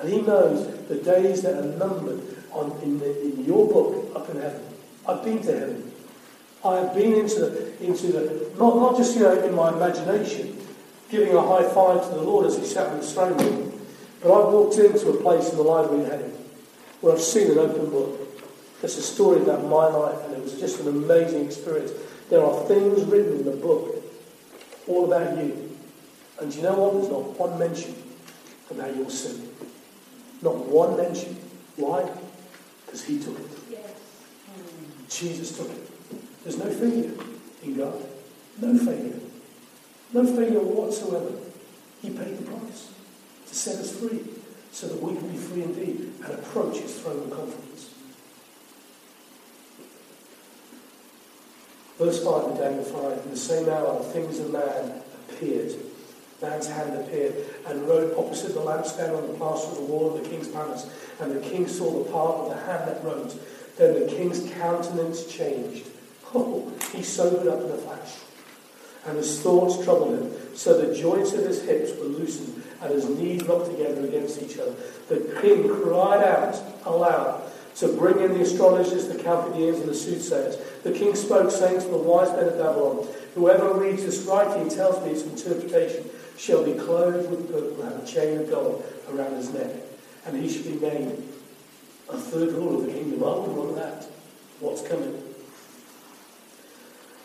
And 0.00 0.12
he 0.12 0.22
knows 0.22 0.88
the 0.88 0.96
days 0.96 1.42
that 1.42 1.54
are 1.54 1.76
numbered 1.76 2.22
on, 2.52 2.78
in, 2.82 2.98
the, 2.98 3.22
in 3.22 3.44
your 3.44 3.68
book 3.68 4.16
up 4.16 4.30
in 4.30 4.40
heaven. 4.40 4.62
I've 5.06 5.22
been 5.22 5.42
to 5.42 5.58
heaven. 5.58 5.92
I 6.64 6.76
have 6.76 6.94
been 6.94 7.14
into 7.14 7.40
the, 7.40 7.84
into 7.84 8.06
the 8.06 8.50
not, 8.58 8.76
not 8.76 8.96
just 8.96 9.16
you 9.16 9.22
know, 9.22 9.44
in 9.44 9.54
my 9.54 9.72
imagination, 9.72 10.58
giving 11.10 11.34
a 11.34 11.42
high 11.42 11.68
five 11.68 12.08
to 12.08 12.14
the 12.14 12.22
Lord 12.22 12.46
as 12.46 12.56
he 12.56 12.64
sat 12.64 12.92
in 12.92 13.00
the 13.00 13.06
throne 13.06 13.71
but 14.22 14.32
I've 14.32 14.52
walked 14.52 14.78
into 14.78 15.10
a 15.10 15.20
place 15.20 15.50
in 15.50 15.56
the 15.56 15.62
library 15.64 16.04
in 16.04 16.10
heaven 16.10 16.30
where 17.00 17.14
I've 17.14 17.20
seen 17.20 17.50
an 17.50 17.58
open 17.58 17.90
book. 17.90 18.20
It's 18.82 18.96
a 18.96 19.02
story 19.02 19.42
about 19.42 19.64
my 19.64 19.86
life, 19.86 20.24
and 20.24 20.34
it 20.34 20.42
was 20.42 20.58
just 20.58 20.80
an 20.80 20.88
amazing 20.88 21.44
experience. 21.44 21.92
There 22.30 22.44
are 22.44 22.64
things 22.66 23.02
written 23.04 23.38
in 23.38 23.44
the 23.44 23.52
book 23.52 23.96
all 24.86 25.12
about 25.12 25.36
you. 25.36 25.76
And 26.40 26.50
do 26.50 26.56
you 26.56 26.62
know 26.62 26.74
what? 26.74 26.94
There's 26.94 27.08
not 27.08 27.38
one 27.38 27.58
mention 27.58 27.94
about 28.70 28.96
your 28.96 29.10
sin. 29.10 29.48
Not 30.40 30.56
one 30.66 30.96
mention. 30.96 31.36
Why? 31.76 32.08
Because 32.84 33.04
he 33.04 33.18
took 33.18 33.38
it. 33.38 33.46
Yes. 33.70 33.90
Jesus 35.08 35.56
took 35.56 35.70
it. 35.70 36.42
There's 36.42 36.58
no 36.58 36.70
failure 36.70 37.12
in 37.62 37.74
God. 37.76 37.94
No 38.60 38.68
mm. 38.68 38.84
failure. 38.84 39.20
No 40.12 40.24
failure 40.24 40.60
whatsoever. 40.60 41.38
He 42.00 42.10
paid 42.10 42.38
the 42.38 42.42
price 42.42 42.91
to 43.52 43.58
set 43.58 43.76
us 43.76 43.94
free 43.98 44.20
so 44.72 44.88
that 44.88 45.00
we 45.02 45.14
can 45.14 45.28
be 45.28 45.36
free 45.36 45.62
indeed 45.62 46.12
and 46.24 46.34
approach 46.34 46.78
his 46.78 46.98
throne 46.98 47.22
in 47.24 47.30
confidence. 47.30 47.90
Verse 51.98 52.24
5 52.24 52.26
of 52.26 52.58
Daniel 52.58 52.82
5 52.82 53.24
In 53.24 53.30
the 53.30 53.36
same 53.36 53.68
hour, 53.68 53.98
the 53.98 54.04
fingers 54.04 54.38
of 54.38 54.50
man 54.50 55.02
appeared. 55.28 55.72
Man's 56.40 56.66
hand 56.66 56.98
appeared 56.98 57.34
and 57.66 57.86
wrote 57.86 58.16
opposite 58.16 58.54
the 58.54 58.60
lampstand 58.60 59.16
on 59.16 59.28
the 59.28 59.34
plaster 59.34 59.70
of 59.70 59.76
the 59.76 59.84
wall 59.84 60.16
of 60.16 60.22
the 60.22 60.28
king's 60.28 60.48
palace. 60.48 60.90
And 61.20 61.30
the 61.30 61.40
king 61.40 61.68
saw 61.68 62.02
the 62.02 62.10
part 62.10 62.36
of 62.36 62.48
the 62.48 62.64
hand 62.64 62.88
that 62.88 63.04
wrote. 63.04 63.36
Then 63.76 64.00
the 64.00 64.06
king's 64.06 64.50
countenance 64.54 65.26
changed. 65.26 65.86
Oh, 66.34 66.72
he 66.92 67.02
sobered 67.02 67.46
up 67.46 67.60
in 67.60 67.70
a 67.70 67.76
flash. 67.76 68.16
And 69.06 69.18
his 69.18 69.40
thoughts 69.40 69.84
troubled 69.84 70.18
him. 70.18 70.56
So 70.56 70.80
the 70.80 70.94
joints 70.94 71.34
of 71.34 71.44
his 71.44 71.62
hips 71.62 71.92
were 71.98 72.06
loosened 72.06 72.62
and 72.82 72.92
his 72.92 73.08
knees 73.08 73.46
knocked 73.46 73.70
together 73.70 74.04
against 74.04 74.42
each 74.42 74.58
other. 74.58 74.74
The 75.08 75.40
king 75.40 75.68
cried 75.68 76.24
out 76.24 76.60
aloud 76.84 77.42
to 77.76 77.88
bring 77.88 78.20
in 78.20 78.34
the 78.34 78.42
astrologers, 78.42 79.08
the 79.08 79.22
Chaldeans, 79.22 79.78
and 79.78 79.88
the 79.88 79.94
soothsayers. 79.94 80.56
The 80.82 80.92
king 80.92 81.14
spoke, 81.14 81.50
saying 81.50 81.80
to 81.80 81.88
the 81.88 81.96
wise 81.96 82.30
men 82.32 82.48
of 82.48 82.58
Babylon, 82.58 83.06
Whoever 83.34 83.72
reads 83.74 84.04
this 84.04 84.22
writing 84.26 84.62
and 84.62 84.70
tells 84.70 85.02
me 85.04 85.12
its 85.12 85.22
interpretation 85.22 86.04
shall 86.36 86.64
be 86.64 86.74
clothed 86.74 87.30
with 87.30 87.50
purple 87.50 87.82
and 87.82 88.02
a 88.02 88.06
chain 88.06 88.38
of 88.38 88.50
gold 88.50 88.84
around 89.10 89.34
his 89.36 89.52
neck, 89.54 89.70
and 90.26 90.36
he 90.36 90.48
shall 90.48 90.70
be 90.70 90.78
named 90.78 91.32
a 92.10 92.18
third 92.18 92.52
ruler 92.52 92.80
of 92.80 92.86
the 92.86 92.92
kingdom. 92.92 93.22
I 93.22 93.26
want 93.26 93.76
that. 93.76 94.06
What's 94.60 94.86
coming? 94.86 95.22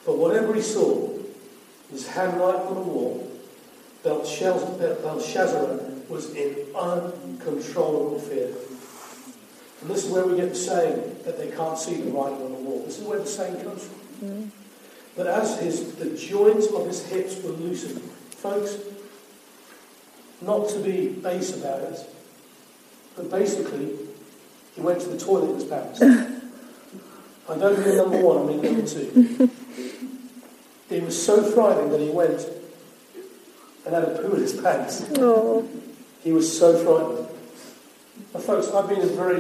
But 0.06 0.18
whatever 0.18 0.54
he 0.54 0.62
saw, 0.62 1.14
his 1.92 2.08
hand 2.08 2.32
handwriting 2.32 2.68
on 2.68 2.76
the 2.76 2.82
wall, 2.82 3.27
Belshazzar 4.04 5.80
was 6.10 6.34
in 6.36 6.56
uncontrollable 6.76 8.20
fear. 8.20 8.54
And 9.82 9.90
this 9.90 10.06
is 10.06 10.12
where 10.12 10.26
we 10.26 10.36
get 10.36 10.50
the 10.50 10.56
saying 10.56 11.18
that 11.24 11.38
they 11.38 11.50
can't 11.52 11.78
see 11.78 11.96
the 11.96 12.12
writing 12.12 12.42
on 12.42 12.52
the 12.52 12.58
wall. 12.58 12.84
This 12.86 13.00
is 13.00 13.04
where 13.04 13.20
the 13.20 13.26
saying 13.26 13.64
comes 13.64 13.86
from. 13.86 14.28
Mm. 14.28 14.50
But 15.16 15.28
as 15.28 15.60
his 15.60 15.96
the 15.96 16.16
joints 16.18 16.68
of 16.68 16.86
his 16.86 17.06
hips 17.08 17.42
were 17.44 17.52
loosened, 17.52 18.02
folks, 18.02 18.78
not 20.42 20.70
to 20.70 20.80
be 20.80 21.10
base 21.10 21.56
about 21.58 21.82
it, 21.82 22.00
but 23.16 23.30
basically, 23.32 23.98
he 24.76 24.82
went 24.82 25.02
to 25.02 25.10
the 25.10 25.18
toilet 25.18 25.50
in 25.50 25.56
his 25.56 25.64
pants. 25.66 26.02
I 27.50 27.58
don't 27.58 27.80
mean 27.80 27.98
number 27.98 28.22
one, 28.22 28.38
I 28.38 28.46
mean 28.46 28.62
number 28.62 28.88
two. 28.88 29.50
It 30.90 31.04
was 31.04 31.22
so 31.22 31.44
frightening 31.44 31.92
that 31.92 32.00
he 32.00 32.10
went 32.10 32.48
and 33.88 33.96
had 33.96 34.04
a 34.04 34.22
poo 34.22 34.36
in 34.36 34.42
his 34.42 34.60
pants. 34.60 35.06
Oh. 35.18 35.68
He 36.24 36.32
was 36.32 36.58
so 36.58 36.78
frightened. 36.78 37.28
Now, 38.34 38.40
folks, 38.40 38.70
I've 38.72 38.90
been 38.90 39.02
in 39.02 39.16
very 39.16 39.40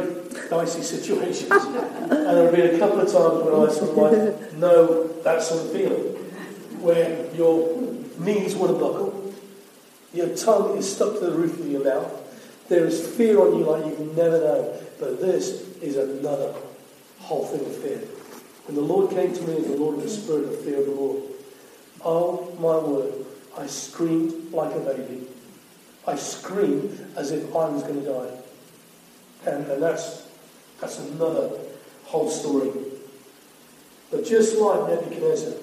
dicey 0.49 0.81
situations, 0.81 1.51
and 1.51 2.11
there 2.11 2.43
have 2.43 2.55
been 2.55 2.75
a 2.75 2.79
couple 2.79 3.01
of 3.01 3.11
times 3.11 3.43
when 3.43 3.53
I 3.53 3.71
sort 3.73 3.89
of 3.89 3.97
like 3.97 4.53
know 4.53 5.07
that 5.23 5.41
sort 5.41 5.65
of 5.65 5.71
feeling, 5.71 6.15
where 6.81 7.29
your 7.35 7.81
knees 8.19 8.55
want 8.55 8.73
to 8.73 8.79
buckle, 8.79 9.33
your 10.13 10.35
tongue 10.35 10.77
is 10.77 10.95
stuck 10.95 11.19
to 11.19 11.25
the 11.25 11.31
roof 11.31 11.59
of 11.59 11.67
your 11.67 11.83
mouth, 11.83 12.67
there 12.69 12.85
is 12.85 13.05
fear 13.15 13.39
on 13.39 13.57
you 13.57 13.65
like 13.65 13.85
you've 13.85 14.15
never 14.15 14.39
known. 14.39 14.77
But 14.99 15.21
this 15.21 15.77
is 15.81 15.95
another 15.95 16.53
whole 17.19 17.45
thing 17.45 17.61
of 17.61 17.75
fear. 17.77 17.99
When 18.65 18.75
the 18.75 18.81
Lord 18.81 19.11
came 19.11 19.33
to 19.33 19.41
me 19.43 19.57
as 19.57 19.67
the 19.67 19.77
Lord 19.77 19.97
of 19.97 20.03
the 20.03 20.09
Spirit 20.09 20.45
of 20.45 20.61
fear 20.61 20.79
of 20.79 20.85
the 20.85 20.91
Lord, 20.91 21.23
oh 22.03 22.55
my 22.59 22.77
word, 22.77 23.25
I 23.57 23.65
screamed 23.67 24.53
like 24.53 24.75
a 24.75 24.79
baby. 24.79 25.27
I 26.05 26.15
screamed 26.15 27.13
as 27.15 27.31
if 27.31 27.43
I 27.55 27.69
was 27.69 27.83
going 27.83 28.03
to 28.03 28.09
die. 28.09 28.37
And, 29.45 29.65
and 29.67 29.81
that's, 29.81 30.27
that's 30.79 30.99
another 30.99 31.51
whole 32.05 32.29
story. 32.29 32.71
But 34.11 34.25
just 34.25 34.57
like 34.57 34.89
Nebuchadnezzar, 34.89 35.53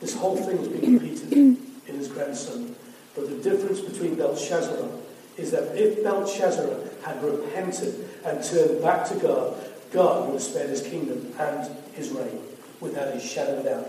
this 0.00 0.14
whole 0.14 0.36
thing 0.36 0.58
has 0.58 0.68
been 0.68 0.98
repeated 0.98 1.32
in 1.32 1.56
his 1.86 2.08
grandson. 2.08 2.76
But 3.14 3.28
the 3.30 3.50
difference 3.50 3.80
between 3.80 4.14
Belshazzar 4.14 4.88
is 5.36 5.50
that 5.50 5.76
if 5.76 6.04
Belshazzar 6.04 6.68
had 7.02 7.22
repented 7.22 8.08
and 8.24 8.44
turned 8.44 8.82
back 8.82 9.08
to 9.08 9.14
God, 9.16 9.56
God 9.90 10.26
would 10.26 10.34
have 10.34 10.42
spared 10.42 10.70
his 10.70 10.82
kingdom 10.82 11.32
and 11.38 11.76
his 11.94 12.10
reign 12.10 12.40
without 12.80 13.08
a 13.08 13.20
shadow 13.20 13.58
of 13.58 13.64
doubt. 13.64 13.86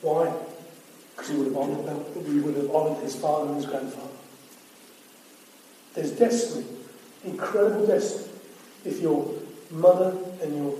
Why? 0.00 0.32
Because 1.14 1.30
he 1.30 1.36
would 1.36 1.46
have 1.46 1.56
honored, 1.56 1.86
them. 1.86 2.24
we 2.26 2.40
would 2.40 2.56
have 2.56 2.70
honored 2.74 3.02
his 3.02 3.14
father 3.14 3.48
and 3.48 3.56
his 3.56 3.66
grandfather. 3.66 4.08
There's 5.94 6.10
destiny, 6.10 6.66
incredible 7.24 7.86
destiny. 7.86 8.28
If 8.84 9.00
your 9.00 9.32
mother 9.70 10.16
and 10.42 10.56
your 10.56 10.72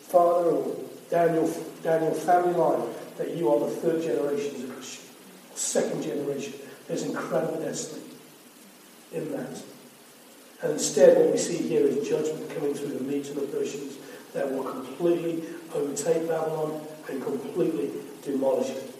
father 0.00 0.50
or 0.50 0.76
down 1.10 1.34
your, 1.34 1.48
down 1.82 2.02
your 2.02 2.14
family 2.14 2.54
line 2.54 2.88
that 3.18 3.36
you 3.36 3.50
are 3.50 3.60
the 3.60 3.70
third 3.70 4.02
generation 4.02 4.54
as 4.56 4.64
a 4.64 4.72
Christian, 4.72 5.04
or 5.50 5.56
second 5.56 6.02
generation, 6.02 6.54
there's 6.88 7.02
incredible 7.02 7.60
destiny 7.60 8.02
in 9.12 9.30
that. 9.32 9.62
And 10.62 10.72
instead, 10.72 11.18
what 11.18 11.32
we 11.32 11.38
see 11.38 11.56
here 11.56 11.86
is 11.86 12.08
judgment 12.08 12.48
coming 12.50 12.72
through 12.72 12.98
the 12.98 13.04
Medes 13.04 13.30
and 13.30 13.38
the 13.38 13.46
Persians 13.46 13.98
that 14.32 14.50
will 14.50 14.64
completely 14.64 15.44
overtake 15.74 16.28
Babylon 16.28 16.80
and 17.10 17.22
completely 17.22 17.90
demolish 18.22 18.70
it. 18.70 18.91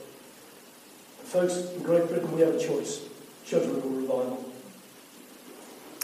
Folks, 1.33 1.73
in 1.75 1.83
Great 1.83 2.09
Britain 2.09 2.31
we 2.33 2.43
have 2.43 2.55
a 2.55 2.59
choice 2.59 3.09
judgment 3.47 3.83
or 3.83 3.89
revival. 3.89 4.45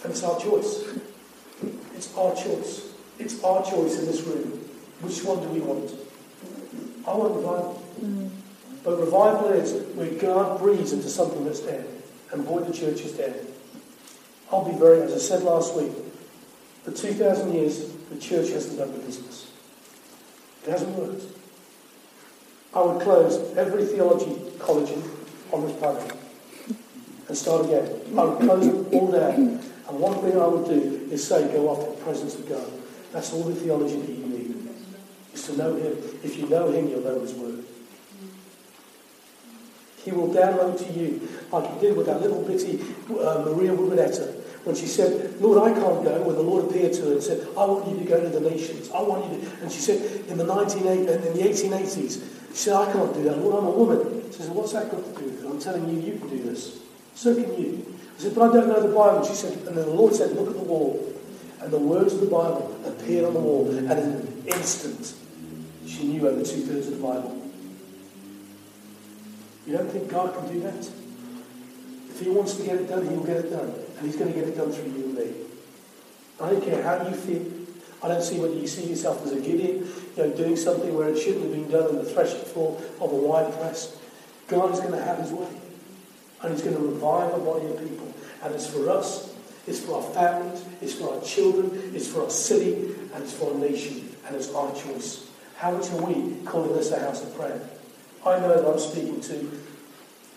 And 0.02 0.10
it's 0.10 0.24
our 0.24 0.40
choice. 0.40 0.88
It's 1.94 2.16
our 2.16 2.34
choice. 2.34 2.94
It's 3.18 3.44
our 3.44 3.62
choice 3.62 3.98
in 3.98 4.06
this 4.06 4.22
room. 4.22 4.52
Which 5.02 5.22
one 5.22 5.42
do 5.42 5.48
we 5.48 5.60
want? 5.60 5.90
I 7.06 7.14
want 7.14 7.36
revival. 7.36 7.82
Mm. 8.00 8.30
But 8.82 9.00
revival 9.00 9.48
is 9.50 9.94
where 9.94 10.10
God 10.12 10.60
breathes 10.60 10.94
into 10.94 11.10
something 11.10 11.44
that's 11.44 11.60
dead. 11.60 11.86
And 12.32 12.46
boy, 12.46 12.60
the 12.60 12.72
church 12.72 13.02
is 13.02 13.12
dead. 13.12 13.46
I'll 14.50 14.64
be 14.64 14.78
very, 14.78 15.02
as 15.02 15.12
I 15.12 15.18
said 15.18 15.42
last 15.42 15.76
week, 15.76 15.92
for 16.84 16.90
2,000 16.90 17.52
years, 17.52 17.92
the 18.08 18.18
church 18.18 18.48
hasn't 18.48 18.78
done 18.78 18.92
the 18.92 19.00
business. 19.00 19.52
It 20.64 20.70
hasn't 20.70 20.96
worked. 20.96 21.24
I 22.74 22.80
would 22.80 23.02
close 23.02 23.54
every 23.58 23.84
theology 23.84 24.34
college 24.58 24.90
on 25.52 25.66
this 25.66 25.76
planet 25.76 26.12
and 27.28 27.36
start 27.36 27.66
again. 27.66 27.84
I 28.16 28.24
would 28.24 28.38
close 28.40 28.66
them 28.66 28.86
all 28.92 29.12
down. 29.12 29.60
And 29.88 30.00
one 30.00 30.18
thing 30.20 30.38
I 30.38 30.46
would 30.46 30.66
do 30.66 31.08
is 31.10 31.26
say, 31.26 31.50
go 31.52 31.72
after 31.72 31.90
the 31.90 31.96
presence 32.02 32.34
of 32.34 32.48
God. 32.48 32.70
That's 33.12 33.32
all 33.32 33.42
the 33.44 33.54
theology 33.54 33.96
that 33.96 34.10
you 34.10 34.26
need, 34.26 34.68
is 35.32 35.46
to 35.46 35.56
know 35.56 35.74
Him. 35.76 35.96
If 36.22 36.36
you 36.36 36.48
know 36.48 36.70
Him, 36.70 36.88
you'll 36.88 37.00
know 37.00 37.20
His 37.20 37.32
Word. 37.34 37.64
He 40.04 40.12
will 40.12 40.28
download 40.28 40.78
to 40.86 40.92
you, 40.92 41.28
like 41.50 41.72
He 41.74 41.80
did 41.80 41.96
with 41.96 42.06
that 42.06 42.20
little 42.20 42.42
bitty 42.42 42.80
uh, 43.10 43.44
Maria 43.46 43.72
Rubinetta, 43.72 44.37
when 44.64 44.74
she 44.76 44.86
said, 44.86 45.40
Lord, 45.40 45.58
I 45.58 45.72
can't 45.72 46.04
go, 46.04 46.22
when 46.22 46.36
the 46.36 46.42
Lord 46.42 46.66
appeared 46.66 46.92
to 46.94 47.02
her 47.06 47.12
and 47.12 47.22
said, 47.22 47.46
I 47.56 47.64
want 47.64 47.88
you 47.88 47.98
to 47.98 48.04
go 48.04 48.20
to 48.20 48.28
the 48.28 48.40
nations. 48.40 48.90
I 48.90 49.00
want 49.02 49.30
you 49.32 49.40
to. 49.40 49.62
And 49.62 49.72
she 49.72 49.80
said, 49.80 50.26
in 50.28 50.36
the, 50.36 50.44
1980, 50.44 51.08
uh, 51.08 51.28
in 51.28 51.36
the 51.36 51.42
1880s, 51.42 52.22
she 52.50 52.56
said, 52.56 52.74
I 52.74 52.92
can't 52.92 53.14
do 53.14 53.22
that. 53.24 53.38
Lord, 53.38 53.54
I'm 53.54 53.66
a 53.66 53.70
woman. 53.70 54.30
She 54.32 54.42
said, 54.42 54.54
What's 54.54 54.72
that 54.72 54.90
got 54.90 55.04
to 55.04 55.20
do 55.20 55.24
with 55.26 55.44
it? 55.44 55.48
I'm 55.48 55.58
telling 55.58 55.88
you, 55.88 56.00
you 56.00 56.18
can 56.18 56.28
do 56.28 56.42
this. 56.42 56.80
So 57.14 57.34
can 57.34 57.60
you. 57.60 57.96
I 58.16 58.20
said, 58.20 58.34
But 58.34 58.50
I 58.50 58.54
don't 58.54 58.68
know 58.68 58.86
the 58.86 58.94
Bible. 58.94 59.24
She 59.24 59.34
said, 59.34 59.52
And 59.66 59.76
then 59.76 59.86
the 59.86 59.94
Lord 59.94 60.14
said, 60.14 60.32
Look 60.32 60.48
at 60.48 60.54
the 60.54 60.62
wall. 60.62 61.14
And 61.60 61.72
the 61.72 61.78
words 61.78 62.14
of 62.14 62.20
the 62.20 62.26
Bible 62.26 62.80
appeared 62.84 63.24
on 63.24 63.34
the 63.34 63.40
wall. 63.40 63.68
And 63.70 63.90
in 63.90 63.98
an 63.98 64.44
instant, 64.46 65.14
she 65.86 66.04
knew 66.06 66.26
over 66.28 66.44
two 66.44 66.62
thirds 66.62 66.88
of 66.88 66.96
the 66.96 67.02
Bible. 67.02 67.34
You 69.66 69.76
don't 69.76 69.90
think 69.90 70.08
God 70.08 70.34
can 70.34 70.52
do 70.52 70.60
that? 70.60 70.88
If 72.18 72.24
He 72.24 72.30
wants 72.30 72.56
to 72.56 72.64
get 72.64 72.74
it 72.74 72.88
done, 72.88 73.06
He'll 73.06 73.22
get 73.22 73.36
it 73.36 73.50
done. 73.50 73.72
And 73.96 74.06
He's 74.06 74.16
going 74.16 74.32
to 74.32 74.38
get 74.38 74.48
it 74.48 74.56
done 74.56 74.72
through 74.72 74.90
you 74.90 75.04
and 75.04 75.14
me. 75.14 75.34
I 76.40 76.50
don't 76.50 76.64
care 76.64 76.82
how 76.82 77.06
you 77.06 77.14
feel. 77.14 77.46
I 78.02 78.08
don't 78.08 78.22
see 78.22 78.40
whether 78.40 78.54
you 78.54 78.66
see 78.66 78.88
yourself 78.88 79.24
as 79.24 79.32
a 79.32 79.40
Gideon, 79.40 79.86
you 80.16 80.22
know, 80.22 80.30
doing 80.30 80.56
something 80.56 80.92
where 80.96 81.08
it 81.10 81.18
shouldn't 81.18 81.44
have 81.44 81.52
been 81.52 81.70
done 81.70 81.84
on 81.84 81.94
the 81.96 82.04
threshing 82.04 82.40
floor 82.40 82.80
of 83.00 83.12
a 83.12 83.14
wine 83.14 83.52
press. 83.52 83.96
God 84.48 84.72
is 84.72 84.80
going 84.80 84.92
to 84.92 85.02
have 85.02 85.18
His 85.18 85.30
way. 85.30 85.48
And 86.42 86.52
He's 86.52 86.62
going 86.62 86.74
to 86.74 86.82
revive 86.82 87.34
a 87.34 87.38
body 87.38 87.66
of 87.66 87.78
people. 87.78 88.12
And 88.42 88.52
it's 88.52 88.66
for 88.66 88.90
us, 88.90 89.32
it's 89.68 89.78
for 89.78 90.02
our 90.02 90.10
families, 90.12 90.64
it's 90.82 90.94
for 90.94 91.14
our 91.14 91.20
children, 91.22 91.92
it's 91.94 92.08
for 92.08 92.24
our 92.24 92.30
city, 92.30 92.96
and 93.14 93.22
it's 93.22 93.32
for 93.32 93.52
our 93.52 93.58
nation. 93.58 94.12
And 94.26 94.34
it's 94.34 94.52
our 94.52 94.74
choice. 94.74 95.30
How 95.56 95.70
much 95.70 95.88
are 95.90 96.04
we 96.04 96.36
calling 96.44 96.72
this 96.74 96.90
a 96.90 96.98
house 96.98 97.22
of 97.22 97.32
prayer? 97.36 97.60
I 98.26 98.40
know 98.40 98.60
that 98.60 98.68
I'm 98.68 98.78
speaking 98.80 99.20
to 99.20 99.60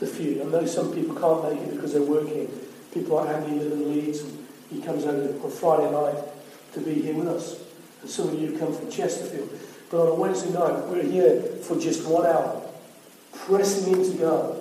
the 0.01 0.07
few. 0.07 0.41
I 0.41 0.45
know 0.45 0.65
some 0.65 0.91
people 0.91 1.15
can't 1.15 1.43
make 1.43 1.61
it 1.61 1.75
because 1.75 1.93
they're 1.93 2.01
working. 2.01 2.49
People 2.91 3.17
like 3.17 3.29
Andy 3.29 3.57
live 3.57 3.71
in 3.71 3.93
Leeds, 3.93 4.21
and 4.21 4.47
he 4.69 4.81
comes 4.81 5.05
over 5.05 5.45
on 5.45 5.51
Friday 5.51 5.91
night 5.91 6.23
to 6.73 6.81
be 6.81 6.95
here 6.95 7.13
with 7.13 7.27
us. 7.27 7.61
And 8.01 8.09
some 8.09 8.29
of 8.29 8.41
you 8.41 8.57
come 8.57 8.73
from 8.73 8.89
Chesterfield. 8.91 9.49
But 9.91 10.01
on 10.01 10.07
a 10.07 10.15
Wednesday 10.15 10.51
night, 10.51 10.87
we're 10.87 11.03
here 11.03 11.39
for 11.61 11.79
just 11.79 12.05
one 12.07 12.25
hour, 12.25 12.67
pressing 13.45 13.93
into 13.93 14.17
God, 14.17 14.59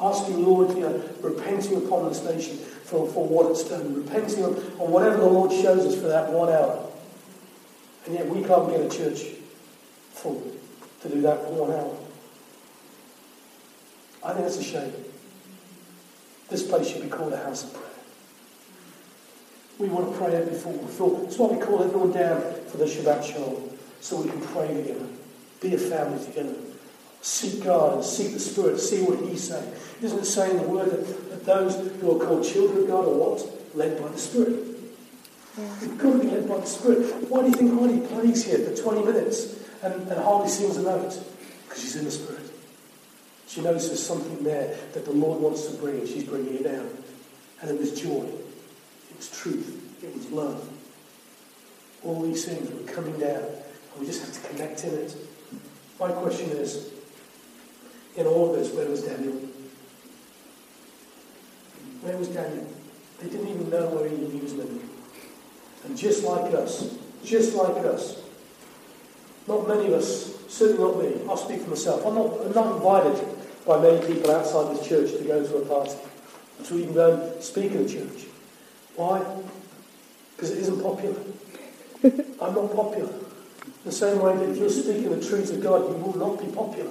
asking 0.00 0.42
the 0.42 0.48
Lord, 0.48 0.70
you 0.70 0.80
know, 0.80 1.04
repenting 1.20 1.84
upon 1.84 2.08
this 2.08 2.24
nation 2.24 2.56
for, 2.56 3.06
for 3.08 3.28
what 3.28 3.50
it's 3.50 3.64
done, 3.64 3.94
repenting 3.94 4.42
on, 4.42 4.54
on 4.80 4.90
whatever 4.90 5.18
the 5.18 5.26
Lord 5.26 5.52
shows 5.52 5.84
us 5.84 6.00
for 6.00 6.08
that 6.08 6.32
one 6.32 6.48
hour. 6.48 6.88
And 8.06 8.14
yet 8.14 8.26
we 8.26 8.42
can't 8.42 8.70
get 8.70 8.80
a 8.80 8.88
church 8.88 9.34
full 10.12 10.42
to 11.02 11.08
do 11.08 11.20
that 11.20 11.44
for 11.44 11.66
one 11.66 11.72
hour. 11.72 12.01
I 14.24 14.32
think 14.32 14.46
it's 14.46 14.58
a 14.58 14.62
shame. 14.62 14.92
This 16.48 16.62
place 16.62 16.88
should 16.88 17.02
be 17.02 17.08
called 17.08 17.32
a 17.32 17.38
house 17.38 17.64
of 17.64 17.72
prayer. 17.72 17.88
We 19.78 19.88
want 19.88 20.12
to 20.12 20.18
pray 20.18 20.44
before 20.44 20.72
we 20.72 20.86
feel. 20.86 21.16
That's 21.16 21.38
why 21.38 21.48
we 21.48 21.60
call 21.60 21.82
everyone 21.82 22.12
down 22.12 22.40
for 22.68 22.76
the 22.76 22.84
Shabbat 22.84 23.24
Shalom, 23.24 23.70
so 24.00 24.20
we 24.20 24.28
can 24.28 24.40
pray 24.40 24.68
together, 24.68 25.06
be 25.60 25.74
a 25.74 25.78
family 25.78 26.24
together, 26.24 26.54
seek 27.20 27.64
God 27.64 27.94
and 27.94 28.04
seek 28.04 28.32
the 28.32 28.38
Spirit, 28.38 28.78
see 28.78 29.02
what 29.02 29.18
He's 29.28 29.48
saying. 29.48 29.72
Isn't 30.02 30.18
it 30.18 30.24
saying 30.26 30.56
the 30.56 30.68
Word 30.68 30.90
that, 30.90 31.30
that 31.30 31.44
those 31.44 31.76
who 32.00 32.16
are 32.16 32.24
called 32.24 32.44
children 32.44 32.82
of 32.82 32.88
God 32.88 33.06
are 33.06 33.14
what? 33.14 33.74
Led 33.74 34.00
by 34.00 34.08
the 34.08 34.18
Spirit. 34.18 34.66
Yeah. 35.58 35.80
We've 35.80 35.98
got 35.98 36.12
to 36.12 36.18
be 36.18 36.26
led 36.28 36.48
by 36.48 36.58
the 36.58 36.66
Spirit. 36.66 37.28
Why 37.28 37.40
do 37.40 37.48
you 37.48 37.54
think 37.54 37.80
Heidi 37.80 38.06
plays 38.06 38.44
here 38.44 38.58
for 38.58 38.76
20 38.76 39.04
minutes 39.04 39.56
and, 39.82 39.94
and 39.94 40.20
hardly 40.20 40.48
sings 40.48 40.76
a 40.76 40.82
note? 40.82 41.18
Because 41.64 41.82
she's 41.82 41.96
in 41.96 42.04
the 42.04 42.10
Spirit. 42.10 42.41
She 43.52 43.60
knows 43.60 43.88
there's 43.88 44.02
something 44.02 44.42
there 44.42 44.74
that 44.94 45.04
the 45.04 45.12
Lord 45.12 45.38
wants 45.42 45.66
to 45.66 45.76
bring, 45.76 45.98
and 45.98 46.08
she's 46.08 46.24
bringing 46.24 46.54
it 46.54 46.66
out. 46.66 46.86
And 47.60 47.70
it 47.70 47.78
was 47.78 48.00
joy, 48.00 48.24
it 48.24 49.16
was 49.16 49.30
truth, 49.30 50.02
it 50.02 50.16
was 50.16 50.30
love. 50.30 50.66
All 52.02 52.22
these 52.22 52.46
things 52.46 52.70
were 52.70 52.90
coming 52.90 53.18
down, 53.20 53.42
and 53.42 54.00
we 54.00 54.06
just 54.06 54.24
have 54.24 54.32
to 54.32 54.48
connect 54.48 54.84
in 54.84 54.94
it. 54.94 55.14
My 56.00 56.10
question 56.12 56.48
is 56.48 56.92
in 58.16 58.26
all 58.26 58.54
of 58.54 58.58
this, 58.58 58.72
where 58.72 58.88
was 58.88 59.02
Daniel? 59.02 59.34
Where 62.00 62.16
was 62.16 62.28
Daniel? 62.28 62.66
They 63.20 63.28
didn't 63.28 63.48
even 63.48 63.68
know 63.68 63.86
where 63.90 64.08
he 64.08 64.40
was 64.40 64.54
living. 64.54 64.88
And 65.84 65.94
just 65.94 66.24
like 66.24 66.54
us, 66.54 66.96
just 67.22 67.54
like 67.54 67.84
us, 67.84 68.18
not 69.46 69.68
many 69.68 69.88
of 69.88 69.92
us, 69.92 70.38
certainly 70.48 70.82
not 70.82 71.02
me, 71.02 71.28
I'll 71.28 71.36
speak 71.36 71.60
for 71.60 71.68
myself, 71.68 72.06
I'm 72.06 72.14
not, 72.14 72.46
I'm 72.46 72.52
not 72.52 72.76
invited 72.76 73.41
by 73.66 73.80
many 73.80 74.04
people 74.06 74.30
outside 74.30 74.76
this 74.76 74.86
church 74.86 75.12
to 75.12 75.24
go 75.24 75.44
to 75.44 75.56
a 75.56 75.66
party, 75.66 75.96
to 76.64 76.78
even 76.78 76.94
go 76.94 77.14
and 77.14 77.42
speak 77.42 77.72
in 77.72 77.86
the 77.86 77.88
church. 77.88 78.26
Why? 78.96 79.24
Because 80.36 80.50
it 80.50 80.58
isn't 80.58 80.82
popular. 80.82 81.20
I'm 82.40 82.54
not 82.54 82.74
popular. 82.74 83.12
The 83.84 83.92
same 83.92 84.20
way 84.20 84.36
that 84.36 84.48
if 84.50 84.56
you're 84.56 84.68
speaking 84.68 85.10
the 85.10 85.24
truths 85.24 85.50
of 85.50 85.62
God, 85.62 85.88
you 85.88 85.96
will 85.96 86.16
not 86.16 86.38
be 86.38 86.52
popular. 86.52 86.90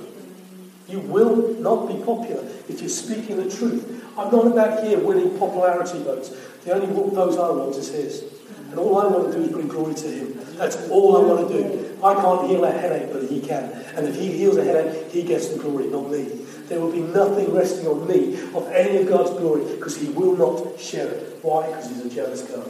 You 0.88 1.00
will 1.00 1.54
not 1.60 1.88
be 1.88 2.04
popular 2.04 2.44
if 2.68 2.82
you're 2.82 2.90
speaking 2.90 3.38
the 3.38 3.50
truth. 3.50 4.04
I'm 4.18 4.32
not 4.32 4.48
about 4.48 4.84
here 4.84 5.00
winning 5.00 5.38
popularity 5.38 6.04
votes. 6.04 6.30
The 6.66 6.74
only 6.74 6.88
vote 6.88 7.38
I 7.38 7.52
want 7.52 7.76
is 7.76 7.90
His. 7.90 8.24
And 8.70 8.80
all 8.80 9.00
I 9.00 9.08
want 9.08 9.32
to 9.32 9.38
do 9.38 9.44
is 9.44 9.52
bring 9.52 9.68
glory 9.68 9.96
to 9.96 10.08
Him. 10.08 10.40
That's 10.58 10.90
all 10.90 11.18
I 11.18 11.22
want 11.22 11.50
to 11.50 11.64
do. 11.64 11.98
I 12.04 12.14
can't 12.14 12.50
heal 12.50 12.64
a 12.64 12.72
headache, 12.72 13.12
but 13.12 13.24
He 13.24 13.42
can. 13.42 13.72
And 13.96 14.08
if 14.08 14.16
He 14.16 14.32
heals 14.32 14.58
a 14.58 14.64
headache, 14.64 15.12
He 15.12 15.24
gets 15.24 15.48
the 15.48 15.60
glory, 15.60 15.88
not 15.88 16.10
me. 16.10 16.46
There 16.72 16.80
will 16.80 16.94
be 16.94 17.02
nothing 17.02 17.54
resting 17.54 17.86
on 17.86 18.08
me 18.08 18.40
of 18.56 18.66
any 18.72 19.00
of 19.00 19.10
God's 19.10 19.32
glory 19.32 19.66
because 19.76 19.98
He 19.98 20.08
will 20.08 20.38
not 20.38 20.80
share 20.80 21.06
it. 21.06 21.40
Why? 21.42 21.68
Because 21.68 21.90
He's 21.90 22.06
a 22.06 22.10
jealous 22.10 22.44
God. 22.44 22.66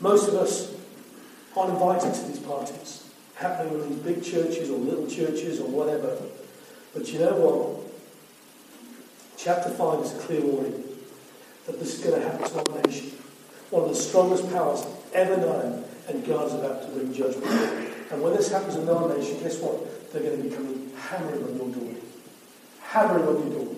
Most 0.00 0.28
of 0.28 0.34
us 0.34 0.76
aren't 1.56 1.72
invited 1.72 2.12
to 2.12 2.20
these 2.26 2.40
parties, 2.40 3.08
happening 3.36 3.72
in 3.72 3.88
these 3.88 3.98
big 4.00 4.22
churches 4.22 4.68
or 4.68 4.76
little 4.76 5.06
churches 5.06 5.60
or 5.60 5.68
whatever. 5.68 6.18
But 6.92 7.10
you 7.10 7.20
know 7.20 7.36
what? 7.36 7.90
Chapter 9.38 9.70
5 9.70 10.00
is 10.00 10.12
a 10.12 10.18
clear 10.18 10.42
warning 10.42 10.84
that 11.64 11.80
this 11.80 11.98
is 11.98 12.04
going 12.04 12.20
to 12.20 12.28
happen 12.28 12.50
to 12.50 12.70
our 12.70 12.82
nation. 12.82 13.12
One 13.70 13.84
of 13.84 13.88
the 13.88 13.94
strongest 13.94 14.46
powers 14.52 14.84
ever 15.14 15.38
known, 15.38 15.84
and 16.06 16.26
God 16.26 16.48
is 16.48 16.52
about 16.52 16.82
to 16.82 16.88
bring 16.88 17.14
judgment. 17.14 17.46
And 18.10 18.20
when 18.20 18.36
this 18.36 18.50
happens 18.50 18.76
in 18.76 18.86
our 18.90 19.08
nation, 19.08 19.40
guess 19.40 19.58
what? 19.58 20.12
They're 20.12 20.22
going 20.22 20.36
to 20.36 20.50
be 20.50 20.54
coming 20.54 20.92
hammering 20.98 21.44
on 21.44 21.56
your 21.56 21.70
door 21.70 21.94
hammering 22.88 23.28
on 23.28 23.36
your 23.46 23.64
door. 23.64 23.74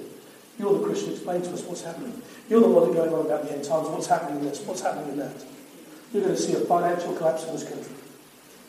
You're 0.58 0.78
the 0.78 0.84
Christian, 0.84 1.12
explain 1.12 1.42
to 1.42 1.50
us 1.52 1.62
what's 1.64 1.82
happening. 1.82 2.22
You're 2.48 2.60
the 2.60 2.68
one 2.68 2.84
that's 2.84 2.94
going 2.94 3.12
on 3.12 3.26
about 3.26 3.44
the 3.44 3.52
end 3.52 3.64
times, 3.64 3.88
what's 3.88 4.06
happening 4.06 4.40
in 4.40 4.44
this, 4.46 4.60
what's 4.60 4.82
happening 4.82 5.10
in 5.10 5.18
that. 5.18 5.34
You're 6.12 6.22
going 6.22 6.34
to 6.34 6.40
see 6.40 6.54
a 6.54 6.60
financial 6.60 7.14
collapse 7.14 7.44
in 7.44 7.52
this 7.52 7.64
country. 7.64 7.94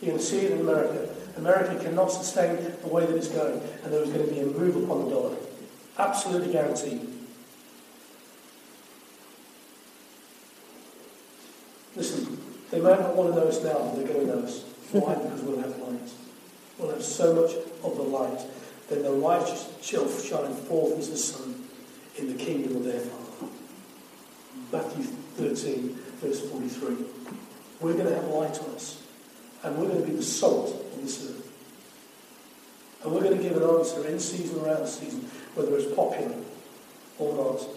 You're 0.02 0.12
going 0.12 0.20
to 0.20 0.26
see 0.26 0.40
it 0.40 0.52
in 0.52 0.62
America. 0.62 1.14
America 1.38 1.84
cannot 1.84 2.12
sustain 2.12 2.58
the 2.82 2.88
way 2.88 3.06
that 3.06 3.16
it's 3.16 3.28
going, 3.28 3.62
and 3.84 3.94
there 3.94 4.02
is 4.02 4.10
going 4.10 4.28
to 4.28 4.34
be 4.34 4.40
a 4.40 4.46
move 4.46 4.84
upon 4.84 5.06
the 5.06 5.12
dollar. 5.12 5.36
Absolutely 5.98 6.52
guaranteed. 6.52 7.08
Listen, 11.96 12.42
they 12.72 12.80
might 12.80 13.00
not 13.00 13.16
want 13.16 13.34
to 13.34 13.40
know 13.40 13.48
us 13.48 13.64
now, 13.64 13.78
but 13.78 13.96
they're 13.96 14.08
going 14.08 14.28
to 14.28 14.36
know 14.36 14.44
us. 14.44 14.64
Why? 14.92 15.16
Because 15.16 15.42
we'll 15.42 15.60
have 15.60 15.78
light. 15.80 16.10
We'll 16.78 16.90
have 16.90 17.04
so 17.04 17.36
much 17.36 17.54
of 17.84 17.96
the 17.98 18.04
light 18.04 18.40
then 18.92 19.04
the 19.04 19.12
righteous 19.12 19.72
shall 19.82 20.10
shine 20.10 20.54
forth 20.54 20.98
as 21.00 21.10
the 21.10 21.18
sun 21.18 21.64
in 22.18 22.28
the 22.28 22.44
kingdom 22.44 22.76
of 22.76 22.84
their 22.84 23.00
Father. 23.00 23.52
Matthew 24.72 25.04
13, 25.38 25.98
verse 26.20 26.42
43. 26.50 26.98
We're 27.80 27.94
going 27.94 28.08
to 28.08 28.16
have 28.16 28.26
light 28.26 28.60
on 28.60 28.76
us, 28.76 29.02
and 29.64 29.78
we're 29.78 29.88
going 29.88 30.02
to 30.02 30.08
be 30.08 30.16
the 30.16 30.24
salt 30.24 30.70
of 30.70 31.02
this 31.02 31.24
earth. 31.24 31.52
And 33.04 33.14
we're 33.14 33.22
going 33.22 33.38
to 33.38 33.42
give 33.42 33.58
an 33.58 33.64
answer 33.64 34.06
in 34.08 34.20
season 34.20 34.60
or 34.60 34.70
out 34.70 34.82
of 34.82 34.90
season, 34.90 35.22
whether 35.56 35.76
it's 35.76 35.94
popular 35.96 36.36
or 37.18 37.36
not. 37.36 37.68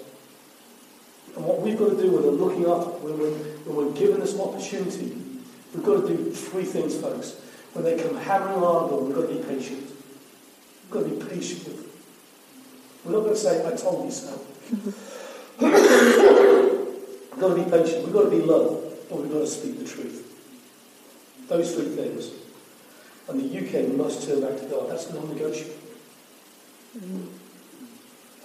And 1.37 1.45
what 1.45 1.61
we've 1.61 1.79
got 1.79 1.91
to 1.91 1.97
do 1.97 2.11
when 2.11 2.23
we're 2.23 2.31
looking 2.31 2.67
up, 2.67 3.01
when 3.01 3.19
we're, 3.19 3.31
when 3.31 3.77
we're 3.77 3.99
given 3.99 4.21
this 4.21 4.39
opportunity, 4.39 5.17
we've 5.75 5.85
got 5.85 6.07
to 6.07 6.09
do 6.09 6.31
three 6.31 6.65
things, 6.65 6.97
folks. 6.97 7.41
When 7.73 7.85
they 7.85 8.01
come 8.01 8.17
hammering 8.17 8.55
on 8.55 8.63
our 8.63 8.89
door, 8.89 9.05
we've 9.05 9.15
got 9.17 9.29
to 9.29 9.35
be 9.35 9.43
patient. 9.43 9.94
We've 10.85 10.91
got 10.91 11.03
to 11.09 11.09
be 11.09 11.35
patient 11.35 11.65
with 11.67 11.77
them. 11.77 11.91
We're 13.05 13.13
not 13.13 13.21
going 13.21 13.35
to 13.35 13.41
say, 13.41 13.67
I 13.67 13.77
told 13.77 14.05
you 14.05 14.11
so. 14.11 14.41
we've 15.61 17.41
got 17.41 17.49
to 17.49 17.65
be 17.65 17.71
patient. 17.71 18.05
We've 18.05 18.13
got 18.13 18.25
to 18.25 18.31
be 18.31 18.41
love, 18.41 18.83
but 19.09 19.21
we've 19.21 19.31
got 19.31 19.41
to 19.41 19.47
speak 19.47 19.79
the 19.79 19.85
truth. 19.85 20.23
Those 21.49 21.75
three 21.75 21.95
things. 21.95 22.31
And 23.29 23.41
the 23.41 23.59
UK 23.59 23.89
must 23.95 24.27
turn 24.27 24.41
back 24.41 24.59
to 24.59 24.67
God. 24.67 24.91
That's 24.91 25.11
non-negotiable. 25.13 25.75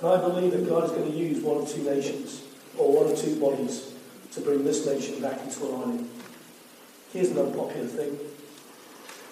And 0.02 0.08
I 0.08 0.18
believe 0.22 0.52
that 0.52 0.68
God 0.68 0.86
is 0.86 0.92
going 0.92 1.12
to 1.12 1.18
use 1.18 1.44
one 1.44 1.58
or 1.58 1.68
two 1.68 1.84
nations, 1.84 2.44
or 2.78 3.04
one 3.04 3.12
or 3.12 3.16
two 3.16 3.40
bodies, 3.40 3.94
to 4.32 4.42
bring 4.42 4.64
this 4.64 4.86
nation 4.86 5.22
back 5.22 5.42
into 5.42 5.64
alignment. 5.64 6.10
Here's 7.12 7.30
an 7.30 7.40
unpopular 7.40 7.88
thing. 7.88 8.18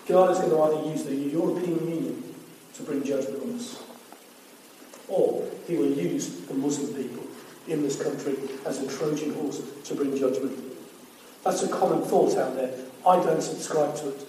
God 0.07 0.31
is 0.31 0.39
going 0.39 0.51
to 0.51 0.61
either 0.61 0.89
use 0.89 1.03
the 1.03 1.15
European 1.15 1.87
Union 1.87 2.23
to 2.78 2.84
bring 2.84 3.03
judgment 3.03 3.43
on 3.43 3.55
us. 3.55 3.84
Or 5.07 5.47
he 5.67 5.75
will 5.75 5.91
use 5.91 6.41
the 6.47 6.53
Muslim 6.53 6.93
people 6.93 7.23
in 7.67 7.82
this 7.82 8.01
country 8.01 8.38
as 8.65 8.82
a 8.82 8.88
Trojan 8.88 9.34
horse 9.34 9.61
to 9.86 9.95
bring 9.95 10.17
judgment. 10.17 10.57
That's 11.43 11.63
a 11.63 11.69
common 11.69 12.03
thought 12.03 12.38
out 12.38 12.55
there. 12.55 12.73
I 13.05 13.23
don't 13.23 13.41
subscribe 13.41 13.95
to 13.97 14.09
it. 14.09 14.28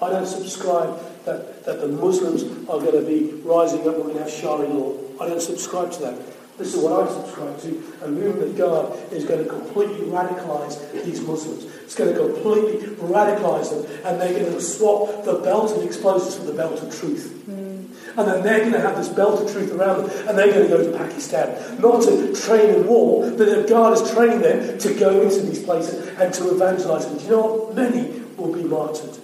I 0.00 0.10
don't 0.10 0.26
subscribe 0.26 0.98
that, 1.24 1.64
that 1.64 1.80
the 1.80 1.88
Muslims 1.88 2.42
are 2.68 2.80
going 2.80 2.92
to 2.92 3.06
be 3.06 3.32
rising 3.42 3.86
up 3.88 3.98
when 3.98 4.14
we 4.14 4.18
have 4.18 4.30
Sharia 4.30 4.68
law. 4.68 4.96
I 5.20 5.28
don't 5.28 5.40
subscribe 5.40 5.92
to 5.92 6.00
that. 6.02 6.18
This 6.62 6.74
is 6.74 6.80
what 6.80 7.08
I 7.08 7.12
subscribe 7.12 7.60
to. 7.62 8.04
A 8.04 8.08
movement 8.08 8.50
of 8.50 8.56
God 8.56 9.12
is 9.12 9.24
going 9.24 9.42
to 9.42 9.50
completely 9.50 10.06
radicalise 10.06 11.04
these 11.04 11.20
Muslims. 11.20 11.64
It's 11.64 11.96
going 11.96 12.14
to 12.14 12.20
completely 12.20 12.86
radicalise 12.98 13.70
them, 13.70 13.84
and 14.04 14.20
they're 14.20 14.32
going 14.32 14.52
to 14.52 14.60
swap 14.60 15.24
the 15.24 15.40
belt 15.40 15.76
of 15.76 15.82
explosives 15.82 16.36
for 16.36 16.44
the 16.44 16.52
belt 16.52 16.80
of 16.80 16.96
truth. 16.96 17.44
Mm. 17.50 17.88
And 18.16 18.28
then 18.28 18.44
they're 18.44 18.60
going 18.60 18.74
to 18.74 18.80
have 18.80 18.96
this 18.96 19.08
belt 19.08 19.42
of 19.42 19.50
truth 19.50 19.72
around 19.72 20.04
them, 20.04 20.28
and 20.28 20.38
they're 20.38 20.52
going 20.52 20.68
to 20.70 20.76
go 20.76 20.92
to 20.92 20.96
Pakistan. 20.96 21.80
Not 21.80 22.04
to 22.04 22.32
train 22.32 22.76
in 22.76 22.86
war, 22.86 23.28
but 23.30 23.46
that 23.46 23.68
God 23.68 23.94
is 23.94 24.12
training 24.12 24.42
them 24.42 24.78
to 24.78 24.94
go 24.94 25.20
into 25.20 25.40
these 25.40 25.64
places 25.64 26.06
and 26.16 26.32
to 26.32 26.54
evangelise 26.54 27.06
them. 27.06 27.18
Do 27.18 27.24
you 27.24 27.30
know 27.30 27.42
what? 27.42 27.74
Many 27.74 28.20
will 28.36 28.52
be 28.52 28.62
martyred. 28.62 29.18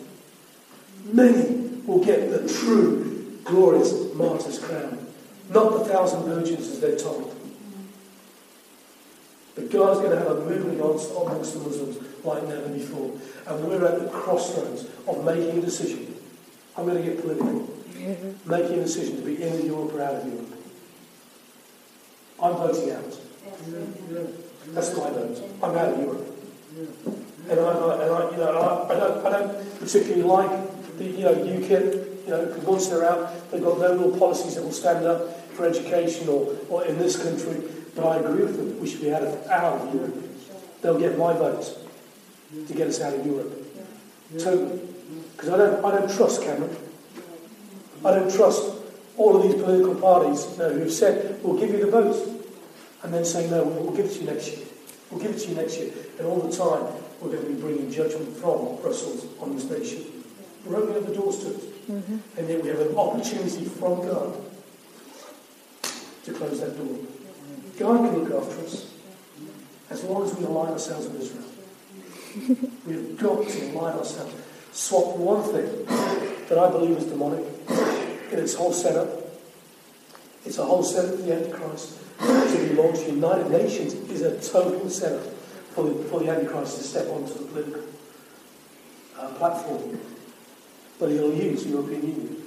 Many 1.04 1.82
will 1.86 2.04
get 2.04 2.32
the 2.32 2.52
true, 2.52 3.38
glorious 3.44 4.12
martyr's 4.14 4.58
crown. 4.58 5.07
Not 5.50 5.78
the 5.78 5.84
thousand 5.84 6.24
virgins 6.24 6.68
as 6.68 6.80
they're 6.80 6.98
told. 6.98 7.34
But 9.54 9.70
God's 9.70 10.00
going 10.00 10.12
to 10.12 10.18
have 10.18 10.30
a 10.38 10.44
movement 10.44 10.80
amongst 10.80 11.10
the 11.54 11.60
Muslims 11.60 11.98
like 12.24 12.46
never 12.46 12.68
before. 12.68 13.12
And 13.46 13.64
we're 13.66 13.84
at 13.84 14.00
the 14.00 14.08
crossroads 14.08 14.86
of 15.06 15.24
making 15.24 15.58
a 15.58 15.60
decision. 15.60 16.14
I'm 16.76 16.86
going 16.86 17.02
to 17.02 17.02
get 17.02 17.20
political. 17.20 17.60
Mm-hmm. 17.98 18.50
Making 18.50 18.78
a 18.78 18.82
decision 18.82 19.16
to 19.16 19.22
be 19.22 19.42
in 19.42 19.66
Europe 19.66 19.94
or 19.94 20.02
out 20.02 20.14
of 20.14 20.26
Europe. 20.26 20.54
I'm 22.40 22.52
voting 22.54 22.92
out. 22.92 23.20
That's 24.68 24.96
my 24.96 25.10
vote. 25.10 25.42
I'm 25.62 25.76
out 25.76 25.94
of 25.94 26.00
Europe. 26.00 26.34
And 27.48 27.60
I, 27.60 27.72
and 27.72 28.12
I, 28.14 28.30
you 28.30 28.36
know, 28.36 28.58
I, 28.58 28.94
I, 28.94 29.00
don't, 29.00 29.26
I 29.26 29.30
don't 29.30 29.80
particularly 29.80 30.22
like 30.22 30.98
the 30.98 31.04
you 31.04 31.24
know 31.24 31.34
UKIP, 31.34 32.17
you 32.28 32.34
know, 32.34 32.44
because 32.44 32.64
once 32.64 32.88
they're 32.88 33.08
out, 33.08 33.50
they've 33.50 33.62
got 33.62 33.78
no 33.78 33.96
real 33.96 34.18
policies 34.18 34.54
that 34.56 34.62
will 34.62 34.70
stand 34.70 35.06
up 35.06 35.48
for 35.52 35.64
education 35.64 36.28
or, 36.28 36.54
or 36.68 36.84
in 36.84 36.98
this 36.98 37.16
country. 37.16 37.62
But 37.96 38.06
I 38.06 38.16
agree 38.18 38.44
with 38.44 38.58
them. 38.58 38.78
We 38.80 38.86
should 38.86 39.00
be 39.00 39.14
out 39.14 39.22
of, 39.22 39.46
out 39.46 39.80
of 39.80 39.94
Europe. 39.94 40.14
They'll 40.82 40.98
get 40.98 41.16
my 41.16 41.32
vote 41.32 41.64
to 42.66 42.74
get 42.74 42.86
us 42.86 43.00
out 43.00 43.14
of 43.14 43.24
Europe. 43.24 43.50
Totally. 44.38 44.78
Because 45.32 45.48
I 45.48 45.56
don't, 45.56 45.84
I 45.84 45.90
don't 45.98 46.10
trust 46.14 46.42
Cameron. 46.42 46.76
I 48.04 48.10
don't 48.10 48.30
trust 48.30 48.74
all 49.16 49.36
of 49.36 49.42
these 49.42 49.54
political 49.54 49.94
parties 49.94 50.46
you 50.52 50.58
know, 50.58 50.68
who've 50.68 50.92
said, 50.92 51.42
we'll 51.42 51.58
give 51.58 51.70
you 51.70 51.82
the 51.82 51.90
vote. 51.90 52.34
And 53.02 53.14
then 53.14 53.24
say, 53.24 53.48
no, 53.48 53.64
we'll 53.64 53.96
give 53.96 54.04
it 54.04 54.12
to 54.14 54.20
you 54.20 54.26
next 54.26 54.48
year. 54.48 54.66
We'll 55.10 55.20
give 55.22 55.30
it 55.30 55.38
to 55.38 55.48
you 55.48 55.54
next 55.54 55.78
year. 55.78 55.92
And 56.18 56.26
all 56.26 56.40
the 56.40 56.54
time, 56.54 56.92
we're 57.22 57.30
going 57.30 57.46
to 57.46 57.54
be 57.54 57.58
bringing 57.58 57.90
judgment 57.90 58.36
from 58.36 58.76
Brussels 58.82 59.24
on 59.40 59.54
this 59.54 59.64
nation. 59.64 60.04
We're 60.66 60.76
opening 60.76 60.98
up 60.98 61.08
the 61.08 61.14
doors 61.14 61.38
to 61.38 61.54
it. 61.54 61.77
Mm-hmm. 61.88 62.38
And 62.38 62.48
then 62.48 62.62
we 62.62 62.68
have 62.68 62.80
an 62.80 62.96
opportunity 62.96 63.64
from 63.64 64.06
God 64.06 64.36
to 66.24 66.32
close 66.34 66.60
that 66.60 66.76
door. 66.76 66.98
God 67.78 67.96
can 67.98 68.24
look 68.24 68.42
after 68.42 68.64
us 68.64 68.92
as 69.88 70.04
long 70.04 70.24
as 70.24 70.34
we 70.34 70.44
align 70.44 70.72
ourselves 70.72 71.06
with 71.06 71.22
Israel. 71.22 71.44
We've 72.86 73.16
got 73.18 73.48
to 73.48 73.70
align 73.70 73.96
ourselves. 73.96 74.34
Swap 74.72 75.16
one 75.16 75.42
thing 75.44 75.86
that 76.48 76.58
I 76.58 76.70
believe 76.70 76.98
is 76.98 77.04
demonic 77.04 77.44
in 78.30 78.38
its 78.38 78.54
whole 78.54 78.72
setup. 78.72 79.08
It's 80.44 80.58
a 80.58 80.64
whole 80.64 80.82
setup 80.82 81.16
for 81.16 81.22
the 81.22 81.34
Antichrist 81.34 81.98
to 82.18 82.66
be 82.68 82.74
launched. 82.74 83.06
The 83.06 83.12
United 83.12 83.50
Nations 83.50 83.94
is 84.10 84.22
a 84.22 84.38
total 84.40 84.90
setup 84.90 85.24
for 85.74 85.84
the, 85.84 86.04
for 86.04 86.20
the 86.20 86.30
Antichrist 86.30 86.76
to 86.76 86.82
step 86.82 87.08
onto 87.08 87.32
the 87.32 87.44
political 87.44 87.82
uh, 89.18 89.28
platform. 89.34 89.98
But 90.98 91.10
he'll 91.10 91.34
use 91.34 91.64
the 91.64 91.70
European 91.70 92.02
Union. 92.02 92.42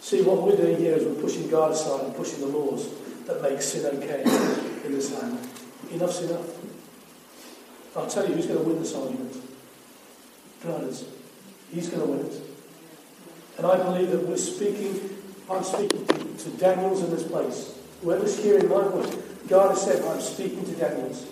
See, 0.00 0.20
what 0.22 0.42
we're 0.42 0.56
doing 0.56 0.76
here 0.76 0.94
is 0.94 1.04
we're 1.04 1.22
pushing 1.22 1.48
God 1.48 1.72
aside 1.72 2.04
and 2.04 2.14
pushing 2.14 2.40
the 2.40 2.46
laws 2.46 2.90
that 3.26 3.40
make 3.40 3.62
sin 3.62 3.86
okay 3.96 4.22
in 4.84 4.92
this 4.92 5.10
land. 5.12 5.38
Enough's 5.92 6.22
enough. 6.22 6.46
I'll 7.96 8.06
tell 8.06 8.28
you 8.28 8.34
who's 8.34 8.46
going 8.46 8.58
to 8.58 8.64
win 8.64 8.80
this 8.80 8.94
argument. 8.94 9.34
God 10.62 10.84
is. 10.84 11.06
He's 11.72 11.88
going 11.88 12.02
to 12.02 12.06
win 12.06 12.26
it. 12.26 12.40
And 13.56 13.66
I 13.66 13.76
believe 13.76 14.10
that 14.10 14.26
we're 14.26 14.36
speaking, 14.36 15.00
I'm 15.50 15.62
speaking 15.62 16.04
to, 16.06 16.44
to 16.44 16.50
Daniels 16.58 17.02
in 17.02 17.10
this 17.10 17.22
place. 17.22 17.78
Whoever's 18.02 18.42
hearing 18.42 18.68
my 18.68 18.82
voice, 18.88 19.14
God 19.48 19.70
has 19.70 19.82
said, 19.82 20.04
I'm 20.04 20.20
speaking 20.20 20.64
to 20.64 20.72
Daniels. 20.72 21.26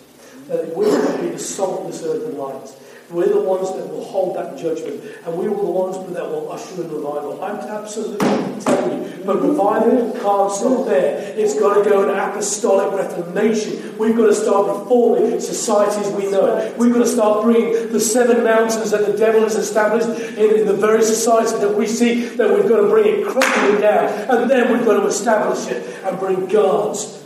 That 0.48 0.74
we're 0.74 0.86
going 0.86 1.16
to 1.18 1.22
be 1.22 1.28
the 1.30 1.38
salt 1.38 1.82
of 1.82 1.92
this 1.92 2.02
earth 2.04 2.24
and 2.24 2.38
light. 2.38 2.74
We're 3.12 3.28
the 3.28 3.40
ones 3.42 3.70
that 3.76 3.86
will 3.90 4.04
hold 4.04 4.36
that 4.36 4.56
judgment, 4.56 5.04
and 5.26 5.36
we 5.36 5.44
are 5.46 5.50
the 5.50 5.70
ones 5.70 5.98
that 6.14 6.30
will 6.30 6.50
usher 6.50 6.82
in 6.82 6.90
revival. 6.90 7.44
I'm 7.44 7.56
absolutely 7.56 8.16
telling 8.60 9.02
you, 9.02 9.24
but 9.26 9.42
revival 9.42 10.12
can't 10.12 10.50
stop 10.50 10.86
there. 10.86 11.34
It's 11.36 11.58
got 11.60 11.74
to 11.74 11.88
go 11.88 12.08
an 12.08 12.18
apostolic 12.18 12.90
reformation. 12.98 13.98
We've 13.98 14.16
got 14.16 14.28
to 14.28 14.34
start 14.34 14.66
reforming 14.66 15.40
societies 15.40 16.10
we 16.12 16.30
know. 16.30 16.74
We've 16.78 16.92
got 16.92 17.00
to 17.00 17.06
start 17.06 17.44
bringing 17.44 17.92
the 17.92 18.00
seven 18.00 18.44
mountains 18.44 18.90
that 18.92 19.04
the 19.04 19.16
devil 19.16 19.42
has 19.42 19.56
established 19.56 20.08
in, 20.38 20.60
in 20.60 20.66
the 20.66 20.74
very 20.74 21.02
society 21.02 21.58
that 21.58 21.76
we 21.76 21.86
see, 21.86 22.24
that 22.36 22.48
we've 22.48 22.66
got 22.66 22.80
to 22.80 22.88
bring 22.88 23.20
it 23.20 23.26
crumbling 23.26 23.82
down, 23.82 24.08
and 24.30 24.50
then 24.50 24.72
we've 24.72 24.86
got 24.86 24.98
to 24.98 25.06
establish 25.06 25.68
it 25.68 25.86
and 26.04 26.18
bring 26.18 26.46
God's 26.46 27.22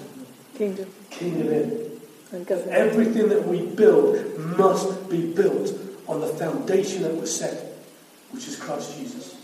kingdom, 0.56 0.90
kingdom 1.10 1.52
in. 1.52 1.85
Everything 2.70 3.28
that 3.28 3.46
we 3.46 3.66
build 3.66 4.38
must 4.38 5.08
be 5.08 5.32
built 5.32 5.72
on 6.06 6.20
the 6.20 6.28
foundation 6.28 7.02
that 7.02 7.16
was 7.16 7.34
set, 7.34 7.74
which 8.30 8.46
is 8.48 8.56
Christ 8.56 8.96
Jesus. 8.98 9.36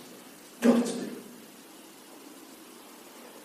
Got 0.61 0.84
to 0.84 0.93
be. 0.93 1.09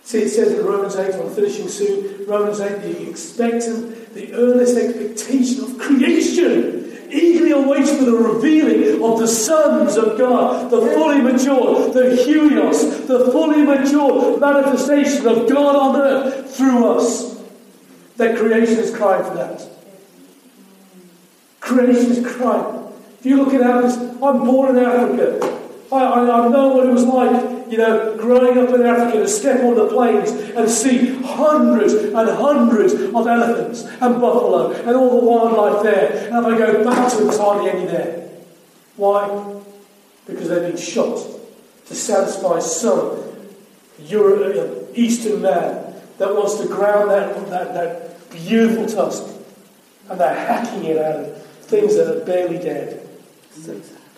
See, 0.03 0.21
it 0.21 0.29
says 0.29 0.53
in 0.57 0.65
Romans 0.65 0.95
8, 0.95 1.15
I'm 1.15 1.29
finishing 1.33 1.67
soon, 1.67 2.25
Romans 2.25 2.61
8, 2.61 2.81
the 2.81 3.09
expectant, 3.09 4.13
the 4.13 4.33
earnest 4.33 4.77
expectation 4.77 5.63
of 5.63 5.77
creation, 5.77 7.09
eagerly 7.09 7.51
awaits 7.51 7.91
for 7.91 8.05
the 8.05 8.15
revealing 8.15 9.03
of 9.03 9.19
the 9.19 9.27
sons 9.27 9.97
of 9.97 10.17
God, 10.17 10.69
the 10.71 10.79
fully 10.79 11.21
mature, 11.21 11.89
the 11.91 12.15
huios, 12.23 13.07
the 13.07 13.31
fully 13.31 13.63
mature 13.63 14.39
manifestation 14.39 15.27
of 15.27 15.49
God 15.49 15.75
on 15.75 16.01
earth 16.01 16.55
through 16.55 16.87
us. 16.87 17.36
That 18.17 18.37
creation 18.37 18.79
is 18.79 18.95
crying 18.95 19.23
for 19.23 19.35
that. 19.35 19.69
Creation 21.59 22.11
is 22.11 22.35
crying. 22.35 22.93
If 23.19 23.25
you 23.25 23.37
look 23.43 23.53
at 23.53 23.61
Africa, 23.61 24.17
I'm 24.23 24.39
born 24.39 24.77
in 24.77 24.83
Africa. 24.83 25.57
I, 25.91 25.95
I, 25.95 26.45
I, 26.45 26.47
know 26.49 26.69
what 26.69 26.87
it 26.87 26.91
was 26.91 27.05
like, 27.05 27.71
you 27.71 27.77
know, 27.77 28.15
growing 28.17 28.57
up 28.57 28.73
in 28.73 28.85
Africa 28.85 29.19
to 29.19 29.27
step 29.27 29.63
on 29.63 29.75
the 29.75 29.87
plains 29.87 30.31
and 30.31 30.69
see 30.69 31.21
hundreds 31.21 31.93
and 31.93 32.29
hundreds 32.29 32.93
of 32.93 33.15
elephants 33.15 33.83
and 33.83 34.21
buffalo 34.21 34.71
and 34.71 34.89
all 34.89 35.21
the 35.21 35.25
wildlife 35.25 35.83
there. 35.83 36.27
And 36.27 36.37
if 36.37 36.45
I 36.45 36.57
go 36.57 36.83
back 36.83 37.11
to 37.11 37.17
it, 37.19 37.23
there's 37.23 37.37
hardly 37.37 37.69
any 37.69 37.85
there. 37.85 38.29
Why? 38.97 39.61
Because 40.25 40.49
they've 40.49 40.61
been 40.61 40.77
shot 40.77 41.17
to 41.87 41.95
satisfy 41.95 42.59
some 42.59 43.23
Euro, 44.07 44.51
uh, 44.51 44.85
Eastern 44.93 45.41
man 45.41 45.95
that 46.17 46.33
wants 46.35 46.55
to 46.55 46.67
ground 46.67 47.09
that, 47.11 47.49
that, 47.49 47.73
that 47.73 48.06
beautiful 48.31 48.85
tusk, 48.85 49.23
and 50.09 50.19
they're 50.19 50.33
hacking 50.33 50.85
it 50.85 50.97
out 50.97 51.19
of 51.19 51.45
things 51.63 51.95
that 51.95 52.07
are 52.07 52.25
barely 52.25 52.57
dead. 52.57 53.07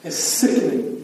It's 0.04 0.16
sickening. 0.16 0.98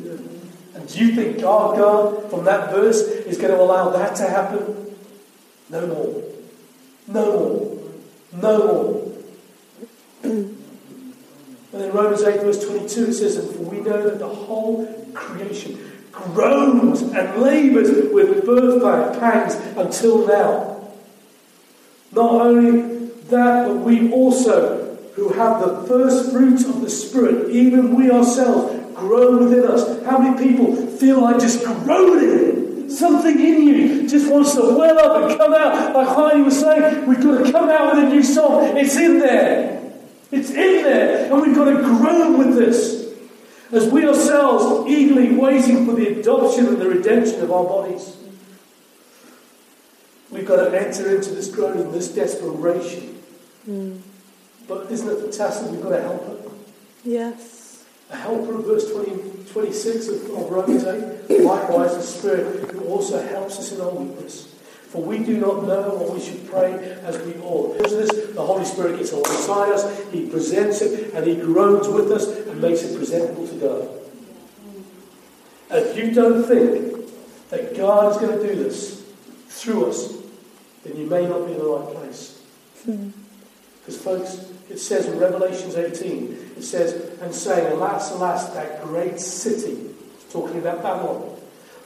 And 0.73 0.87
do 0.87 1.05
you 1.05 1.15
think 1.15 1.41
God, 1.41 1.77
God, 1.77 2.29
from 2.29 2.45
that 2.45 2.71
verse, 2.71 3.01
is 3.01 3.37
going 3.37 3.51
to 3.51 3.59
allow 3.59 3.89
that 3.89 4.15
to 4.17 4.27
happen? 4.27 4.95
No 5.69 5.87
more. 5.87 6.23
No 7.07 7.25
more. 7.39 7.81
No 8.41 8.67
more. 8.67 9.11
and 10.23 10.61
in 11.73 11.91
Romans 11.91 12.23
8, 12.23 12.41
verse 12.41 12.65
22, 12.65 13.05
it 13.05 13.13
says, 13.13 13.55
For 13.55 13.63
we 13.63 13.79
know 13.79 14.09
that 14.09 14.19
the 14.19 14.27
whole 14.27 14.85
creation 15.13 15.91
groans 16.11 17.01
and 17.01 17.41
labours 17.41 17.89
with 18.11 18.45
birth 18.45 19.19
pangs 19.19 19.55
until 19.77 20.25
now. 20.27 20.71
Not 22.11 22.31
only 22.31 22.94
that, 23.29 23.75
we 23.75 24.11
also, 24.11 24.97
who 25.15 25.29
have 25.29 25.59
the 25.59 25.87
first 25.87 26.31
fruits 26.31 26.65
of 26.65 26.81
the 26.81 26.89
Spirit, 26.89 27.49
even 27.49 27.95
we 27.95 28.11
ourselves, 28.11 28.81
grow 28.95 29.37
within 29.37 29.65
us. 29.65 30.03
How 30.03 30.17
many 30.19 30.37
people 30.37 30.75
feel 30.75 31.21
like 31.21 31.39
just 31.39 31.63
groaning? 31.63 32.89
Something 32.89 33.39
in 33.39 33.67
you 33.67 34.07
just 34.07 34.31
wants 34.31 34.53
to 34.53 34.61
well 34.61 34.99
up 34.99 35.29
and 35.29 35.37
come 35.37 35.53
out. 35.53 35.95
Like 35.95 36.07
Heidi 36.07 36.43
was 36.43 36.59
saying, 36.59 37.05
we've 37.07 37.21
got 37.21 37.43
to 37.43 37.51
come 37.51 37.69
out 37.69 37.95
with 37.95 38.03
a 38.05 38.09
new 38.09 38.23
song. 38.23 38.77
It's 38.77 38.95
in 38.95 39.19
there. 39.19 39.91
It's 40.31 40.51
in 40.51 40.83
there. 40.83 41.31
And 41.31 41.41
we've 41.41 41.55
got 41.55 41.65
to 41.65 41.77
grow 41.77 42.37
with 42.37 42.55
this. 42.55 43.13
As 43.71 43.89
we 43.89 44.07
ourselves 44.07 44.89
eagerly 44.89 45.35
waiting 45.35 45.85
for 45.85 45.93
the 45.93 46.19
adoption 46.19 46.67
and 46.67 46.77
the 46.77 46.87
redemption 46.87 47.41
of 47.41 47.51
our 47.51 47.63
bodies. 47.63 48.15
We've 50.29 50.45
got 50.45 50.57
to 50.57 50.79
enter 50.79 51.15
into 51.15 51.31
this 51.31 51.49
groaning, 51.53 51.91
this 51.91 52.13
desperation. 52.13 53.14
But 54.67 54.91
isn't 54.91 55.09
it 55.09 55.19
fantastic? 55.21 55.71
We've 55.71 55.81
got 55.81 55.93
a 55.93 56.01
helper. 56.01 56.51
Yes. 57.03 57.85
A 58.09 58.15
helper 58.15 58.55
of 58.55 58.65
verse 58.65 58.91
20, 58.91 59.45
26 59.51 60.07
of, 60.07 60.29
of 60.31 60.49
Romans 60.49 60.83
8. 60.83 61.41
Likewise, 61.41 61.95
the 61.95 62.01
Spirit 62.01 62.71
who 62.71 62.85
also 62.85 63.25
helps 63.27 63.59
us 63.59 63.71
in 63.71 63.81
our 63.81 63.91
weakness. 63.91 64.55
For 64.89 65.01
we 65.01 65.19
do 65.19 65.37
not 65.37 65.65
know 65.65 65.95
what 65.95 66.13
we 66.13 66.21
should 66.21 66.47
pray 66.49 66.73
as 67.03 67.17
we 67.25 67.35
ought. 67.41 67.77
Because 67.77 67.93
of 67.93 67.99
this, 67.99 68.33
the 68.33 68.41
Holy 68.45 68.63
Spirit 68.65 68.97
gets 68.97 69.11
alongside 69.11 69.73
us, 69.73 70.11
He 70.11 70.29
presents 70.29 70.81
it, 70.81 71.13
and 71.13 71.25
He 71.27 71.35
groans 71.35 71.87
with 71.87 72.11
us 72.11 72.27
and 72.27 72.61
makes 72.61 72.83
it 72.83 72.95
presentable 72.95 73.47
to 73.47 73.55
God. 73.55 73.89
And 75.69 75.85
if 75.85 75.97
you 75.97 76.11
don't 76.11 76.43
think 76.43 77.09
that 77.49 77.75
God 77.75 78.11
is 78.11 78.17
going 78.17 78.39
to 78.39 78.47
do 78.47 78.63
this 78.63 79.03
through 79.49 79.87
us, 79.87 80.13
then 80.83 80.95
you 80.95 81.07
may 81.07 81.25
not 81.25 81.45
be 81.45 81.53
in 81.53 81.59
the 81.59 81.65
right 81.65 81.95
place. 81.95 82.41
Hmm. 82.85 83.09
Because, 83.85 84.01
folks, 84.01 84.51
it 84.69 84.79
says 84.79 85.05
in 85.05 85.19
Revelations 85.19 85.75
18, 85.75 86.53
it 86.57 86.63
says, 86.63 87.19
and 87.21 87.33
saying, 87.33 87.71
Alas, 87.73 88.11
alas, 88.11 88.49
that 88.55 88.83
great 88.83 89.19
city, 89.19 89.91
talking 90.31 90.57
about 90.57 90.81
Babylon, 90.81 91.35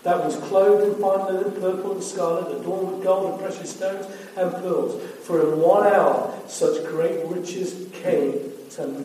that 0.03 0.23
was 0.23 0.37
clothed 0.37 0.87
in 0.87 1.01
fine 1.01 1.25
linen, 1.25 1.51
purple 1.59 1.91
and 1.91 2.03
scarlet, 2.03 2.57
adorned 2.57 2.93
with 2.93 3.03
gold 3.03 3.31
and 3.31 3.41
precious 3.41 3.75
stones 3.75 4.05
and 4.37 4.51
pearls. 4.53 5.03
For 5.23 5.41
in 5.41 5.59
one 5.59 5.87
hour 5.87 6.33
such 6.47 6.85
great 6.85 7.25
riches 7.25 7.89
came 7.91 8.53
to 8.71 8.87
me. 8.87 9.03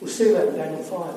We'll 0.00 0.10
see 0.10 0.32
that 0.32 0.48
in 0.48 0.56
Daniel 0.56 0.82
5. 0.82 1.14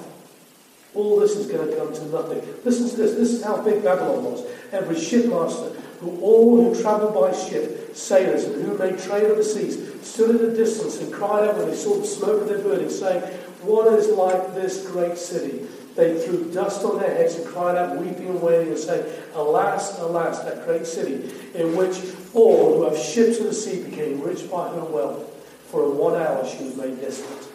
All 0.95 1.19
this 1.19 1.35
is 1.35 1.47
going 1.47 1.67
to 1.67 1.75
come 1.75 1.93
to 1.93 2.05
nothing. 2.05 2.41
Listen 2.63 2.89
to 2.89 2.95
this. 2.95 3.15
This 3.15 3.31
is 3.31 3.43
how 3.43 3.61
big 3.61 3.83
Babylon 3.83 4.23
was. 4.23 4.45
Every 4.71 4.95
shipmaster, 4.95 5.75
who 5.99 6.19
all 6.21 6.57
who 6.57 6.81
travelled 6.81 7.13
by 7.13 7.31
ship, 7.31 7.95
sailors, 7.95 8.45
and 8.45 8.63
who 8.63 8.77
made 8.77 8.97
trade 8.99 9.29
on 9.29 9.37
the 9.37 9.43
seas, 9.43 9.77
stood 10.01 10.35
at 10.35 10.41
a 10.41 10.55
distance 10.55 10.99
and 10.99 11.11
cried 11.11 11.47
out 11.47 11.57
when 11.57 11.69
they 11.69 11.75
saw 11.75 11.95
the 11.95 12.07
smoke 12.07 12.41
of 12.41 12.47
their 12.47 12.59
burning, 12.59 12.89
saying, 12.89 13.21
What 13.61 13.93
is 13.93 14.07
like 14.07 14.55
this 14.55 14.87
great 14.87 15.17
city? 15.17 15.67
They 15.95 16.17
threw 16.21 16.49
dust 16.51 16.85
on 16.85 16.99
their 16.99 17.13
heads 17.13 17.35
and 17.35 17.45
cried 17.45 17.75
out, 17.75 17.97
weeping 17.97 18.27
and 18.27 18.41
wailing, 18.41 18.69
and 18.69 18.77
saying, 18.77 19.05
Alas, 19.33 19.99
alas, 19.99 20.39
that 20.45 20.65
great 20.65 20.85
city, 20.85 21.33
in 21.53 21.75
which 21.75 21.97
all 22.33 22.77
who 22.77 22.83
have 22.83 22.97
ships 22.97 23.39
in 23.39 23.45
the 23.45 23.53
sea 23.53 23.83
became 23.83 24.21
rich 24.21 24.49
by 24.49 24.69
her 24.69 24.85
wealth. 24.85 25.35
For 25.69 25.83
in 25.83 25.97
one 25.97 26.15
hour 26.15 26.47
she 26.47 26.63
was 26.63 26.75
made 26.75 26.99
desolate. 27.01 27.47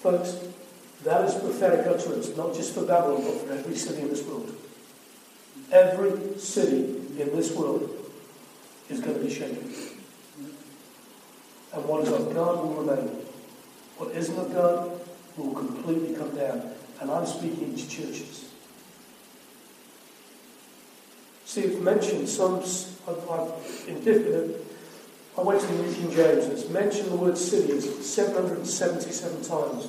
Folks, 0.00 0.38
that 1.02 1.24
is 1.24 1.34
prophetic 1.34 1.86
utterance, 1.86 2.34
not 2.36 2.54
just 2.54 2.72
for 2.72 2.84
Babylon, 2.84 3.22
but 3.24 3.46
for 3.46 3.52
every 3.52 3.76
city 3.76 4.02
in 4.02 4.08
this 4.08 4.22
world. 4.24 4.57
Every 5.70 6.38
city 6.38 6.96
in 7.20 7.36
this 7.36 7.52
world 7.52 7.90
is 8.88 9.00
going 9.00 9.18
to 9.18 9.24
be 9.24 9.32
shaken. 9.32 9.72
And 11.74 11.84
what 11.84 12.04
is 12.04 12.12
of 12.12 12.32
God 12.32 12.64
will 12.64 12.74
remain. 12.74 13.08
What 13.98 14.14
isn't 14.16 14.38
of 14.38 14.52
God 14.52 15.00
will 15.36 15.52
completely 15.52 16.14
come 16.14 16.34
down. 16.34 16.72
And 17.00 17.10
I'm 17.10 17.26
speaking 17.26 17.76
to 17.76 17.88
churches. 17.88 18.50
See, 21.44 21.62
it's 21.62 21.80
mentioned 21.80 22.28
some, 22.28 22.60
I've, 23.08 23.30
I've, 23.30 23.88
in 23.88 24.02
different, 24.04 24.56
I 25.36 25.40
went 25.42 25.60
to 25.60 25.66
the 25.66 25.82
New 25.82 25.94
King 25.94 26.10
James, 26.10 26.44
and 26.44 26.52
it's 26.52 26.68
mentioned 26.68 27.10
the 27.10 27.16
word 27.16 27.38
cities 27.38 28.04
777 28.04 29.42
times 29.42 29.88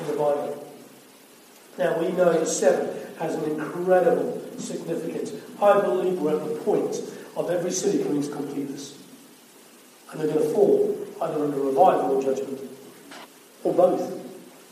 in 0.00 0.06
the 0.06 0.12
Bible. 0.14 0.66
Now, 1.78 1.98
we 2.00 2.08
know 2.12 2.32
that 2.32 2.46
seven 2.48 2.96
has 3.18 3.34
an 3.34 3.50
incredible 3.50 4.45
significance. 4.58 5.32
I 5.60 5.80
believe 5.80 6.20
we're 6.20 6.36
at 6.36 6.48
the 6.48 6.56
point 6.60 7.00
of 7.36 7.50
every 7.50 7.70
city 7.70 8.02
coming 8.02 8.22
to 8.22 8.30
completeness. 8.30 8.98
And 10.10 10.20
they're 10.20 10.28
going 10.28 10.46
to 10.46 10.54
fall 10.54 10.96
either 11.22 11.44
under 11.44 11.58
revival 11.58 12.16
or 12.16 12.22
judgment, 12.22 12.60
or 13.64 13.74
both. 13.74 14.25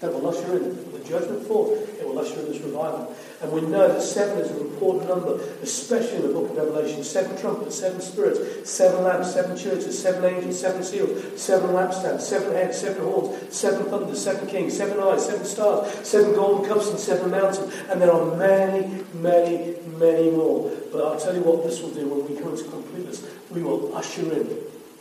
That 0.04 0.12
will 0.12 0.28
usher 0.28 0.58
in 0.58 0.92
the 0.92 0.98
judgment 0.98 1.46
fall, 1.46 1.72
it 1.72 2.06
will 2.06 2.18
usher 2.18 2.38
in 2.40 2.52
this 2.52 2.60
revival. 2.60 3.16
And 3.40 3.50
we 3.50 3.62
know 3.62 3.88
that 3.88 4.02
seven 4.02 4.36
is 4.36 4.50
an 4.50 4.58
important 4.58 5.08
number, 5.08 5.40
especially 5.62 6.16
in 6.16 6.22
the 6.28 6.28
book 6.28 6.50
of 6.50 6.56
Revelation. 6.58 7.02
Seven 7.02 7.34
trumpets, 7.38 7.78
seven 7.78 8.02
spirits, 8.02 8.68
seven 8.68 9.02
lamps, 9.02 9.32
seven 9.32 9.56
churches, 9.56 9.98
seven 9.98 10.22
angels, 10.26 10.60
seven 10.60 10.84
seals, 10.84 11.40
seven 11.40 11.70
lampstands, 11.70 12.20
seven 12.20 12.52
heads, 12.52 12.78
seven 12.78 13.02
horns, 13.02 13.56
seven 13.56 13.86
thunders, 13.86 14.22
seven 14.22 14.46
kings, 14.46 14.76
seven 14.76 15.00
eyes, 15.00 15.24
seven 15.24 15.46
stars, 15.46 16.06
seven 16.06 16.34
golden 16.34 16.68
cups, 16.68 16.90
and 16.90 17.00
seven 17.00 17.30
mountains. 17.30 17.74
And 17.88 17.98
there 17.98 18.12
are 18.12 18.36
many, 18.36 19.04
many, 19.14 19.76
many 19.96 20.30
more. 20.32 20.70
But 20.92 21.02
I'll 21.02 21.18
tell 21.18 21.34
you 21.34 21.40
what 21.40 21.64
this 21.64 21.80
will 21.80 21.92
do 21.92 22.06
when 22.08 22.28
we 22.28 22.38
come 22.38 22.50
into 22.50 22.64
completeness. 22.64 23.26
We 23.50 23.62
will 23.62 23.96
usher 23.96 24.20
in 24.20 24.50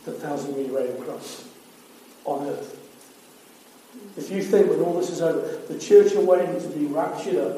the 0.06 0.12
thousand 0.12 0.56
year 0.56 0.74
reign 0.74 0.92
of 0.92 1.04
Christ 1.04 1.44
on 2.24 2.46
earth. 2.48 2.83
If 4.16 4.30
you 4.30 4.42
think 4.42 4.70
when 4.70 4.80
all 4.80 4.98
this 4.98 5.10
is 5.10 5.20
over, 5.20 5.62
the 5.66 5.78
church 5.78 6.12
are 6.14 6.20
waiting 6.20 6.60
to 6.60 6.68
be 6.68 6.86
raptured 6.86 7.36
up, 7.36 7.56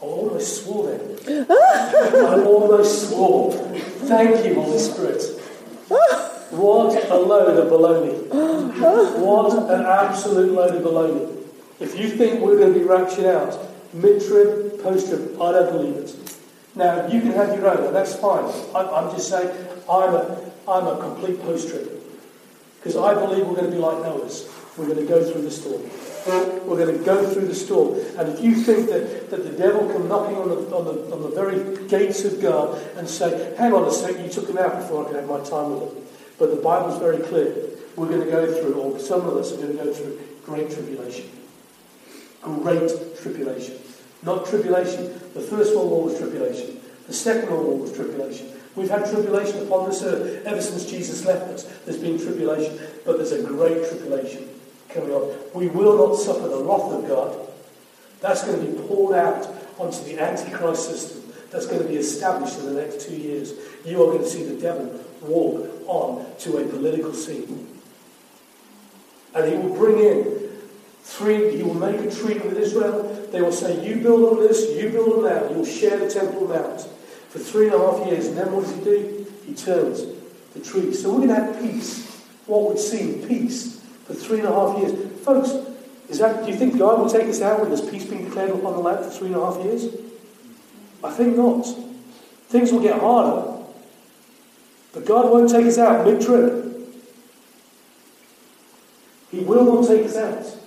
I 0.00 0.04
almost 0.04 0.64
swore 0.64 0.90
then. 0.90 1.46
I 1.50 2.44
almost 2.44 3.08
swore. 3.08 3.52
Thank 3.52 4.44
you, 4.44 4.54
Holy 4.54 4.78
Spirit. 4.78 5.22
What 6.50 7.10
a 7.10 7.16
load 7.16 7.58
of 7.58 7.72
baloney. 7.72 8.28
What 9.18 9.70
an 9.70 9.84
absolute 9.84 10.52
load 10.52 10.74
of 10.74 10.82
baloney. 10.82 11.42
If 11.80 11.98
you 11.98 12.08
think 12.08 12.40
we're 12.40 12.58
going 12.58 12.72
to 12.72 12.78
be 12.78 12.84
raptured 12.84 13.26
out, 13.26 13.58
mid-trib, 13.92 14.82
post-trib, 14.82 15.40
I 15.40 15.52
don't 15.52 15.72
believe 15.72 15.96
it. 15.96 16.16
Now, 16.74 17.06
you 17.06 17.20
can 17.20 17.32
have 17.32 17.56
your 17.58 17.68
own, 17.68 17.86
and 17.86 17.96
that's 17.96 18.14
fine. 18.16 18.44
I'm, 18.74 19.10
just 19.14 19.28
saying, 19.28 19.50
I'm 19.90 20.14
a, 20.14 20.50
I'm 20.68 20.86
a 20.86 20.98
complete 21.00 21.40
post-trib. 21.42 21.90
Because 22.78 22.96
I 22.96 23.14
believe 23.14 23.46
we're 23.46 23.56
going 23.56 23.70
to 23.70 23.72
be 23.72 23.78
like 23.78 24.02
Noah's. 24.02 24.48
We're 24.76 24.86
going 24.86 24.98
to 24.98 25.06
go 25.06 25.24
through 25.24 25.42
the 25.42 25.50
storm. 25.50 25.82
We're 26.66 26.84
going 26.84 26.98
to 26.98 27.04
go 27.04 27.26
through 27.32 27.46
the 27.46 27.54
storm. 27.54 27.98
And 28.18 28.28
if 28.28 28.44
you 28.44 28.56
think 28.56 28.90
that, 28.90 29.30
that 29.30 29.44
the 29.44 29.56
devil 29.56 29.88
come 29.88 30.06
knocking 30.06 30.36
on 30.36 30.48
the, 30.48 30.56
on, 30.76 30.84
the, 30.84 31.14
on 31.14 31.22
the 31.22 31.28
very 31.28 31.86
gates 31.88 32.24
of 32.24 32.42
God 32.42 32.78
and 32.96 33.08
say, 33.08 33.54
hang 33.56 33.72
on 33.72 33.84
a 33.84 33.90
sec, 33.90 34.18
you 34.18 34.28
took 34.28 34.48
him 34.48 34.58
out 34.58 34.76
before 34.76 35.04
I 35.04 35.06
could 35.06 35.16
have 35.16 35.28
my 35.28 35.40
time 35.40 35.72
with 35.72 35.94
him. 35.94 36.02
But 36.38 36.50
the 36.50 36.60
Bible's 36.60 36.98
very 36.98 37.18
clear. 37.18 37.54
We're 37.96 38.08
going 38.08 38.20
to 38.20 38.30
go 38.30 38.52
through, 38.60 38.74
or 38.74 38.98
some 38.98 39.20
of 39.20 39.36
us 39.36 39.52
are 39.52 39.56
going 39.56 39.78
to 39.78 39.84
go 39.84 39.92
through 39.92 40.20
great 40.44 40.70
tribulation. 40.70 41.30
Great 42.42 42.90
tribulation. 43.22 43.78
Not 44.22 44.46
tribulation. 44.46 45.04
The 45.32 45.40
First 45.40 45.74
World 45.74 45.90
War 45.90 46.04
was 46.04 46.18
tribulation. 46.18 46.80
The 47.06 47.14
Second 47.14 47.50
World 47.50 47.66
War 47.66 47.78
was 47.78 47.92
tribulation. 47.94 48.48
We've 48.74 48.90
had 48.90 49.08
tribulation 49.08 49.66
upon 49.66 49.88
this 49.88 50.02
earth 50.02 50.44
ever 50.44 50.60
since 50.60 50.84
Jesus 50.84 51.24
left 51.24 51.48
us. 51.50 51.62
There's 51.86 51.98
been 51.98 52.18
tribulation, 52.18 52.78
but 53.06 53.16
there's 53.16 53.32
a 53.32 53.42
great 53.42 53.88
tribulation 53.88 54.50
coming 54.88 55.10
on. 55.10 55.36
We 55.54 55.68
will 55.68 56.08
not 56.08 56.16
suffer 56.16 56.48
the 56.48 56.58
wrath 56.58 56.92
of 56.92 57.08
God. 57.08 57.48
That's 58.20 58.44
going 58.44 58.64
to 58.64 58.72
be 58.72 58.88
poured 58.88 59.16
out 59.16 59.46
onto 59.78 60.02
the 60.04 60.18
Antichrist 60.20 60.88
system. 60.88 61.32
That's 61.50 61.66
going 61.66 61.82
to 61.82 61.88
be 61.88 61.96
established 61.96 62.58
in 62.58 62.66
the 62.66 62.80
next 62.80 63.06
two 63.06 63.16
years. 63.16 63.52
You 63.84 64.02
are 64.02 64.12
going 64.12 64.24
to 64.24 64.28
see 64.28 64.44
the 64.44 64.60
devil 64.60 65.04
walk 65.22 65.70
on 65.86 66.26
to 66.40 66.58
a 66.58 66.64
political 66.66 67.12
scene. 67.12 67.68
And 69.34 69.52
he 69.52 69.58
will 69.58 69.76
bring 69.76 69.98
in 69.98 70.50
three, 71.02 71.56
he 71.56 71.62
will 71.62 71.74
make 71.74 72.00
a 72.00 72.10
treaty 72.10 72.40
with 72.40 72.56
Israel. 72.56 73.28
They 73.30 73.42
will 73.42 73.52
say, 73.52 73.86
You 73.86 74.02
build 74.02 74.32
on 74.32 74.40
this, 74.40 74.70
you 74.72 74.90
build 74.90 75.18
on 75.18 75.24
that, 75.24 75.50
you'll 75.50 75.64
share 75.64 75.98
the 75.98 76.10
Temple 76.10 76.48
Mount 76.48 76.80
for 77.28 77.38
three 77.38 77.66
and 77.66 77.74
a 77.74 77.78
half 77.78 78.06
years. 78.06 78.26
And 78.26 78.38
then 78.38 78.52
what 78.52 78.64
does 78.64 78.74
he 78.74 78.84
do? 78.84 79.26
He 79.46 79.54
turns 79.54 80.06
the 80.54 80.60
treaty. 80.60 80.94
So 80.94 81.10
we're 81.10 81.26
going 81.26 81.28
to 81.28 81.34
have 81.34 81.60
peace. 81.60 82.06
What 82.46 82.62
would 82.68 82.78
seem 82.78 83.26
peace 83.26 83.76
for 84.06 84.14
three 84.14 84.38
and 84.38 84.48
a 84.48 84.52
half 84.52 84.78
years. 84.78 85.20
Folks, 85.22 85.50
is 86.08 86.18
that, 86.18 86.44
do 86.44 86.50
you 86.50 86.56
think 86.56 86.78
God 86.78 87.00
will 87.00 87.10
take 87.10 87.26
us 87.28 87.40
out 87.40 87.60
when 87.60 87.68
there's 87.68 87.88
peace 87.88 88.04
being 88.04 88.24
declared 88.24 88.50
upon 88.50 88.74
the 88.74 88.80
land 88.80 89.04
for 89.04 89.10
three 89.10 89.28
and 89.28 89.36
a 89.36 89.44
half 89.44 89.62
years? 89.64 89.86
I 91.02 91.10
think 91.12 91.36
not. 91.36 91.66
Things 92.48 92.72
will 92.72 92.80
get 92.80 93.00
harder. 93.00 93.64
But 94.92 95.04
God 95.04 95.30
won't 95.30 95.50
take 95.50 95.66
us 95.66 95.78
out 95.78 96.06
mid 96.06 96.22
trib. 96.22 96.64
He 99.30 99.40
will 99.40 99.64
not 99.64 99.88
take 99.88 100.06
us 100.06 100.16
out. 100.16 100.58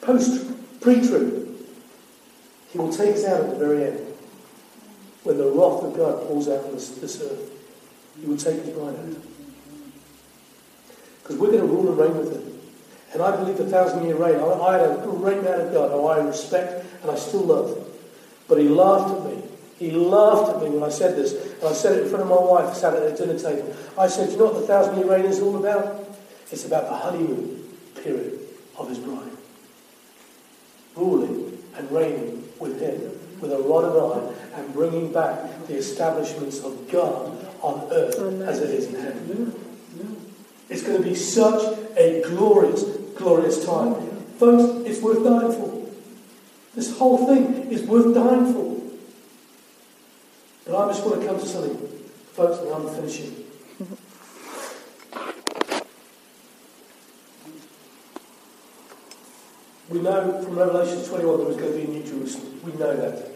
Post 0.00 0.80
pre 0.80 1.06
trib. 1.06 1.48
He 2.72 2.78
will 2.78 2.92
take 2.92 3.14
us 3.14 3.24
out 3.24 3.42
at 3.42 3.50
the 3.50 3.56
very 3.56 3.84
end. 3.84 4.06
When 5.22 5.36
the 5.36 5.44
wrath 5.44 5.84
of 5.84 5.94
God 5.96 6.26
pours 6.26 6.48
out 6.48 6.64
on 6.64 6.72
this, 6.72 6.88
this 6.90 7.20
earth. 7.20 7.50
He 8.18 8.26
will 8.26 8.36
take 8.36 8.60
us 8.60 8.68
right 8.68 8.96
out. 8.98 9.16
Because 11.22 11.36
we're 11.36 11.52
going 11.52 11.60
to 11.60 11.66
rule 11.66 11.88
and 11.90 11.98
reign 11.98 12.16
with 12.16 12.32
him. 12.32 12.59
And 13.12 13.22
I 13.22 13.36
believe 13.36 13.58
the 13.58 13.66
thousand 13.66 14.04
year 14.04 14.16
reign. 14.16 14.36
I, 14.36 14.52
I 14.52 14.78
had 14.78 14.90
a 14.90 15.02
great 15.02 15.42
man 15.42 15.60
of 15.60 15.72
God 15.72 15.90
who 15.90 16.06
I 16.06 16.24
respect 16.24 16.86
and 17.02 17.10
I 17.10 17.16
still 17.16 17.42
love. 17.42 17.86
But 18.48 18.58
he 18.58 18.68
laughed 18.68 19.14
at 19.14 19.24
me. 19.26 19.42
He 19.78 19.90
laughed 19.90 20.56
at 20.56 20.62
me 20.62 20.70
when 20.70 20.82
I 20.82 20.90
said 20.90 21.16
this. 21.16 21.32
And 21.32 21.64
I 21.64 21.72
said 21.72 21.98
it 21.98 22.04
in 22.04 22.08
front 22.08 22.22
of 22.22 22.28
my 22.28 22.38
wife, 22.38 22.74
sat 22.74 22.94
at 22.94 23.02
a 23.02 23.16
dinner 23.16 23.38
table. 23.38 23.74
I 23.98 24.06
said, 24.06 24.26
Do 24.26 24.32
you 24.32 24.38
know 24.38 24.44
what 24.46 24.60
the 24.60 24.66
thousand 24.66 24.98
year 24.98 25.10
reign 25.10 25.24
is 25.24 25.40
all 25.40 25.56
about? 25.56 26.06
It's 26.50 26.66
about 26.66 26.88
the 26.88 26.96
honeymoon 26.96 27.64
period 28.02 28.40
of 28.76 28.88
his 28.88 28.98
bride. 28.98 29.30
Ruling 30.96 31.58
and 31.76 31.90
reigning 31.90 32.48
with 32.58 32.80
him 32.80 33.18
with 33.40 33.52
a 33.52 33.58
rod 33.58 33.84
of 33.84 34.18
iron 34.18 34.34
and 34.54 34.72
bringing 34.74 35.12
back 35.12 35.66
the 35.66 35.76
establishments 35.76 36.60
of 36.60 36.90
God 36.90 37.46
on 37.62 37.88
earth 37.92 38.18
as 38.42 38.60
it 38.60 38.70
is 38.70 38.86
in 38.86 39.00
heaven. 39.00 39.54
It's 40.68 40.82
going 40.82 41.02
to 41.02 41.08
be 41.08 41.14
such 41.14 41.62
a 41.96 42.22
glorious, 42.26 42.84
glorious 43.20 43.64
time. 43.64 43.94
Folks, 44.38 44.88
it's 44.88 45.00
worth 45.00 45.22
dying 45.22 45.52
for. 45.52 45.86
This 46.74 46.96
whole 46.96 47.26
thing 47.26 47.70
is 47.70 47.82
worth 47.82 48.14
dying 48.14 48.52
for. 48.52 48.80
But 50.64 50.76
I 50.76 50.88
just 50.88 51.04
want 51.04 51.20
to 51.20 51.26
come 51.26 51.38
to 51.38 51.46
something, 51.46 51.76
folks, 52.32 52.58
and 52.58 52.72
I'm 52.72 52.88
finishing. 52.88 53.44
We 59.90 60.00
know 60.00 60.40
from 60.42 60.56
Revelation 60.56 61.04
21 61.04 61.38
there 61.38 61.46
was 61.46 61.56
going 61.56 61.72
to 61.72 61.78
be 61.78 61.84
a 61.84 61.88
new 61.88 62.04
Jerusalem. 62.04 62.60
We 62.64 62.72
know 62.74 62.96
that. 62.96 63.26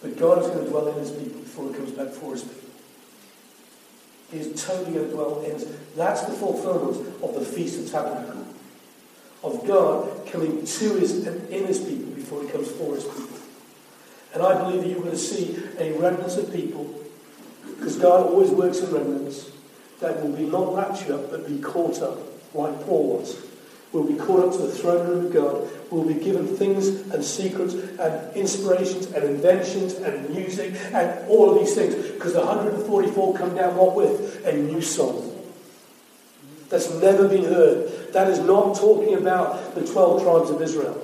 But 0.00 0.16
God 0.16 0.42
is 0.42 0.46
going 0.46 0.64
to 0.64 0.70
dwell 0.70 0.86
in 0.86 0.98
his 1.00 1.10
people 1.10 1.40
before 1.40 1.68
he 1.68 1.74
comes 1.74 1.90
back 1.90 2.08
for 2.10 2.32
his 2.32 2.44
people. 2.44 2.70
He 4.30 4.38
is 4.38 4.64
totally 4.64 4.94
going 4.94 5.08
to 5.08 5.12
dwell 5.12 5.40
in. 5.40 5.60
That's 5.96 6.22
the 6.22 6.32
fulfillment 6.32 7.22
of 7.22 7.34
the 7.34 7.40
Feast 7.40 7.80
of 7.80 7.90
Tabernacle. 7.90 8.46
Of 9.42 9.66
God 9.66 10.26
coming 10.26 10.64
to 10.64 10.94
his 10.94 11.26
and 11.26 11.48
in 11.48 11.66
his 11.66 11.78
people 11.80 12.12
before 12.12 12.42
he 12.42 12.48
comes 12.48 12.70
for 12.70 12.94
his 12.94 13.04
people. 13.04 13.38
And 14.34 14.42
I 14.42 14.62
believe 14.62 14.82
that 14.82 14.88
you're 14.88 15.00
going 15.00 15.10
to 15.10 15.16
see 15.16 15.58
a 15.78 15.92
remnant 15.98 16.36
of 16.36 16.52
people, 16.52 16.94
because 17.76 17.96
God 17.96 18.26
always 18.26 18.50
works 18.50 18.80
in 18.80 18.92
remnants, 18.92 19.50
that 20.00 20.22
will 20.22 20.32
be 20.32 20.44
not 20.44 20.74
raptured 20.74 21.10
up, 21.10 21.30
but 21.30 21.48
be 21.48 21.58
caught 21.58 22.00
up, 22.00 22.18
like 22.54 22.80
Paul 22.84 23.18
was. 23.18 23.36
Will 23.92 24.04
be 24.04 24.14
caught 24.14 24.46
up 24.46 24.52
to 24.52 24.58
the 24.58 24.70
throne 24.70 25.08
room 25.08 25.26
of 25.26 25.32
God. 25.32 25.68
Will 25.90 26.04
be 26.04 26.14
given 26.14 26.46
things 26.46 26.86
and 26.86 27.24
secrets 27.24 27.74
and 27.74 28.36
inspirations 28.36 29.06
and 29.06 29.24
inventions 29.24 29.94
and 29.94 30.30
music 30.30 30.74
and 30.92 31.28
all 31.28 31.50
of 31.50 31.58
these 31.58 31.74
things. 31.74 31.96
Because 31.96 32.34
the 32.34 32.38
144 32.38 33.34
come 33.34 33.56
down 33.56 33.76
what 33.76 33.96
with? 33.96 34.46
A 34.46 34.52
new 34.52 34.80
song. 34.80 35.29
That's 36.70 36.90
never 36.94 37.28
been 37.28 37.44
heard. 37.44 38.12
That 38.12 38.28
is 38.28 38.38
not 38.38 38.76
talking 38.76 39.14
about 39.14 39.74
the 39.74 39.84
12 39.84 40.22
tribes 40.22 40.50
of 40.50 40.62
Israel. 40.62 41.02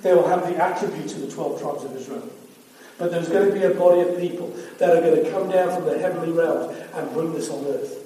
They 0.00 0.14
will 0.14 0.28
have 0.28 0.46
the 0.48 0.56
attributes 0.56 1.14
of 1.14 1.20
the 1.22 1.30
12 1.30 1.60
tribes 1.60 1.84
of 1.84 1.96
Israel. 1.96 2.28
But 2.98 3.10
there's 3.10 3.28
going 3.28 3.48
to 3.48 3.54
be 3.54 3.64
a 3.64 3.74
body 3.74 4.00
of 4.00 4.18
people 4.18 4.48
that 4.78 4.96
are 4.96 5.00
going 5.00 5.24
to 5.24 5.30
come 5.30 5.50
down 5.50 5.74
from 5.74 5.84
the 5.86 5.98
heavenly 5.98 6.30
realms 6.32 6.76
and 6.94 7.12
bring 7.12 7.32
this 7.32 7.50
on 7.50 7.64
earth. 7.66 7.98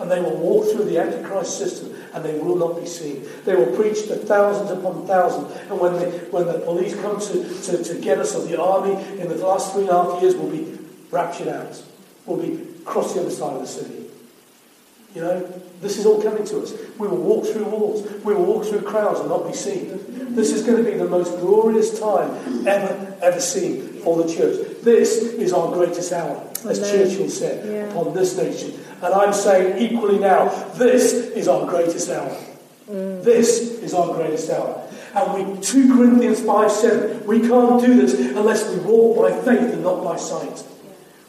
And 0.00 0.10
they 0.10 0.20
will 0.20 0.36
walk 0.36 0.70
through 0.70 0.84
the 0.84 0.98
Antichrist 0.98 1.58
system 1.58 1.94
and 2.14 2.24
they 2.24 2.38
will 2.38 2.56
not 2.56 2.80
be 2.80 2.86
seen. 2.86 3.26
They 3.44 3.54
will 3.54 3.74
preach 3.76 4.06
to 4.06 4.16
thousands 4.16 4.70
upon 4.70 5.06
thousands. 5.06 5.54
And 5.68 5.78
when, 5.78 5.94
they, 5.94 6.10
when 6.30 6.46
the 6.46 6.60
police 6.60 6.94
come 7.00 7.20
to, 7.20 7.62
to, 7.62 7.84
to 7.84 8.00
get 8.00 8.18
us, 8.18 8.34
or 8.34 8.46
the 8.46 8.60
army 8.60 8.94
in 9.20 9.28
the 9.28 9.36
last 9.36 9.72
three 9.72 9.82
and 9.82 9.90
a 9.90 10.04
half 10.04 10.22
years, 10.22 10.34
we'll 10.36 10.50
be 10.50 10.78
raptured 11.10 11.48
out. 11.48 11.82
We'll 12.24 12.40
be 12.40 12.62
across 12.82 13.14
the 13.14 13.20
other 13.20 13.30
side 13.30 13.54
of 13.54 13.60
the 13.60 13.66
city. 13.66 14.07
You 15.18 15.24
know, 15.24 15.62
this 15.80 15.98
is 15.98 16.06
all 16.06 16.22
coming 16.22 16.44
to 16.44 16.60
us. 16.60 16.72
We 16.96 17.08
will 17.08 17.16
walk 17.16 17.46
through 17.46 17.64
walls. 17.64 18.08
We 18.22 18.34
will 18.34 18.44
walk 18.44 18.66
through 18.66 18.82
crowds 18.82 19.18
and 19.18 19.28
not 19.28 19.48
be 19.48 19.52
seen. 19.52 20.36
This 20.36 20.52
is 20.52 20.62
going 20.62 20.84
to 20.84 20.88
be 20.88 20.96
the 20.96 21.08
most 21.08 21.40
glorious 21.40 21.98
time 21.98 22.30
ever, 22.68 23.16
ever 23.20 23.40
seen 23.40 23.82
for 24.04 24.22
the 24.22 24.32
church. 24.32 24.80
This 24.82 25.16
is 25.16 25.52
our 25.52 25.72
greatest 25.72 26.12
hour, 26.12 26.40
as 26.68 26.78
Amen. 26.78 27.08
Churchill 27.08 27.28
said, 27.30 27.66
Yeah. 27.66 27.90
upon 27.90 28.14
this 28.14 28.36
nation. 28.36 28.78
And 29.02 29.12
I'm 29.12 29.32
saying 29.32 29.82
equally 29.82 30.20
now, 30.20 30.50
this 30.74 31.12
is 31.12 31.48
our 31.48 31.66
greatest 31.66 32.08
hour. 32.10 32.36
Mm. 32.88 33.24
This 33.24 33.82
is 33.82 33.92
our 33.94 34.14
greatest 34.14 34.50
hour. 34.50 34.88
And 35.16 35.56
we, 35.56 35.60
2 35.60 35.96
Corinthians 35.96 36.42
5 36.42 36.70
7, 36.70 37.26
we 37.26 37.40
can't 37.40 37.84
do 37.84 38.00
this 38.00 38.14
unless 38.14 38.70
we 38.70 38.76
walk 38.82 39.18
by 39.18 39.32
faith 39.42 39.72
and 39.72 39.82
not 39.82 40.04
by 40.04 40.16
sight. 40.16 40.62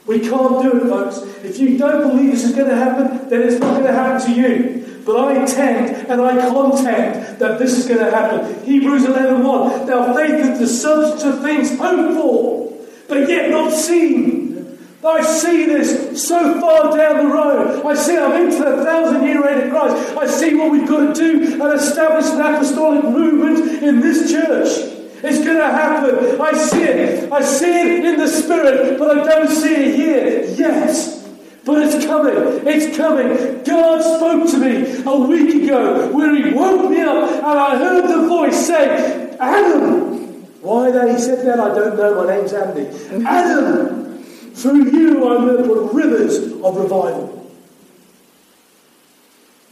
We 0.09 0.19
can't 0.21 0.63
do 0.63 0.75
it, 0.75 0.89
folks. 0.89 1.19
If 1.45 1.59
you 1.59 1.77
don't 1.77 2.01
believe 2.01 2.31
this 2.31 2.43
is 2.43 2.55
going 2.55 2.67
to 2.67 2.75
happen, 2.75 3.29
then 3.29 3.43
it's 3.43 3.59
not 3.59 3.73
going 3.73 3.85
to 3.85 3.93
happen 3.93 4.25
to 4.25 4.41
you. 4.41 5.03
But 5.05 5.17
I 5.17 5.39
intend 5.39 6.07
and 6.07 6.19
I 6.19 6.49
contend 6.49 7.37
that 7.37 7.59
this 7.59 7.77
is 7.77 7.85
going 7.85 8.03
to 8.03 8.09
happen. 8.09 8.63
Hebrews 8.63 9.05
11 9.05 9.43
1. 9.43 9.85
Now 9.85 10.15
faith 10.15 10.33
is 10.33 10.57
the 10.57 10.67
substance 10.67 11.23
of 11.23 11.43
things 11.43 11.77
hoped 11.77 12.15
for, 12.15 12.73
but 13.07 13.29
yet 13.29 13.51
not 13.51 13.71
seen. 13.71 14.79
I 15.05 15.21
see 15.21 15.67
this 15.67 16.27
so 16.27 16.59
far 16.59 16.97
down 16.97 17.27
the 17.27 17.31
road. 17.31 17.85
I 17.85 17.93
see 17.93 18.17
I'm 18.17 18.47
into 18.47 18.65
the 18.65 18.83
thousand 18.83 19.23
year 19.27 19.45
reign 19.45 19.67
of 19.67 19.69
Christ. 19.69 20.17
I 20.17 20.25
see 20.25 20.55
what 20.55 20.71
we've 20.71 20.87
got 20.87 21.13
to 21.13 21.13
do 21.13 21.61
and 21.61 21.79
establish 21.79 22.25
an 22.31 22.41
apostolic 22.41 23.03
movement 23.03 23.83
in 23.83 23.99
this 23.99 24.31
church. 24.31 24.98
It's 25.21 25.43
going 25.43 25.57
to 25.57 25.65
happen. 25.65 26.39
I 26.39 26.53
see 26.53 26.83
it. 26.83 27.31
I 27.31 27.41
see 27.41 27.97
it 27.97 28.05
in 28.05 28.17
the 28.17 28.27
spirit, 28.27 28.97
but 28.97 29.17
I 29.17 29.23
don't 29.23 29.49
see 29.49 29.75
it 29.75 29.95
here 29.95 30.45
yet. 30.55 31.19
But 31.65 31.83
it's 31.83 32.05
coming. 32.05 32.67
It's 32.67 32.97
coming. 32.97 33.63
God 33.63 34.01
spoke 34.01 34.49
to 34.51 34.57
me 34.57 35.03
a 35.05 35.15
week 35.27 35.63
ago 35.63 36.09
where 36.11 36.33
He 36.35 36.53
woke 36.53 36.89
me 36.89 37.01
up 37.01 37.29
and 37.31 37.45
I 37.45 37.77
heard 37.77 38.07
the 38.07 38.27
voice 38.27 38.65
say, 38.65 39.37
Adam. 39.39 40.19
Why 40.61 40.91
that 40.91 41.09
He 41.09 41.19
said 41.21 41.45
that, 41.45 41.59
I 41.59 41.75
don't 41.75 41.97
know. 41.97 42.23
My 42.23 42.35
name's 42.35 42.53
Andy. 42.53 42.87
Adam, 43.25 44.23
through 44.53 44.91
you 44.91 45.29
I'm 45.29 45.45
going 45.45 45.63
to 45.63 45.67
put 45.67 45.93
rivers 45.93 46.37
of 46.37 46.77
revival. 46.77 47.51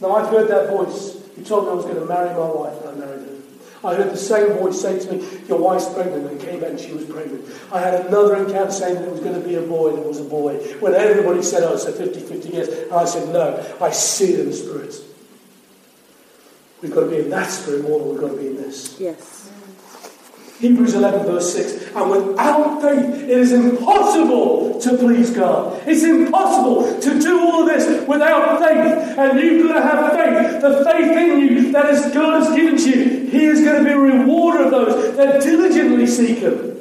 Now 0.00 0.16
I've 0.16 0.30
heard 0.30 0.48
that 0.48 0.68
voice. 0.68 1.16
He 1.36 1.42
told 1.42 1.64
me 1.64 1.70
I 1.70 1.74
was 1.74 1.84
going 1.84 1.96
to 1.96 2.06
marry 2.06 2.30
my 2.30 2.48
wife 2.48 2.84
and 2.84 3.02
I 3.02 3.06
married 3.06 3.26
her. 3.26 3.37
I 3.84 3.94
heard 3.94 4.12
the 4.12 4.16
same 4.16 4.54
voice 4.54 4.80
say 4.80 4.98
to 4.98 5.12
me, 5.12 5.26
Your 5.46 5.58
wife's 5.58 5.92
pregnant, 5.92 6.26
and 6.26 6.40
came 6.40 6.60
back 6.60 6.70
and 6.70 6.80
she 6.80 6.92
was 6.92 7.04
pregnant. 7.04 7.44
I 7.72 7.80
had 7.80 8.06
another 8.06 8.36
encounter 8.36 8.72
saying 8.72 8.96
that 8.96 9.04
it 9.04 9.10
was 9.10 9.20
going 9.20 9.40
to 9.40 9.46
be 9.46 9.54
a 9.54 9.62
boy, 9.62 9.90
and 9.90 9.98
it 10.00 10.04
was 10.04 10.20
a 10.20 10.24
boy. 10.24 10.56
When 10.80 10.94
everybody 10.94 11.42
said, 11.42 11.62
Oh, 11.62 11.74
it's 11.74 11.84
a 11.84 11.92
50 11.92 12.20
50 12.20 12.48
yes, 12.48 12.68
and 12.68 12.92
I 12.92 13.04
said, 13.04 13.32
No, 13.32 13.76
I 13.80 13.90
see 13.90 14.34
it 14.34 14.40
in 14.40 14.46
the 14.46 14.52
Spirit. 14.52 14.94
We've 16.82 16.92
got 16.92 17.00
to 17.02 17.10
be 17.10 17.18
in 17.18 17.30
that 17.30 17.50
Spirit 17.50 17.82
more 17.82 17.98
than 17.98 18.08
we've 18.10 18.20
got 18.20 18.30
to 18.30 18.36
be 18.36 18.48
in 18.48 18.56
this. 18.56 18.98
Yes. 19.00 19.47
Hebrews 20.60 20.94
11, 20.94 21.24
verse 21.24 21.54
6. 21.54 21.94
And 21.94 22.10
without 22.10 22.82
faith, 22.82 23.22
it 23.22 23.30
is 23.30 23.52
impossible 23.52 24.80
to 24.80 24.98
please 24.98 25.30
God. 25.30 25.80
It's 25.86 26.02
impossible 26.02 27.00
to 27.00 27.20
do 27.20 27.38
all 27.38 27.62
of 27.62 27.68
this 27.68 28.06
without 28.08 28.58
faith. 28.58 29.18
And 29.18 29.38
you've 29.38 29.68
got 29.68 29.74
to 29.74 29.82
have 29.82 30.12
faith. 30.12 30.60
The 30.60 30.84
faith 30.84 31.16
in 31.16 31.38
you 31.40 31.72
that 31.72 31.90
is 31.90 32.12
God 32.12 32.42
has 32.42 32.56
given 32.56 32.76
to 32.76 32.90
you. 32.90 33.30
He 33.30 33.44
is 33.44 33.62
going 33.62 33.84
to 33.84 33.88
be 33.88 33.94
a 33.94 33.98
rewarder 33.98 34.64
of 34.64 34.70
those 34.72 35.16
that 35.16 35.42
diligently 35.42 36.06
seek 36.08 36.38
Him. 36.38 36.76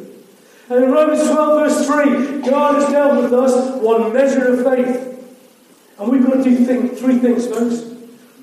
And 0.69 0.83
in 0.83 0.91
Romans 0.91 1.23
12, 1.29 1.59
verse 1.59 1.85
3, 1.85 2.49
God 2.49 2.81
has 2.81 2.91
dealt 2.91 3.21
with 3.21 3.33
us 3.33 3.81
one 3.81 4.11
measure 4.11 4.53
of 4.53 4.63
faith. 4.63 5.29
And 5.99 6.11
we've 6.11 6.25
got 6.25 6.37
to 6.37 6.43
do 6.43 6.65
thing, 6.65 6.89
three 6.89 7.19
things, 7.19 7.47
folks. 7.47 7.96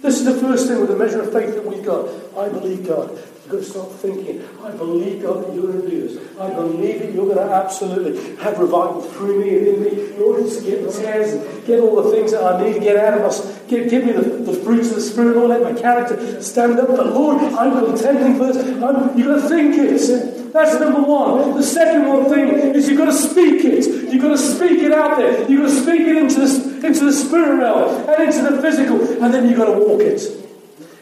This 0.04 0.20
is 0.20 0.26
the 0.26 0.34
first 0.34 0.68
thing 0.68 0.80
with 0.80 0.90
the 0.90 0.96
measure 0.96 1.22
of 1.22 1.32
faith 1.32 1.54
that 1.54 1.64
we've 1.64 1.82
got. 1.82 2.06
I 2.36 2.50
believe 2.50 2.86
God. 2.86 3.08
You've 3.08 3.48
got 3.48 3.56
to 3.56 3.64
start 3.64 3.90
thinking, 3.92 4.46
I 4.62 4.70
believe, 4.72 5.22
God, 5.22 5.46
that 5.46 5.54
you're 5.54 5.72
going 5.72 5.80
to 5.80 5.88
do 5.88 6.06
this. 6.06 6.38
I 6.38 6.50
believe 6.50 7.00
that 7.00 7.14
you're 7.14 7.24
going 7.24 7.38
to 7.38 7.54
absolutely 7.54 8.36
have 8.36 8.58
revival 8.58 9.00
through 9.00 9.42
me 9.42 9.56
and 9.56 9.66
in 9.66 9.82
me. 9.82 10.18
Lord, 10.18 10.42
just 10.44 10.62
get 10.62 10.82
the 10.82 10.92
tears 10.92 11.32
and 11.32 11.66
get 11.66 11.80
all 11.80 12.02
the 12.02 12.10
things 12.10 12.32
that 12.32 12.44
I 12.44 12.62
need 12.62 12.74
to 12.74 12.80
get 12.80 12.98
out 12.98 13.14
of 13.14 13.22
us. 13.22 13.58
Give, 13.66 13.88
give 13.88 14.04
me 14.04 14.12
the, 14.12 14.20
the 14.20 14.52
fruits 14.52 14.90
of 14.90 14.96
the 14.96 15.00
Spirit, 15.00 15.36
Lord, 15.36 15.48
let 15.48 15.62
my 15.62 15.80
character 15.80 16.42
stand 16.42 16.78
up. 16.78 16.88
But 16.88 17.06
Lord, 17.06 17.38
I'm 17.38 17.86
contending 17.86 18.36
first. 18.36 18.58
I'm, 18.58 19.16
you've 19.16 19.28
got 19.28 19.40
to 19.40 19.48
think 19.48 19.74
it. 19.74 20.33
That's 20.54 20.78
number 20.78 21.02
one. 21.02 21.56
The 21.56 21.64
second 21.64 22.06
one 22.06 22.26
thing 22.26 22.46
is 22.76 22.88
you've 22.88 22.96
got 22.96 23.06
to 23.06 23.12
speak 23.12 23.64
it. 23.64 24.12
You've 24.12 24.22
got 24.22 24.28
to 24.28 24.38
speak 24.38 24.82
it 24.82 24.92
out 24.92 25.18
there. 25.18 25.50
You've 25.50 25.62
got 25.62 25.68
to 25.68 25.82
speak 25.82 26.02
it 26.02 26.16
into 26.16 26.46
the, 26.46 26.86
into 26.86 27.06
the 27.06 27.12
spirit 27.12 27.56
realm 27.56 28.08
and 28.08 28.22
into 28.22 28.48
the 28.48 28.62
physical. 28.62 29.02
And 29.20 29.34
then 29.34 29.48
you've 29.48 29.58
got 29.58 29.64
to 29.64 29.72
walk 29.72 30.00
it. 30.02 30.22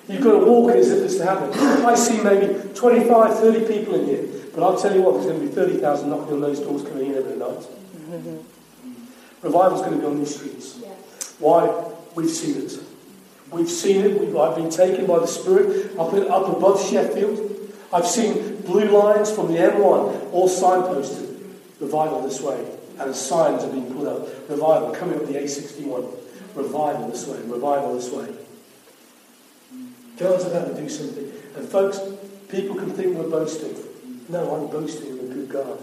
You've 0.08 0.24
got 0.24 0.40
to 0.40 0.46
walk 0.46 0.70
it 0.70 0.78
as 0.78 0.90
if 0.90 1.04
it's 1.04 1.16
to 1.18 1.26
happen. 1.26 1.52
I 1.84 1.94
see 1.96 2.22
maybe 2.22 2.66
25, 2.74 3.40
30 3.40 3.66
people 3.66 3.94
in 3.96 4.06
here. 4.06 4.24
But 4.54 4.62
I'll 4.62 4.78
tell 4.80 4.96
you 4.96 5.02
what, 5.02 5.16
there's 5.16 5.26
going 5.26 5.40
to 5.40 5.46
be 5.46 5.52
30,000 5.52 6.08
knocking 6.08 6.32
on 6.32 6.40
those 6.40 6.60
doors 6.60 6.82
coming 6.84 7.10
in 7.10 7.16
every 7.16 7.36
night. 7.36 7.66
Revival's 9.42 9.82
going 9.82 9.92
to 9.92 9.98
be 9.98 10.06
on 10.06 10.18
these 10.18 10.34
streets. 10.34 10.78
Why? 11.38 11.92
We've 12.14 12.30
seen 12.30 12.56
it. 12.56 12.78
We've 13.50 13.68
seen 13.68 14.02
it. 14.02 14.18
We've, 14.18 14.34
I've 14.34 14.56
been 14.56 14.70
taken 14.70 15.04
by 15.04 15.18
the 15.18 15.26
Spirit 15.26 15.92
up, 15.98 16.14
up 16.14 16.56
above 16.56 16.82
Sheffield. 16.88 17.61
I've 17.92 18.06
seen 18.06 18.62
blue 18.62 18.88
lines 18.88 19.30
from 19.30 19.48
the 19.48 19.58
M1 19.58 20.32
all 20.32 20.48
signposted. 20.48 21.28
Revival 21.80 22.22
this 22.22 22.40
way. 22.40 22.64
And 22.98 23.14
signs 23.14 23.64
are 23.64 23.70
being 23.70 23.92
put 23.92 24.06
up. 24.06 24.26
Revival 24.48 24.92
coming 24.92 25.18
up 25.18 25.26
the 25.26 25.34
A61. 25.34 26.18
Revival 26.54 27.08
this 27.08 27.26
way. 27.26 27.38
Revival 27.42 27.94
this 27.94 28.10
way. 28.10 28.34
God's 30.16 30.44
about 30.44 30.68
to 30.68 30.80
do 30.80 30.88
something. 30.88 31.30
And 31.56 31.68
folks, 31.68 32.00
people 32.48 32.76
can 32.76 32.90
think 32.90 33.16
we're 33.16 33.28
boasting. 33.28 33.76
No, 34.28 34.54
I'm 34.54 34.70
boasting 34.70 35.18
in 35.18 35.30
a 35.30 35.34
good 35.34 35.48
God. 35.48 35.78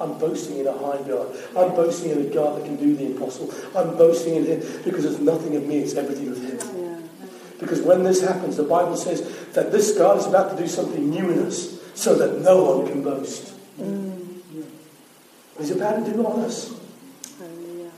I'm 0.00 0.18
boasting 0.18 0.58
in 0.58 0.66
a 0.66 0.72
high 0.72 1.02
God. 1.08 1.36
I'm 1.56 1.74
boasting 1.74 2.10
in 2.10 2.26
a 2.26 2.30
God 2.30 2.58
that 2.58 2.64
can 2.64 2.76
do 2.76 2.94
the 2.94 3.06
impossible. 3.06 3.52
I'm 3.76 3.96
boasting 3.96 4.36
in 4.36 4.46
Him 4.46 4.82
because 4.84 5.04
it's 5.04 5.18
nothing 5.18 5.56
of 5.56 5.66
me, 5.66 5.78
it's 5.78 5.94
everything 5.94 6.28
of 6.28 6.40
Him. 6.40 6.47
Because 7.58 7.82
when 7.82 8.04
this 8.04 8.20
happens, 8.20 8.56
the 8.56 8.62
Bible 8.62 8.96
says 8.96 9.22
that 9.52 9.72
this 9.72 9.96
God 9.96 10.18
is 10.18 10.26
about 10.26 10.56
to 10.56 10.62
do 10.62 10.68
something 10.68 11.10
new 11.10 11.30
in 11.30 11.40
us 11.40 11.80
so 11.94 12.14
that 12.14 12.40
no 12.40 12.76
one 12.76 12.86
can 12.86 13.02
boast. 13.02 13.54
He's 15.58 15.72
about 15.72 16.04
to 16.04 16.12
do 16.12 16.20
it 16.20 16.26
on 16.26 16.40
us. 16.40 16.72
Hallelujah. 17.38 17.90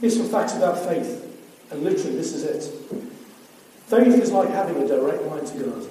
Here's 0.00 0.16
some 0.16 0.28
facts 0.28 0.54
about 0.54 0.78
faith. 0.78 1.22
And 1.70 1.82
literally, 1.82 2.16
this 2.16 2.34
is 2.34 2.44
it. 2.44 2.62
Faith 3.86 4.20
is 4.22 4.30
like 4.30 4.50
having 4.50 4.82
a 4.82 4.86
direct 4.86 5.22
line 5.22 5.44
to 5.44 5.58
God. 5.58 5.88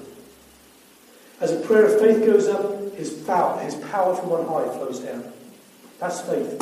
As 1.41 1.51
a 1.51 1.59
prayer 1.61 1.85
of 1.85 1.99
faith 1.99 2.25
goes 2.25 2.47
up, 2.47 2.93
his 2.93 3.11
power, 3.11 3.59
his 3.61 3.75
power 3.75 4.15
from 4.15 4.31
on 4.31 4.45
high 4.45 4.71
flows 4.77 4.99
down. 4.99 5.33
That's 5.99 6.21
faith. 6.21 6.59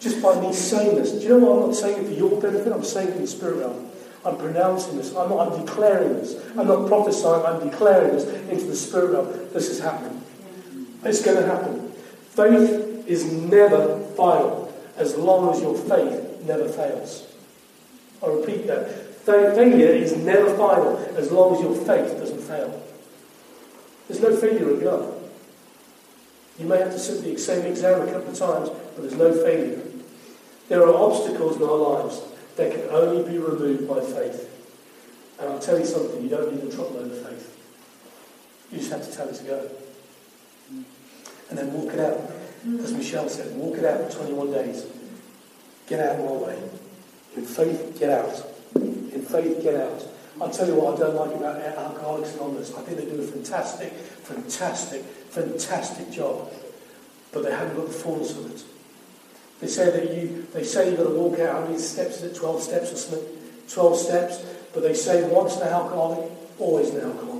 Just 0.00 0.22
by 0.22 0.40
me 0.40 0.52
saying 0.52 0.96
this. 0.96 1.12
Do 1.12 1.20
you 1.20 1.28
know 1.28 1.38
what? 1.38 1.62
I'm 1.62 1.66
not 1.66 1.76
saying 1.76 2.04
it 2.04 2.06
for 2.08 2.14
your 2.14 2.40
benefit, 2.40 2.72
I'm 2.72 2.84
saying 2.84 3.08
it 3.08 3.16
in 3.16 3.22
the 3.22 3.26
spirit 3.26 3.56
realm. 3.56 3.90
I'm 4.26 4.36
pronouncing 4.38 4.96
this. 4.96 5.14
I'm, 5.14 5.32
I'm 5.32 5.64
declaring 5.64 6.14
this. 6.14 6.34
I'm 6.58 6.66
not 6.66 6.88
prophesying, 6.88 7.46
I'm 7.46 7.70
declaring 7.70 8.12
this 8.12 8.26
into 8.50 8.64
the 8.66 8.74
spirit 8.74 9.12
realm. 9.12 9.28
This 9.52 9.68
is 9.68 9.78
happening. 9.78 10.20
It's 11.04 11.24
going 11.24 11.36
to 11.36 11.46
happen. 11.46 11.92
Faith 12.30 13.06
is 13.06 13.30
never 13.32 14.00
final 14.16 14.74
as 14.96 15.16
long 15.16 15.54
as 15.54 15.60
your 15.60 15.76
faith 15.76 16.42
never 16.44 16.68
fails. 16.68 17.32
I 18.20 18.26
repeat 18.26 18.66
that. 18.66 18.90
Failure 19.24 19.92
is 19.92 20.16
never 20.16 20.56
final 20.56 20.98
as 21.16 21.30
long 21.30 21.54
as 21.54 21.62
your 21.62 21.74
faith 21.74 22.18
doesn't 22.18 22.40
fail. 22.40 22.82
There's 24.08 24.20
no 24.20 24.34
failure 24.34 24.70
in 24.70 24.80
God. 24.80 25.14
You 26.58 26.66
may 26.66 26.78
have 26.78 26.92
to 26.92 26.98
sit 26.98 27.22
the 27.22 27.36
same 27.36 27.66
exam 27.66 28.08
a 28.08 28.12
couple 28.12 28.30
of 28.30 28.38
times, 28.38 28.70
but 28.70 29.02
there's 29.02 29.14
no 29.14 29.32
failure. 29.32 29.82
There 30.68 30.82
are 30.82 30.94
obstacles 30.94 31.56
in 31.56 31.62
our 31.62 31.76
lives 31.76 32.22
that 32.56 32.72
can 32.72 32.88
only 32.90 33.30
be 33.30 33.38
removed 33.38 33.88
by 33.88 34.00
faith. 34.00 34.52
And 35.38 35.50
I'll 35.50 35.58
tell 35.58 35.78
you 35.78 35.84
something, 35.84 36.22
you 36.22 36.28
don't 36.28 36.54
need 36.54 36.64
a 36.64 36.74
truckload 36.74 37.12
of 37.12 37.28
faith. 37.28 37.52
You 38.72 38.78
just 38.78 38.90
have 38.90 39.08
to 39.08 39.14
tell 39.14 39.28
it 39.28 39.34
to 39.36 39.44
go. 39.44 39.70
And 41.50 41.58
then 41.58 41.72
walk 41.72 41.92
it 41.92 42.00
out. 42.00 42.20
As 42.82 42.92
Michelle 42.92 43.28
said, 43.28 43.54
walk 43.56 43.78
it 43.78 43.84
out 43.84 44.00
in 44.00 44.10
21 44.10 44.50
days. 44.50 44.86
Get 45.86 46.00
out 46.00 46.18
of 46.18 46.24
my 46.24 46.32
way. 46.32 46.58
In 47.36 47.44
faith, 47.44 47.96
get 47.98 48.10
out. 48.10 48.44
In 48.74 49.22
faith, 49.22 49.62
get 49.62 49.74
out. 49.74 50.02
I'll 50.40 50.50
tell 50.50 50.66
you 50.66 50.74
what 50.74 50.94
I 50.94 50.98
don't 50.98 51.14
like 51.14 51.34
about 51.34 51.60
Alcoholics 51.60 52.34
Anonymous. 52.34 52.74
I 52.74 52.82
think 52.82 52.98
they 52.98 53.04
do 53.04 53.20
a 53.20 53.26
fantastic, 53.26 53.92
fantastic, 53.92 55.02
fantastic 55.02 56.10
job. 56.10 56.50
But 57.32 57.44
they 57.44 57.52
haven't 57.52 57.76
got 57.76 57.86
the 57.86 57.92
fullness 57.92 58.36
of 58.36 58.50
it. 58.50 58.64
They 59.60 59.68
say 59.68 59.90
that 59.90 60.14
you, 60.14 60.46
they 60.52 60.64
say 60.64 60.90
you've 60.90 60.98
got 60.98 61.04
to 61.04 61.10
walk 61.10 61.38
out, 61.40 61.54
how 61.54 61.64
many 61.66 61.78
steps 61.78 62.18
is 62.18 62.24
it? 62.24 62.34
12 62.36 62.62
steps 62.62 62.92
or 62.92 62.96
something? 62.96 63.28
12 63.68 63.98
steps. 63.98 64.44
But 64.74 64.82
they 64.82 64.94
say 64.94 65.28
once 65.30 65.56
an 65.56 65.68
alcoholic, 65.68 66.30
always 66.58 66.90
an 66.90 67.04
alcoholic. 67.04 67.36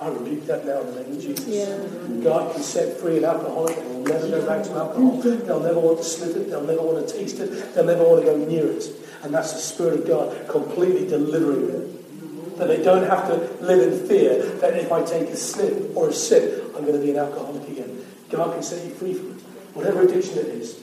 I 0.00 0.08
rebuke 0.08 0.46
that 0.46 0.66
now 0.66 0.80
in 0.80 0.94
the 0.94 1.02
name 1.02 1.12
of 1.16 1.22
Jesus. 1.22 1.46
Yeah. 1.46 2.22
God 2.24 2.52
can 2.52 2.62
set 2.62 2.98
free 2.98 3.18
an 3.18 3.24
alcoholic 3.24 3.76
and 3.76 3.88
will 3.88 4.02
never 4.02 4.28
go 4.28 4.46
back 4.46 4.64
to 4.64 4.72
alcohol. 4.72 5.20
They'll 5.20 5.60
never 5.60 5.78
want 5.78 5.98
to 5.98 6.04
sniff 6.04 6.34
it. 6.34 6.50
They'll 6.50 6.66
never 6.66 6.82
want 6.82 7.06
to 7.06 7.14
taste 7.14 7.38
it. 7.38 7.74
They'll 7.74 7.84
never 7.84 8.02
want 8.02 8.24
to 8.24 8.26
go 8.26 8.36
near 8.36 8.66
it. 8.66 8.84
And 9.22 9.32
that's 9.32 9.52
the 9.52 9.60
Spirit 9.60 10.00
of 10.00 10.06
God 10.08 10.48
completely 10.48 11.06
delivering 11.06 11.68
them. 11.68 12.56
That 12.58 12.66
they 12.66 12.82
don't 12.82 13.04
have 13.04 13.28
to 13.28 13.64
live 13.64 13.92
in 13.92 14.08
fear 14.08 14.42
that 14.56 14.76
if 14.76 14.90
I 14.90 15.04
take 15.04 15.28
a 15.28 15.36
sniff 15.36 15.96
or 15.96 16.08
a 16.08 16.12
sip, 16.12 16.74
I'm 16.76 16.84
going 16.84 16.98
to 16.98 17.04
be 17.04 17.12
an 17.12 17.18
alcoholic 17.18 17.68
again. 17.68 18.04
God 18.28 18.54
can 18.54 18.62
set 18.62 18.84
you 18.84 18.92
free 18.94 19.14
from. 19.14 19.31
Whatever 19.74 20.02
addiction 20.02 20.38
it 20.38 20.46
is. 20.46 20.80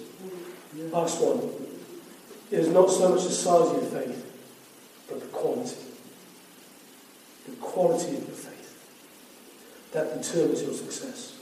Last 0.92 1.22
one. 1.22 1.52
It 2.52 2.60
is 2.60 2.70
not 2.70 2.90
so 2.90 3.10
much 3.10 3.24
the 3.24 3.30
size 3.30 3.68
of 3.70 3.74
your 3.74 4.02
faith, 4.02 4.26
but 5.08 5.20
the 5.20 5.28
quality. 5.28 5.76
The 7.48 7.56
quality 7.58 8.18
of 8.18 8.28
your 8.28 8.38
faith. 8.38 9.92
That 9.92 10.22
determines 10.22 10.64
your 10.64 10.74
success. 10.74 11.36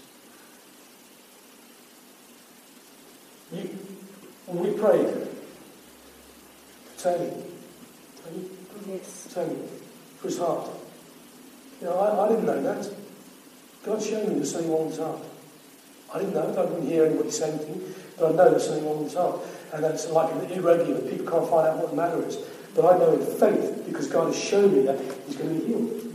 You, 3.51 3.61
when 4.47 4.63
we 4.63 4.79
prayed, 4.79 5.27
Tony, 6.97 7.31
Tony, 8.23 8.45
Yes. 8.87 9.27
Tony, 9.33 9.55
for 10.17 10.27
his 10.27 10.37
heart. 10.37 10.69
You 11.81 11.87
know, 11.87 11.97
I, 11.99 12.25
I 12.25 12.29
didn't 12.29 12.45
know 12.45 12.61
that. 12.63 12.89
God 13.83 14.01
showed 14.01 14.27
me 14.29 14.43
something 14.45 14.71
wrong 14.71 14.87
with 14.87 14.97
heart. 14.99 15.19
I 16.13 16.19
didn't 16.19 16.33
know. 16.33 16.49
I 16.49 16.65
didn't 16.65 16.87
hear 16.87 17.05
anybody 17.05 17.31
say 17.31 17.49
anything, 17.49 17.93
but 18.17 18.31
I 18.31 18.35
know 18.35 18.51
there's 18.51 18.65
something 18.65 18.85
wrong 18.85 18.99
with 18.99 19.07
his 19.07 19.17
heart. 19.17 19.41
And 19.73 19.83
that's 19.83 20.09
like 20.09 20.33
an 20.33 20.51
irregular. 20.51 21.01
People 21.01 21.29
can't 21.29 21.49
find 21.49 21.67
out 21.67 21.77
what 21.77 21.89
the 21.89 21.95
matter 21.95 22.25
is. 22.25 22.37
But 22.75 22.95
I 22.95 22.97
know 22.97 23.13
in 23.13 23.25
faith, 23.25 23.83
because 23.85 24.07
God 24.07 24.27
has 24.27 24.41
shown 24.41 24.73
me 24.73 24.81
that, 24.83 24.99
he's 25.25 25.35
going 25.35 25.53
to 25.53 25.59
be 25.59 25.67
healed. 25.67 26.07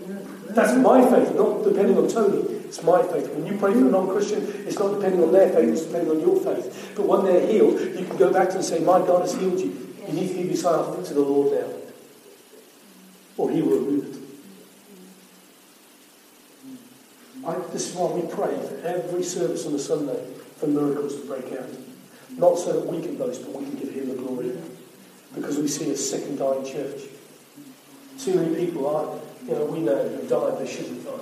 That's 0.55 0.75
my 0.79 1.01
faith, 1.09 1.35
not 1.35 1.65
depending 1.65 1.97
on 1.97 2.09
Tony. 2.09 2.43
It's 2.65 2.83
my 2.83 3.03
faith. 3.03 3.29
When 3.35 3.47
you 3.47 3.59
pray 3.59 3.73
for 3.73 3.79
a 3.79 3.91
non-Christian, 3.91 4.43
it's 4.67 4.79
not 4.79 4.95
depending 4.95 5.23
on 5.23 5.33
their 5.33 5.51
faith, 5.51 5.69
it's 5.69 5.83
depending 5.83 6.11
on 6.11 6.21
your 6.21 6.41
faith. 6.41 6.93
But 6.95 7.07
when 7.07 7.25
they're 7.25 7.47
healed, 7.47 7.81
you 7.81 8.05
can 8.07 8.17
go 8.17 8.33
back 8.33 8.53
and 8.53 8.65
say, 8.65 8.79
My 8.81 8.99
God 8.99 9.23
has 9.23 9.35
healed 9.35 9.61
you. 9.61 9.95
You 10.07 10.13
need 10.13 10.29
to 10.29 10.35
give 10.35 10.47
yourself 10.47 11.07
to 11.07 11.15
the 11.15 11.21
Lord 11.21 11.53
now. 11.53 11.75
Or 13.37 13.51
he 13.51 13.63
will 13.63 13.79
remove 13.79 14.15
it. 14.15 14.22
I, 17.47 17.55
this 17.73 17.91
is 17.91 17.97
why 17.97 18.13
we 18.13 18.23
pray 18.23 18.55
for 18.55 18.87
every 18.87 19.23
service 19.23 19.67
on 19.67 19.75
a 19.75 19.79
Sunday 19.79 20.25
for 20.57 20.69
miracles 20.69 21.21
to 21.21 21.27
break 21.27 21.53
out. 21.53 21.69
Not 22.37 22.59
so 22.59 22.81
that 22.81 22.87
we 22.87 23.03
can 23.03 23.17
boast, 23.17 23.43
but 23.43 23.53
we 23.55 23.65
can 23.65 23.77
give 23.77 23.93
him 23.93 24.09
the 24.09 24.15
glory. 24.15 24.57
Because 25.35 25.59
we 25.59 25.67
see 25.67 25.91
a 25.91 25.97
sick 25.97 26.25
and 26.25 26.39
dying 26.39 26.65
church. 26.65 27.03
Too 28.19 28.35
many 28.35 28.67
people 28.67 28.87
are, 28.87 29.19
you 29.47 29.55
know, 29.55 29.65
we 29.65 29.81
know 29.81 29.97
have 29.97 30.29
died, 30.29 30.59
they 30.59 30.71
shouldn't 30.71 31.05
died. 31.05 31.21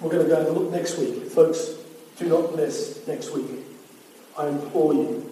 We're 0.00 0.10
going 0.10 0.28
to 0.28 0.28
go 0.28 0.46
and 0.46 0.56
look 0.56 0.70
next 0.70 0.96
week. 0.98 1.24
Folks, 1.24 1.74
do 2.18 2.28
not 2.28 2.54
miss 2.54 3.04
next 3.08 3.32
week. 3.32 3.46
I 4.38 4.46
implore 4.46 4.94
you. 4.94 5.30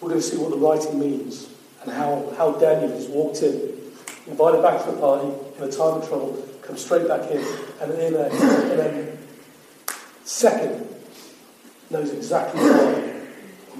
We're 0.00 0.08
going 0.08 0.20
to 0.20 0.26
see 0.26 0.36
what 0.38 0.50
the 0.50 0.56
writing 0.56 0.98
means 0.98 1.48
and 1.82 1.92
how, 1.92 2.32
how 2.36 2.52
Daniel 2.52 2.88
has 2.90 3.06
walked 3.06 3.42
in, 3.42 3.78
invited 4.26 4.62
back 4.62 4.84
to 4.84 4.90
the 4.90 4.96
party 4.98 5.28
in 5.56 5.62
a 5.62 5.70
time 5.70 6.02
of 6.02 6.08
trouble, 6.08 6.44
come 6.62 6.76
straight 6.76 7.08
back 7.08 7.30
in, 7.30 7.44
and 7.80 7.92
in 7.92 8.14
a, 8.14 8.28
a 8.28 9.16
second 10.24 10.86
knows 11.90 12.12
exactly 12.12 12.60
why 12.60 13.10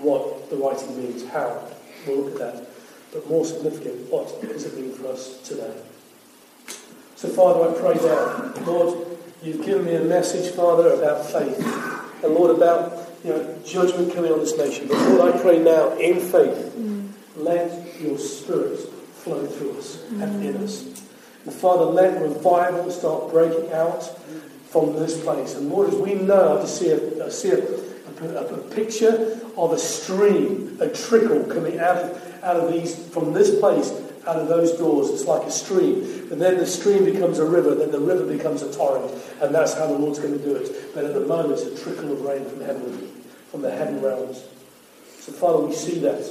what 0.03 0.49
the 0.51 0.57
writing 0.57 0.97
means, 0.97 1.27
how. 1.29 1.69
We'll 2.07 2.23
look 2.23 2.41
at 2.41 2.55
that. 2.55 2.67
But 3.13 3.29
more 3.29 3.45
significant, 3.45 4.11
what 4.11 4.41
does 4.41 4.65
it 4.65 4.77
mean 4.77 4.93
for 4.95 5.09
us 5.09 5.41
today? 5.43 5.75
So, 7.17 7.29
Father, 7.29 7.69
I 7.69 7.79
pray 7.79 7.95
now, 7.97 8.65
Lord, 8.65 9.07
you've 9.43 9.65
given 9.65 9.85
me 9.85 9.97
a 9.97 10.05
message, 10.05 10.55
Father, 10.55 10.91
about 10.95 11.27
faith. 11.27 11.59
And 12.25 12.35
Lord, 12.35 12.57
about 12.57 13.11
you 13.25 13.31
know, 13.31 13.59
judgment 13.65 14.15
coming 14.15 14.33
on 14.33 14.41
this 14.41 14.57
nation. 14.57 14.89
But 14.89 14.99
Lord, 15.11 15.35
I 15.35 15.39
pray 15.43 15.59
now, 15.59 15.93
in 15.99 16.21
faith, 16.21 16.75
mm. 16.79 17.11
let 17.37 18.01
your 18.01 18.19
spirit 18.19 18.79
flow 18.79 19.45
through 19.47 19.79
us 19.79 20.03
and 20.11 20.45
in 20.45 20.57
us. 20.65 20.87
And 21.45 21.55
Father, 21.55 21.85
let 21.85 22.21
revival 22.21 22.91
start 22.91 23.31
breaking 23.31 23.73
out 23.73 24.03
from 24.69 24.95
this 24.95 25.21
place. 25.23 25.55
And 25.55 25.69
Lord, 25.71 25.89
as 25.89 25.97
we 25.97 26.15
know, 26.15 26.61
I 26.63 26.67
see 26.67 26.91
a, 26.91 27.31
see 27.31 27.51
a, 27.51 27.59
a, 28.23 28.45
a 28.45 28.59
picture 28.71 29.41
of 29.57 29.73
a 29.73 29.79
stream, 29.79 30.77
a 30.81 30.89
trickle 30.89 31.45
coming 31.45 31.79
out 31.79 31.97
of, 31.97 32.43
out 32.45 32.57
of 32.57 32.73
these, 32.73 32.95
from 33.09 33.33
this 33.33 33.59
place, 33.59 33.91
out 34.27 34.37
of 34.37 34.49
those 34.49 34.73
doors. 34.73 35.09
It's 35.11 35.25
like 35.25 35.47
a 35.47 35.51
stream. 35.51 36.05
And 36.31 36.41
then 36.41 36.59
the 36.59 36.67
stream 36.67 37.05
becomes 37.05 37.39
a 37.39 37.45
river, 37.45 37.75
then 37.75 37.91
the 37.91 38.01
river 38.01 38.25
becomes 38.27 38.63
a 38.63 38.73
torrent. 38.73 39.13
And 39.41 39.55
that's 39.55 39.75
how 39.75 39.87
the 39.87 39.95
Lord's 39.95 40.19
going 40.19 40.39
to 40.39 40.45
do 40.45 40.55
it. 40.57 40.95
But 40.95 41.05
at 41.05 41.15
the 41.15 41.21
moment, 41.21 41.59
it's 41.59 41.81
a 41.81 41.85
trickle 41.85 42.13
of 42.13 42.21
rain 42.21 42.45
from 42.45 42.61
heaven, 42.61 43.23
from 43.51 43.63
the 43.63 43.71
heaven 43.71 44.01
realms. 44.03 44.45
So, 45.21 45.33
Father, 45.33 45.65
we 45.65 45.75
see 45.75 45.99
that. 46.01 46.31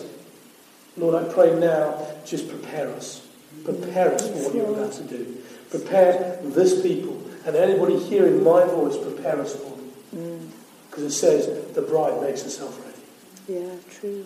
Lord, 0.97 1.15
I 1.15 1.31
pray 1.31 1.59
now, 1.59 2.07
just 2.25 2.47
prepare 2.47 2.89
us. 2.91 3.28
Prepare 3.63 4.13
us 4.15 4.27
for 4.29 4.35
what 4.35 4.55
you're 4.55 4.73
about 4.73 4.93
to 4.93 5.03
do. 5.03 5.37
Prepare 5.69 6.39
this 6.43 6.81
people 6.81 7.21
and 7.45 7.55
anybody 7.55 7.99
hearing 7.99 8.43
my 8.43 8.63
voice, 8.65 8.97
prepare 8.97 9.39
us 9.41 9.55
for 9.55 9.73
it. 10.13 10.41
Because 10.89 11.03
it 11.03 11.11
says 11.11 11.73
the 11.73 11.81
bride 11.81 12.21
makes 12.21 12.41
herself 12.43 12.79
ready. 12.85 13.59
Yeah, 13.65 13.75
true. 13.89 14.25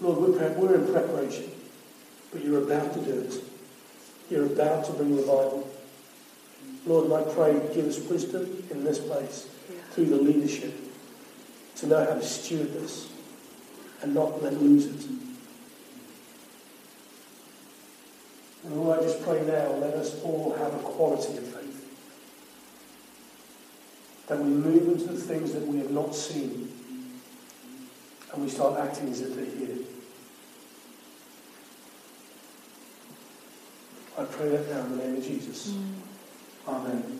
Lord, 0.00 0.18
we're, 0.18 0.38
pre- 0.38 0.56
we're 0.56 0.74
in 0.76 0.92
preparation, 0.92 1.50
but 2.32 2.44
you're 2.44 2.62
about 2.62 2.94
to 2.94 3.00
do 3.00 3.20
it. 3.20 3.34
You're 4.30 4.46
about 4.46 4.84
to 4.86 4.92
bring 4.92 5.16
revival. 5.16 5.68
Lord, 6.86 7.06
and 7.06 7.14
I 7.14 7.22
pray, 7.34 7.60
give 7.74 7.86
us 7.86 7.98
wisdom 8.00 8.64
in 8.70 8.84
this 8.84 8.98
place 8.98 9.48
Yeah. 9.68 9.76
through 9.90 10.06
the 10.06 10.16
leadership 10.16 10.72
to 11.76 11.86
know 11.86 12.04
how 12.04 12.14
to 12.14 12.22
steward 12.22 12.72
this 12.74 13.08
and 14.02 14.14
not 14.14 14.42
let 14.42 14.54
lose 14.54 14.86
it. 14.86 15.27
And 18.64 18.76
Lord, 18.76 18.98
I 18.98 19.02
just 19.02 19.22
pray 19.22 19.42
now, 19.42 19.72
let 19.74 19.94
us 19.94 20.20
all 20.22 20.54
have 20.58 20.74
a 20.74 20.78
quality 20.78 21.38
of 21.38 21.44
faith. 21.44 21.84
That 24.26 24.38
we 24.38 24.50
move 24.50 24.88
into 24.88 25.12
the 25.12 25.20
things 25.20 25.52
that 25.52 25.66
we 25.66 25.78
have 25.78 25.90
not 25.90 26.14
seen 26.14 26.72
and 28.32 28.42
we 28.42 28.50
start 28.50 28.78
acting 28.78 29.08
as 29.08 29.20
if 29.22 29.34
they're 29.34 29.44
here. 29.44 29.84
I 34.18 34.24
pray 34.24 34.48
that 34.50 34.68
now 34.68 34.80
in 34.80 34.98
the 34.98 35.04
name 35.04 35.16
of 35.16 35.24
Jesus. 35.24 35.68
Mm. 35.68 35.94
Amen. 36.68 37.18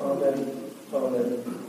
Amen. 0.00 0.72
Amen. 0.92 1.67